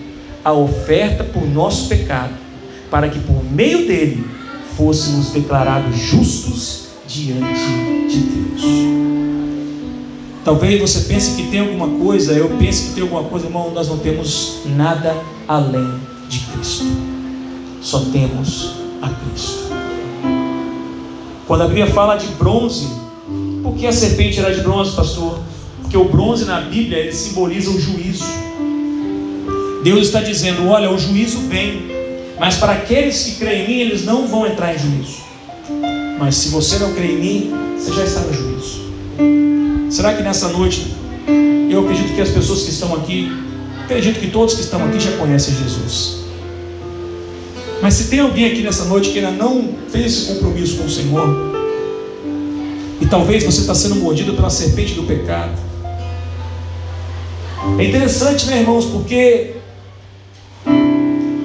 a 0.43 0.51
oferta 0.51 1.23
por 1.23 1.47
nosso 1.47 1.87
pecado, 1.87 2.33
para 2.91 3.07
que 3.07 3.19
por 3.19 3.43
meio 3.43 3.87
dele 3.87 4.25
fôssemos 4.75 5.29
declarados 5.29 5.97
justos 5.97 6.87
diante 7.07 8.09
de 8.09 8.19
Deus. 8.19 8.63
Talvez 10.43 10.81
você 10.81 11.01
pense 11.01 11.35
que 11.35 11.49
tem 11.49 11.61
alguma 11.61 11.87
coisa, 12.03 12.33
eu 12.33 12.49
penso 12.57 12.89
que 12.89 12.95
tem 12.95 13.03
alguma 13.03 13.23
coisa, 13.23 13.45
irmão, 13.45 13.71
nós 13.71 13.87
não 13.87 13.97
temos 13.99 14.59
nada 14.65 15.15
além 15.47 15.99
de 16.27 16.39
Cristo. 16.39 17.12
Só 17.83 17.99
temos 18.13 18.71
a 19.01 19.09
Cristo. 19.09 19.63
Quando 21.45 21.63
a 21.63 21.67
Bíblia 21.67 21.87
fala 21.87 22.15
de 22.15 22.27
bronze, 22.27 22.87
por 23.61 23.75
que 23.75 23.85
a 23.85 23.91
serpente 23.91 24.39
era 24.39 24.55
de 24.55 24.61
bronze, 24.61 24.95
pastor? 24.95 25.37
Porque 25.81 25.97
o 25.97 26.05
bronze 26.05 26.45
na 26.45 26.61
Bíblia 26.61 26.99
ele 26.99 27.11
simboliza 27.11 27.69
o 27.69 27.77
juízo. 27.77 28.23
Deus 29.83 30.07
está 30.07 30.21
dizendo: 30.21 30.69
olha, 30.69 30.89
o 30.89 30.97
juízo 30.97 31.39
vem, 31.49 31.81
mas 32.39 32.55
para 32.55 32.71
aqueles 32.71 33.21
que 33.23 33.31
creem 33.35 33.65
em 33.65 33.67
mim, 33.67 33.79
eles 33.81 34.05
não 34.05 34.27
vão 34.29 34.47
entrar 34.47 34.73
em 34.73 34.79
juízo. 34.79 35.17
Mas 36.17 36.35
se 36.35 36.49
você 36.49 36.79
não 36.79 36.93
crê 36.93 37.07
em 37.07 37.19
mim, 37.19 37.51
você 37.77 37.93
já 37.93 38.05
está 38.05 38.21
no 38.21 38.33
juízo. 38.33 38.81
Será 39.89 40.13
que 40.13 40.23
nessa 40.23 40.47
noite, 40.47 40.87
eu 41.69 41.81
acredito 41.81 42.15
que 42.15 42.21
as 42.21 42.29
pessoas 42.29 42.63
que 42.63 42.69
estão 42.69 42.95
aqui, 42.95 43.29
acredito 43.83 44.21
que 44.21 44.27
todos 44.27 44.55
que 44.55 44.61
estão 44.61 44.81
aqui 44.85 45.01
já 45.01 45.11
conhecem 45.17 45.53
Jesus. 45.53 46.22
Mas 47.83 47.95
se 47.95 48.07
tem 48.07 48.21
alguém 48.21 48.45
aqui 48.45 48.61
nessa 48.61 48.85
noite 48.85 49.09
que 49.09 49.19
ainda 49.19 49.31
não 49.31 49.75
fez 49.89 50.05
esse 50.05 50.33
compromisso 50.33 50.77
com 50.77 50.85
o 50.85 50.89
Senhor, 50.89 51.27
e 53.01 53.05
talvez 53.05 53.43
você 53.43 53.59
está 53.59 53.75
sendo 53.75 53.95
mordido 53.97 54.33
pela 54.33 54.49
serpente 54.49 54.93
do 54.93 55.03
pecado, 55.03 55.51
é 57.77 57.83
interessante, 57.83 58.45
né, 58.45 58.61
irmãos, 58.61 58.85
porque 58.85 59.55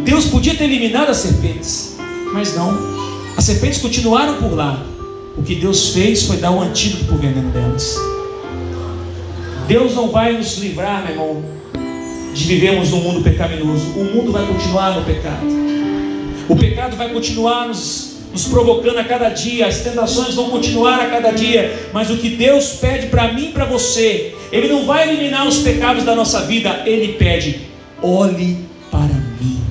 Deus 0.05 0.27
podia 0.27 0.55
ter 0.55 0.65
eliminado 0.65 1.11
as 1.11 1.17
serpentes, 1.17 1.97
mas 2.33 2.55
não. 2.55 2.79
As 3.37 3.43
serpentes 3.43 3.81
continuaram 3.81 4.35
por 4.35 4.55
lá. 4.55 4.81
O 5.37 5.43
que 5.43 5.57
Deus 5.57 5.89
fez 5.89 6.23
foi 6.23 6.37
dar 6.37 6.53
um 6.53 6.61
antídoto 6.61 7.05
para 7.05 7.15
o 7.17 7.19
veneno 7.19 7.51
delas. 7.51 7.97
Deus 9.67 9.93
não 9.97 10.11
vai 10.11 10.35
nos 10.35 10.57
livrar, 10.59 11.03
meu 11.03 11.13
irmão, 11.13 11.43
de 12.33 12.45
vivermos 12.45 12.91
num 12.91 13.01
mundo 13.01 13.25
pecaminoso. 13.25 13.87
O 13.97 14.05
mundo 14.05 14.31
vai 14.31 14.47
continuar 14.47 14.95
no 14.95 15.05
pecado. 15.05 15.78
O 16.49 16.57
pecado 16.57 16.97
vai 16.97 17.13
continuar 17.13 17.69
nos, 17.69 18.17
nos 18.33 18.47
provocando 18.47 18.99
a 18.99 19.05
cada 19.05 19.29
dia, 19.29 19.67
as 19.67 19.81
tentações 19.81 20.35
vão 20.35 20.49
continuar 20.49 21.01
a 21.01 21.11
cada 21.11 21.31
dia, 21.31 21.91
mas 21.93 22.11
o 22.11 22.17
que 22.17 22.31
Deus 22.31 22.71
pede 22.81 23.09
para 23.09 23.33
mim 23.33 23.51
e 23.51 23.53
para 23.53 23.67
você, 23.67 24.35
Ele 24.51 24.69
não 24.69 24.87
vai 24.87 25.09
eliminar 25.09 25.47
os 25.47 25.59
pecados 25.59 26.05
da 26.05 26.15
nossa 26.15 26.43
vida, 26.43 26.85
Ele 26.87 27.15
pede: 27.15 27.69
olhe 28.03 28.67
para 28.91 29.15
mim. 29.41 29.63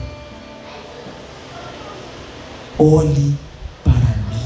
Olhe 2.77 3.33
para 3.83 3.93
mim. 3.93 4.45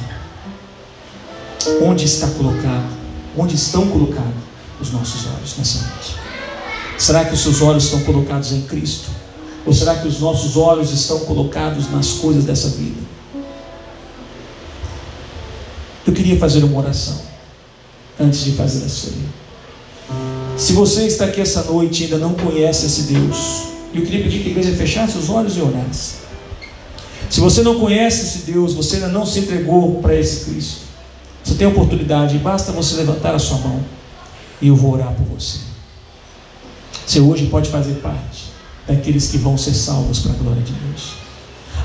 Onde 1.86 2.06
está 2.06 2.28
colocado? 2.28 3.02
Onde 3.38 3.56
estão 3.56 3.88
colocados 3.90 4.42
os 4.80 4.92
nossos 4.92 5.28
olhos 5.28 5.58
nessa 5.58 5.86
noite? 5.86 6.16
Será 6.98 7.26
que 7.26 7.34
os 7.34 7.42
seus 7.42 7.62
olhos 7.62 7.86
estão 7.86 8.02
colocados 8.04 8.54
em 8.54 8.62
Cristo? 8.62 9.21
Ou 9.66 9.74
será 9.74 9.96
que 9.96 10.08
os 10.08 10.20
nossos 10.20 10.58
olhos 10.58 10.92
estão 10.92 11.20
colocados 11.20 11.90
nas 11.92 12.14
coisas 12.14 12.46
dessa 12.46 12.70
vida? 12.70 13.00
Eu 16.06 16.14
queria 16.14 16.38
fazer 16.38 16.64
uma 16.64 16.80
oração 16.80 17.22
antes 18.20 18.44
de 18.44 18.54
fazer 18.54 18.84
a 18.86 18.90
ceia. 18.90 19.42
Se 20.58 20.74
você 20.74 21.06
está 21.06 21.26
aqui 21.26 21.42
essa 21.42 21.64
noite 21.64 22.02
e 22.02 22.04
ainda 22.06 22.18
não 22.18 22.34
conhece 22.34 22.88
esse 22.88 23.04
Deus, 23.04 23.64
eu 23.94 24.04
queria 24.04 24.24
pedir 24.24 24.40
que 24.40 24.50
a 24.50 24.52
igreja 24.52 24.76
fechasse 24.76 25.18
os 25.18 25.30
olhos 25.30 25.56
e 25.56 25.62
orasse. 25.62 26.16
Se 27.30 27.40
você 27.40 27.62
não 27.62 27.80
conhece 27.80 28.26
esse 28.26 28.52
Deus, 28.52 28.74
você 28.74 28.96
ainda 28.96 29.08
não 29.08 29.26
se 29.26 29.40
entregou 29.40 30.02
para 30.02 30.16
esse 30.16 30.46
Cristo, 30.46 30.82
você 31.44 31.56
tem 31.56 31.66
a 31.66 31.70
oportunidade, 31.70 32.38
basta 32.40 32.72
você 32.72 32.96
levantar 32.98 33.34
a 33.34 33.40
sua 33.40 33.58
mão 33.58 33.84
e 34.62 34.68
eu 34.68 34.76
vou 34.76 34.94
orar 34.94 35.14
por 35.14 35.26
você. 35.26 35.60
Você 37.06 37.20
hoje 37.20 37.48
pode 37.48 37.70
fazer 37.70 37.94
parte 37.96 38.51
daqueles 38.88 39.28
que 39.30 39.38
vão 39.38 39.58
ser 39.58 39.74
salvos 39.74 40.20
para 40.20 40.32
a 40.32 40.36
glória 40.36 40.62
de 40.62 40.74
Deus. 40.74 41.14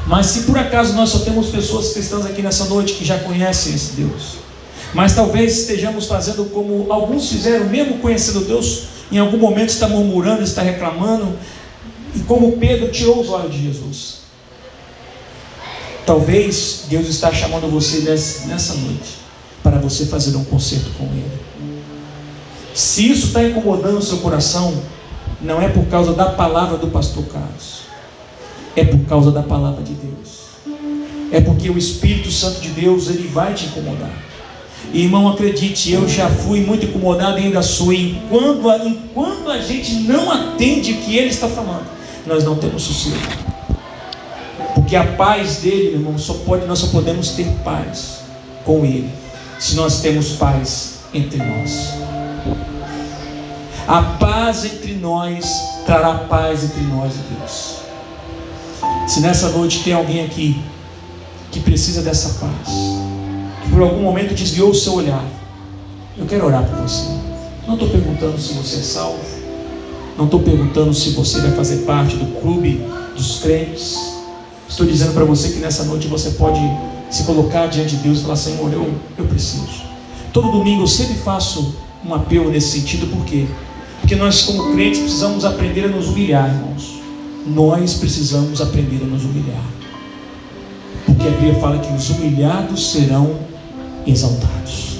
Mas 0.07 0.27
se 0.27 0.41
por 0.43 0.57
acaso 0.57 0.95
nós 0.95 1.11
só 1.11 1.19
temos 1.21 1.49
pessoas 1.49 1.93
cristãs 1.93 2.25
aqui 2.25 2.41
nessa 2.43 2.67
noite 2.67 2.95
que 2.95 3.05
já 3.05 3.19
conhecem 3.19 3.75
esse 3.75 3.93
Deus, 3.93 4.37
mas 4.95 5.15
talvez 5.15 5.61
estejamos 5.61 6.07
fazendo 6.07 6.47
como 6.47 6.91
alguns 6.93 7.29
fizeram, 7.29 7.67
mesmo 7.67 7.99
conhecendo 7.99 8.41
Deus, 8.45 8.85
em 9.11 9.19
algum 9.19 9.37
momento 9.37 9.71
está 9.71 9.89
murmurando, 9.89 10.43
está 10.43 10.63
reclamando, 10.63 11.37
e 12.15 12.21
como 12.21 12.53
Pedro 12.53 12.91
tirou 12.91 13.21
os 13.21 13.29
olhos 13.29 13.53
de 13.53 13.63
Jesus. 13.65 14.27
Talvez 16.07 16.85
Deus 16.89 17.09
está 17.09 17.33
chamando 17.33 17.69
você 17.69 18.01
nessa 18.47 18.75
noite 18.75 19.19
para 19.63 19.79
você 19.79 20.07
fazer 20.07 20.37
um 20.37 20.45
concerto 20.45 20.91
com 20.97 21.05
Ele. 21.07 21.41
Se 22.73 23.11
isso 23.11 23.29
está 23.29 23.43
incomodando 23.43 23.99
o 23.99 24.03
seu 24.03 24.19
coração, 24.19 24.83
não 25.47 25.63
é 25.63 25.69
por 25.69 25.87
causa 25.87 26.13
da 26.13 26.27
palavra 26.27 26.77
do 26.77 26.89
pastor 26.89 27.25
Carlos, 27.27 27.83
é 28.75 28.85
por 28.85 28.99
causa 29.07 29.31
da 29.31 29.43
palavra 29.43 29.83
de 29.83 29.95
Deus. 29.95 30.47
É 31.33 31.41
porque 31.41 31.71
o 31.71 31.79
Espírito 31.79 32.31
Santo 32.31 32.61
de 32.61 32.69
Deus 32.71 33.09
ele 33.09 33.29
vai 33.29 33.55
te 33.55 33.67
incomodar. 33.67 34.11
Irmão, 34.93 35.29
acredite, 35.29 35.93
eu 35.93 36.09
já 36.09 36.29
fui 36.29 36.61
muito 36.61 36.87
incomodado 36.87 37.39
e 37.39 37.45
ainda 37.45 37.63
sou. 37.63 37.93
Enquanto 37.93 38.69
a, 38.69 38.79
enquanto 38.79 39.51
a 39.51 39.61
gente 39.61 39.95
não 40.01 40.31
atende 40.31 40.93
o 40.93 40.97
que 40.99 41.17
ele 41.17 41.29
está 41.29 41.49
falando, 41.49 41.87
nós 42.27 42.45
não 42.45 42.57
temos 42.57 42.83
sossego. 42.83 43.17
Porque 44.75 44.95
a 44.95 45.05
paz 45.05 45.59
dele, 45.59 45.95
irmão, 45.95 46.19
só 46.19 46.35
pode, 46.35 46.67
nós 46.67 46.79
só 46.79 46.89
podemos 46.89 47.31
ter 47.31 47.47
paz 47.65 48.21
com 48.65 48.85
ele 48.85 49.11
se 49.59 49.75
nós 49.75 50.01
temos 50.01 50.33
paz 50.33 51.01
entre 51.15 51.39
nós. 51.39 51.95
A 53.89 54.03
paz 54.03 54.65
entre 54.65 54.95
nós 54.95 55.47
trará 55.87 56.15
paz 56.15 56.65
entre 56.65 56.81
nós 56.83 57.15
e 57.15 57.35
Deus. 57.35 57.77
Se 59.07 59.21
nessa 59.21 59.51
noite 59.51 59.85
tem 59.85 59.93
alguém 59.93 60.25
aqui 60.25 60.61
que 61.53 61.61
precisa 61.61 62.03
dessa 62.03 62.41
paz, 62.41 62.75
que 63.63 63.71
por 63.71 63.83
algum 63.83 64.03
momento 64.03 64.35
desviou 64.35 64.71
o 64.71 64.75
seu 64.75 64.95
olhar, 64.95 65.25
eu 66.19 66.27
quero 66.27 66.47
orar 66.47 66.65
por 66.65 66.81
você. 66.83 67.05
Não 67.65 67.75
estou 67.75 67.89
perguntando 67.89 68.37
se 68.41 68.55
você 68.55 68.81
é 68.81 68.83
salvo, 68.83 69.21
não 70.19 70.25
estou 70.25 70.41
perguntando 70.41 70.93
se 70.93 71.11
você 71.11 71.41
vai 71.41 71.53
fazer 71.53 71.85
parte 71.85 72.17
do 72.17 72.41
clube 72.41 72.85
dos 73.15 73.39
crentes. 73.39 74.17
Estou 74.69 74.85
dizendo 74.85 75.15
para 75.15 75.25
você 75.25 75.51
que 75.51 75.61
nessa 75.61 75.85
noite 75.85 76.09
você 76.09 76.31
pode 76.31 76.61
se 77.09 77.23
colocar 77.23 77.69
diante 77.69 77.95
de 77.95 78.03
Deus 78.03 78.19
e 78.19 78.23
falar: 78.23 78.37
Senhor, 78.37 78.73
eu, 78.73 78.93
eu 79.17 79.27
preciso. 79.27 79.85
Todo 80.33 80.51
domingo 80.51 80.83
eu 80.83 80.89
sempre 80.89 81.15
faço 81.15 81.77
um 82.05 82.13
apelo 82.13 82.51
nesse 82.51 82.81
sentido, 82.81 83.07
por 83.07 83.25
quê? 83.25 83.47
Porque 84.07 84.15
nós, 84.15 84.43
como 84.43 84.73
crentes, 84.73 85.01
precisamos 85.01 85.45
aprender 85.45 85.87
a 85.87 85.89
nos 85.89 86.07
humilhar, 86.07 86.49
irmãos. 86.49 87.01
Nós 87.45 87.95
precisamos 87.95 88.61
aprender 88.61 89.03
a 89.03 89.05
nos 89.05 89.25
humilhar. 89.25 89.65
Porque 91.05 91.27
a 91.27 91.31
Bíblia 91.33 91.55
fala 91.57 91.81
que 91.81 91.93
os 91.93 92.09
humilhados 92.11 92.93
serão 92.93 93.37
exaltados. 94.07 94.99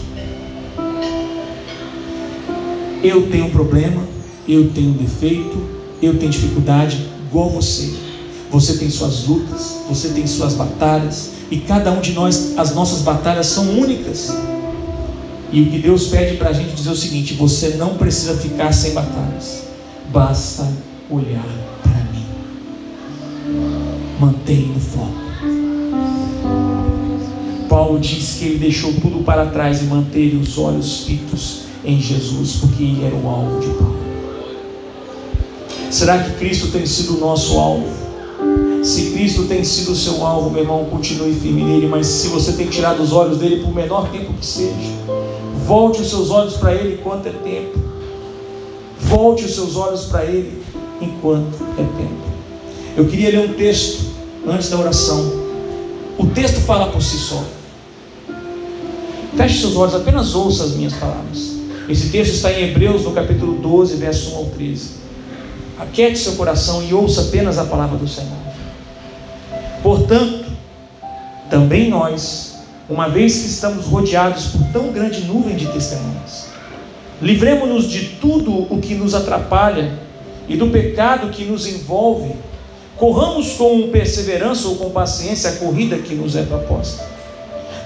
Eu 3.01 3.31
tenho 3.31 3.45
um 3.45 3.51
problema, 3.51 4.03
eu 4.49 4.71
tenho 4.71 4.89
um 4.89 4.95
defeito, 4.95 5.57
eu 6.03 6.19
tenho 6.19 6.33
dificuldade, 6.33 7.07
igual 7.29 7.49
você. 7.49 7.95
Você 8.51 8.77
tem 8.77 8.91
suas 8.91 9.25
lutas, 9.29 9.83
você 9.89 10.09
tem 10.09 10.27
suas 10.27 10.55
batalhas, 10.55 11.31
e 11.49 11.59
cada 11.59 11.93
um 11.93 12.01
de 12.01 12.11
nós, 12.11 12.55
as 12.59 12.75
nossas 12.75 13.03
batalhas 13.03 13.47
são 13.47 13.71
únicas. 13.79 14.33
E 15.53 15.63
o 15.63 15.71
que 15.71 15.79
Deus 15.79 16.09
pede 16.09 16.37
para 16.37 16.51
a 16.51 16.53
gente 16.53 16.75
dizer 16.75 16.89
é 16.89 16.93
o 16.93 16.97
seguinte: 16.97 17.35
você 17.35 17.71
não 17.77 17.95
precisa 17.97 18.37
ficar 18.37 18.73
sem 18.73 18.93
batalhas, 18.93 19.63
basta 20.11 20.67
olhar 21.11 21.47
para 21.83 22.05
mim. 22.13 22.27
Mantenha 24.19 24.77
o 24.77 24.81
foco. 24.81 25.27
Paulo 27.69 28.01
diz 28.01 28.37
que 28.39 28.47
ele 28.47 28.59
deixou 28.59 28.93
tudo 28.95 29.23
para 29.25 29.47
trás 29.47 29.83
e 29.83 29.85
manteve 29.85 30.37
os 30.37 30.57
olhos 30.59 31.05
fitos 31.05 31.67
em 31.85 32.01
Jesus, 32.01 32.57
porque 32.61 32.83
ele 32.83 33.05
era 33.05 33.15
o 33.15 33.29
alvo 33.29 33.61
de 33.61 33.69
Paulo. 33.75 33.97
Será 35.91 36.23
que 36.23 36.33
Cristo 36.33 36.69
tem 36.69 36.85
sido 36.85 37.17
o 37.17 37.21
nosso 37.21 37.59
alvo? 37.59 37.87
Se 38.83 39.11
Cristo 39.13 39.45
tem 39.45 39.65
sido 39.65 39.93
o 39.93 39.97
seu 39.97 40.25
alvo, 40.25 40.51
meu 40.51 40.63
irmão, 40.63 40.85
continue 40.85 41.33
firme 41.35 41.65
nele, 41.65 41.87
mas 41.87 42.07
se 42.07 42.29
você 42.29 42.53
tem 42.53 42.69
tirado 42.69 43.03
os 43.03 43.13
olhos 43.13 43.39
dele 43.39 43.63
por 43.63 43.75
menor 43.75 44.09
tempo 44.11 44.33
que 44.35 44.47
seja, 44.47 44.93
volte 45.67 46.01
os 46.01 46.09
seus 46.09 46.31
olhos 46.31 46.55
para 46.55 46.73
ele 46.75 46.95
enquanto 46.95 47.27
é 47.27 47.33
tempo. 47.33 47.79
Volte 49.01 49.45
os 49.45 49.55
seus 49.55 49.77
olhos 49.77 50.05
para 50.05 50.25
ele 50.25 50.63
enquanto 51.01 51.55
é 51.73 51.83
tempo. 51.83 52.27
Eu 52.97 53.07
queria 53.07 53.31
ler 53.31 53.51
um 53.51 53.55
texto 53.55 54.05
antes 54.47 54.71
da 54.71 54.79
oração. 54.79 55.45
O 56.17 56.27
texto 56.29 56.61
fala 56.61 56.91
por 56.91 57.03
si 57.03 57.19
só. 57.19 57.43
Feche 59.37 59.61
seus 59.61 59.77
olhos, 59.77 59.95
apenas 59.95 60.35
ouça 60.35 60.65
as 60.65 60.73
minhas 60.73 60.95
palavras. 60.95 61.57
Esse 61.89 62.11
texto 62.11 62.35
está 62.35 62.53
em 62.53 62.71
Hebreus, 62.71 63.03
no 63.03 63.13
capítulo 63.13 63.59
12, 63.59 63.97
verso 63.97 64.31
1 64.31 64.37
ao 64.37 64.45
13. 64.47 64.91
Aquete 65.79 66.19
seu 66.19 66.33
coração 66.35 66.83
e 66.83 66.95
ouça 66.95 67.23
apenas 67.23 67.59
a 67.59 67.65
palavra 67.65 67.99
do 67.99 68.09
Senhor. 68.09 68.33
Portanto, 69.83 70.47
também 71.51 71.91
nós, 71.91 72.56
uma 72.89 73.09
vez 73.09 73.41
que 73.41 73.47
estamos 73.47 73.87
rodeados 73.87 74.47
por 74.47 74.65
tão 74.73 74.93
grande 74.93 75.25
nuvem 75.25 75.57
de 75.57 75.67
testemunhas, 75.67 76.49
livremos-nos 77.21 77.91
de 77.91 78.17
tudo 78.21 78.53
o 78.73 78.81
que 78.81 78.95
nos 78.95 79.15
atrapalha 79.15 79.99
e 80.49 80.57
do 80.57 80.69
pecado 80.69 81.31
que 81.31 81.45
nos 81.45 81.67
envolve. 81.67 82.33
Corramos 82.97 83.53
com 83.55 83.91
perseverança 83.91 84.69
ou 84.69 84.77
com 84.77 84.91
paciência 84.91 85.51
a 85.51 85.57
corrida 85.57 85.99
que 85.99 86.15
nos 86.15 86.35
é 86.35 86.43
proposta, 86.43 87.07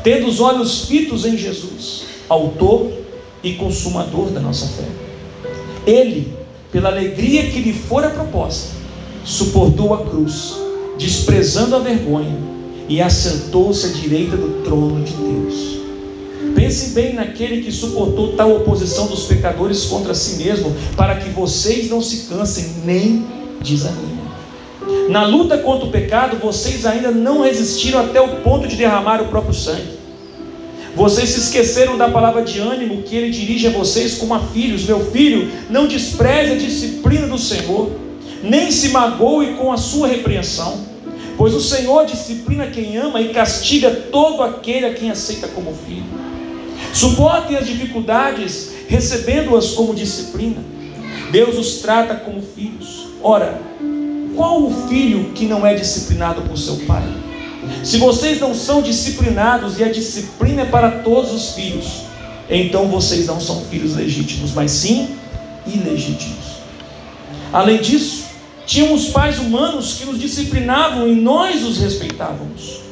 tendo 0.05 0.29
os 0.29 0.39
olhos 0.39 0.85
fitos 0.85 1.25
em 1.25 1.37
Jesus, 1.37 2.05
Autor 2.29 2.93
e 3.43 3.55
Consumador 3.55 4.31
da 4.31 4.41
nossa 4.41 4.67
fé. 4.67 4.85
Ele, 5.87 6.33
pela 6.71 6.91
alegria 6.91 7.51
que 7.51 7.59
lhe 7.59 7.73
fora 7.73 8.11
proposta, 8.11 8.77
suportou 9.25 9.95
a 9.95 10.05
cruz 10.05 10.55
desprezando 10.97 11.75
a 11.75 11.79
vergonha, 11.79 12.37
e 12.91 13.01
assentou-se 13.01 13.87
à 13.87 13.89
direita 13.91 14.37
do 14.37 14.65
trono 14.65 15.05
de 15.05 15.13
Deus. 15.13 15.81
Pense 16.57 16.91
bem 16.91 17.15
naquele 17.15 17.63
que 17.63 17.71
suportou 17.71 18.33
tal 18.33 18.57
oposição 18.57 19.07
dos 19.07 19.27
pecadores 19.27 19.85
contra 19.85 20.13
si 20.13 20.43
mesmo, 20.43 20.75
para 20.97 21.15
que 21.15 21.31
vocês 21.31 21.89
não 21.89 22.03
se 22.03 22.27
cansem 22.27 22.83
nem 22.85 23.25
desanimem. 23.63 24.19
Na 25.09 25.25
luta 25.25 25.57
contra 25.59 25.87
o 25.87 25.91
pecado, 25.93 26.39
vocês 26.39 26.85
ainda 26.85 27.13
não 27.13 27.43
resistiram 27.43 28.01
até 28.01 28.21
o 28.21 28.41
ponto 28.41 28.67
de 28.67 28.75
derramar 28.75 29.23
o 29.23 29.29
próprio 29.29 29.55
sangue. 29.55 30.01
Vocês 30.97 31.31
se 31.31 31.39
esqueceram 31.39 31.97
da 31.97 32.09
palavra 32.09 32.43
de 32.43 32.59
ânimo 32.59 33.03
que 33.03 33.15
ele 33.15 33.31
dirige 33.31 33.69
a 33.69 33.71
vocês 33.71 34.15
como 34.15 34.35
a 34.35 34.41
filhos. 34.41 34.85
Meu 34.85 34.99
filho, 35.13 35.49
não 35.71 35.87
despreze 35.87 36.53
a 36.55 36.57
disciplina 36.57 37.29
do 37.29 37.39
Senhor, 37.39 37.93
nem 38.43 38.73
se 38.73 38.89
magoe 38.89 39.55
com 39.55 39.73
a 39.73 39.77
sua 39.77 40.09
repreensão 40.09 40.90
Pois 41.41 41.55
o 41.55 41.61
Senhor 41.63 42.05
disciplina 42.05 42.67
quem 42.67 42.99
ama 42.99 43.19
e 43.19 43.31
castiga 43.31 43.91
todo 43.91 44.43
aquele 44.43 44.85
a 44.85 44.93
quem 44.93 45.11
aceita 45.11 45.49
como 45.49 45.75
filho. 45.75 46.05
Suportem 46.93 47.57
as 47.57 47.67
dificuldades, 47.67 48.73
recebendo-as 48.87 49.71
como 49.71 49.95
disciplina. 49.95 50.63
Deus 51.33 51.57
os 51.57 51.77
trata 51.77 52.15
como 52.15 52.43
filhos. 52.43 53.07
Ora, 53.23 53.59
qual 54.37 54.65
o 54.65 54.87
filho 54.87 55.33
que 55.33 55.47
não 55.47 55.67
é 55.67 55.73
disciplinado 55.73 56.43
por 56.43 56.59
seu 56.59 56.77
pai? 56.81 57.05
Se 57.83 57.97
vocês 57.97 58.39
não 58.39 58.55
são 58.55 58.83
disciplinados 58.83 59.79
e 59.79 59.83
a 59.83 59.91
disciplina 59.91 60.61
é 60.61 60.67
para 60.67 60.91
todos 60.91 61.33
os 61.33 61.55
filhos, 61.55 62.03
então 62.51 62.87
vocês 62.89 63.29
não 63.29 63.41
são 63.41 63.63
filhos 63.63 63.97
legítimos, 63.97 64.53
mas 64.53 64.73
sim 64.73 65.17
ilegítimos. 65.67 66.61
Além 67.51 67.81
disso, 67.81 68.25
Tínhamos 68.71 69.09
pais 69.09 69.41
humanos 69.41 69.95
que 69.95 70.05
nos 70.05 70.21
disciplinavam 70.21 71.09
e 71.09 71.17
nós 71.17 71.65
os 71.65 71.79
respeitávamos. 71.79 72.83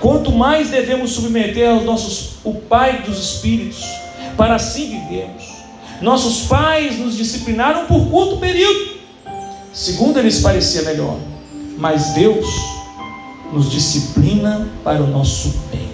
Quanto 0.00 0.30
mais 0.30 0.70
devemos 0.70 1.10
submeter 1.10 1.68
aos 1.68 1.82
nossos 1.82 2.34
o 2.44 2.54
Pai 2.54 3.02
dos 3.02 3.18
Espíritos, 3.18 3.82
para 4.36 4.54
assim 4.54 4.88
vivermos. 4.88 5.42
Nossos 6.00 6.46
pais 6.46 7.00
nos 7.00 7.16
disciplinaram 7.16 7.86
por 7.86 8.06
curto 8.08 8.36
período, 8.36 8.98
segundo 9.72 10.20
lhes 10.20 10.38
parecia 10.38 10.82
melhor, 10.82 11.18
mas 11.76 12.14
Deus 12.14 12.46
nos 13.52 13.68
disciplina 13.68 14.68
para 14.84 15.02
o 15.02 15.08
nosso 15.08 15.48
bem, 15.72 15.90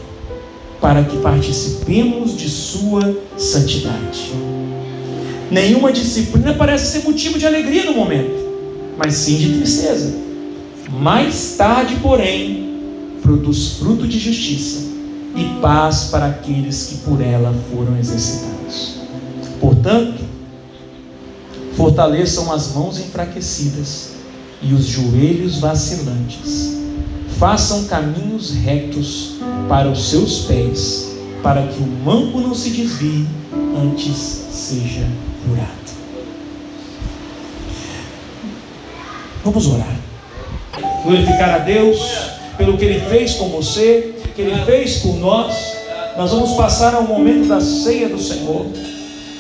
para 0.78 1.05
que 1.05 1.16
participemos 1.22 2.37
de 2.37 2.51
Sua 2.51 3.16
santidade. 3.39 4.30
Nenhuma 5.51 5.91
disciplina 5.91 6.53
parece 6.53 6.93
ser 6.93 7.09
motivo 7.09 7.39
de 7.39 7.47
alegria 7.47 7.87
no 7.87 7.95
momento 7.95 8.43
mas 8.97 9.14
sim 9.14 9.36
de 9.36 9.59
tristeza. 9.59 10.14
Mais 10.90 11.55
tarde, 11.57 11.97
porém, 12.03 13.18
produz 13.22 13.74
fruto 13.78 14.07
de 14.07 14.18
justiça 14.18 14.90
e 15.36 15.61
paz 15.61 16.09
para 16.11 16.26
aqueles 16.26 16.86
que 16.86 16.97
por 16.99 17.20
ela 17.20 17.55
foram 17.70 17.97
exercitados. 17.99 18.97
Portanto, 19.61 20.22
fortaleçam 21.76 22.53
as 22.53 22.74
mãos 22.74 22.99
enfraquecidas 22.99 24.11
e 24.61 24.74
os 24.74 24.86
joelhos 24.86 25.59
vacilantes. 25.59 26.76
Façam 27.38 27.84
caminhos 27.84 28.53
retos 28.53 29.36
para 29.68 29.90
os 29.90 30.11
seus 30.11 30.40
pés, 30.45 31.12
para 31.43 31.66
que 31.66 31.82
o 31.82 31.86
manco 32.05 32.40
não 32.40 32.55
se 32.55 32.70
desvie, 32.70 33.26
antes 33.76 34.16
seja 34.51 35.07
curado. 35.49 35.82
Vamos 39.45 39.66
orar. 39.66 39.97
Glorificar 41.05 41.55
a 41.55 41.59
Deus 41.59 41.99
pelo 42.57 42.76
que 42.78 42.84
Ele 42.84 43.01
fez 43.09 43.34
com 43.34 43.49
você, 43.49 44.14
que 44.34 44.43
Ele 44.43 44.64
fez 44.64 44.99
por 44.99 45.16
nós. 45.16 45.76
Nós 46.16 46.30
vamos 46.30 46.53
passar 46.53 46.95
ao 46.95 47.03
momento 47.03 47.49
da 47.49 47.61
ceia 47.61 48.09
do 48.09 48.18
Senhor. 48.18 48.66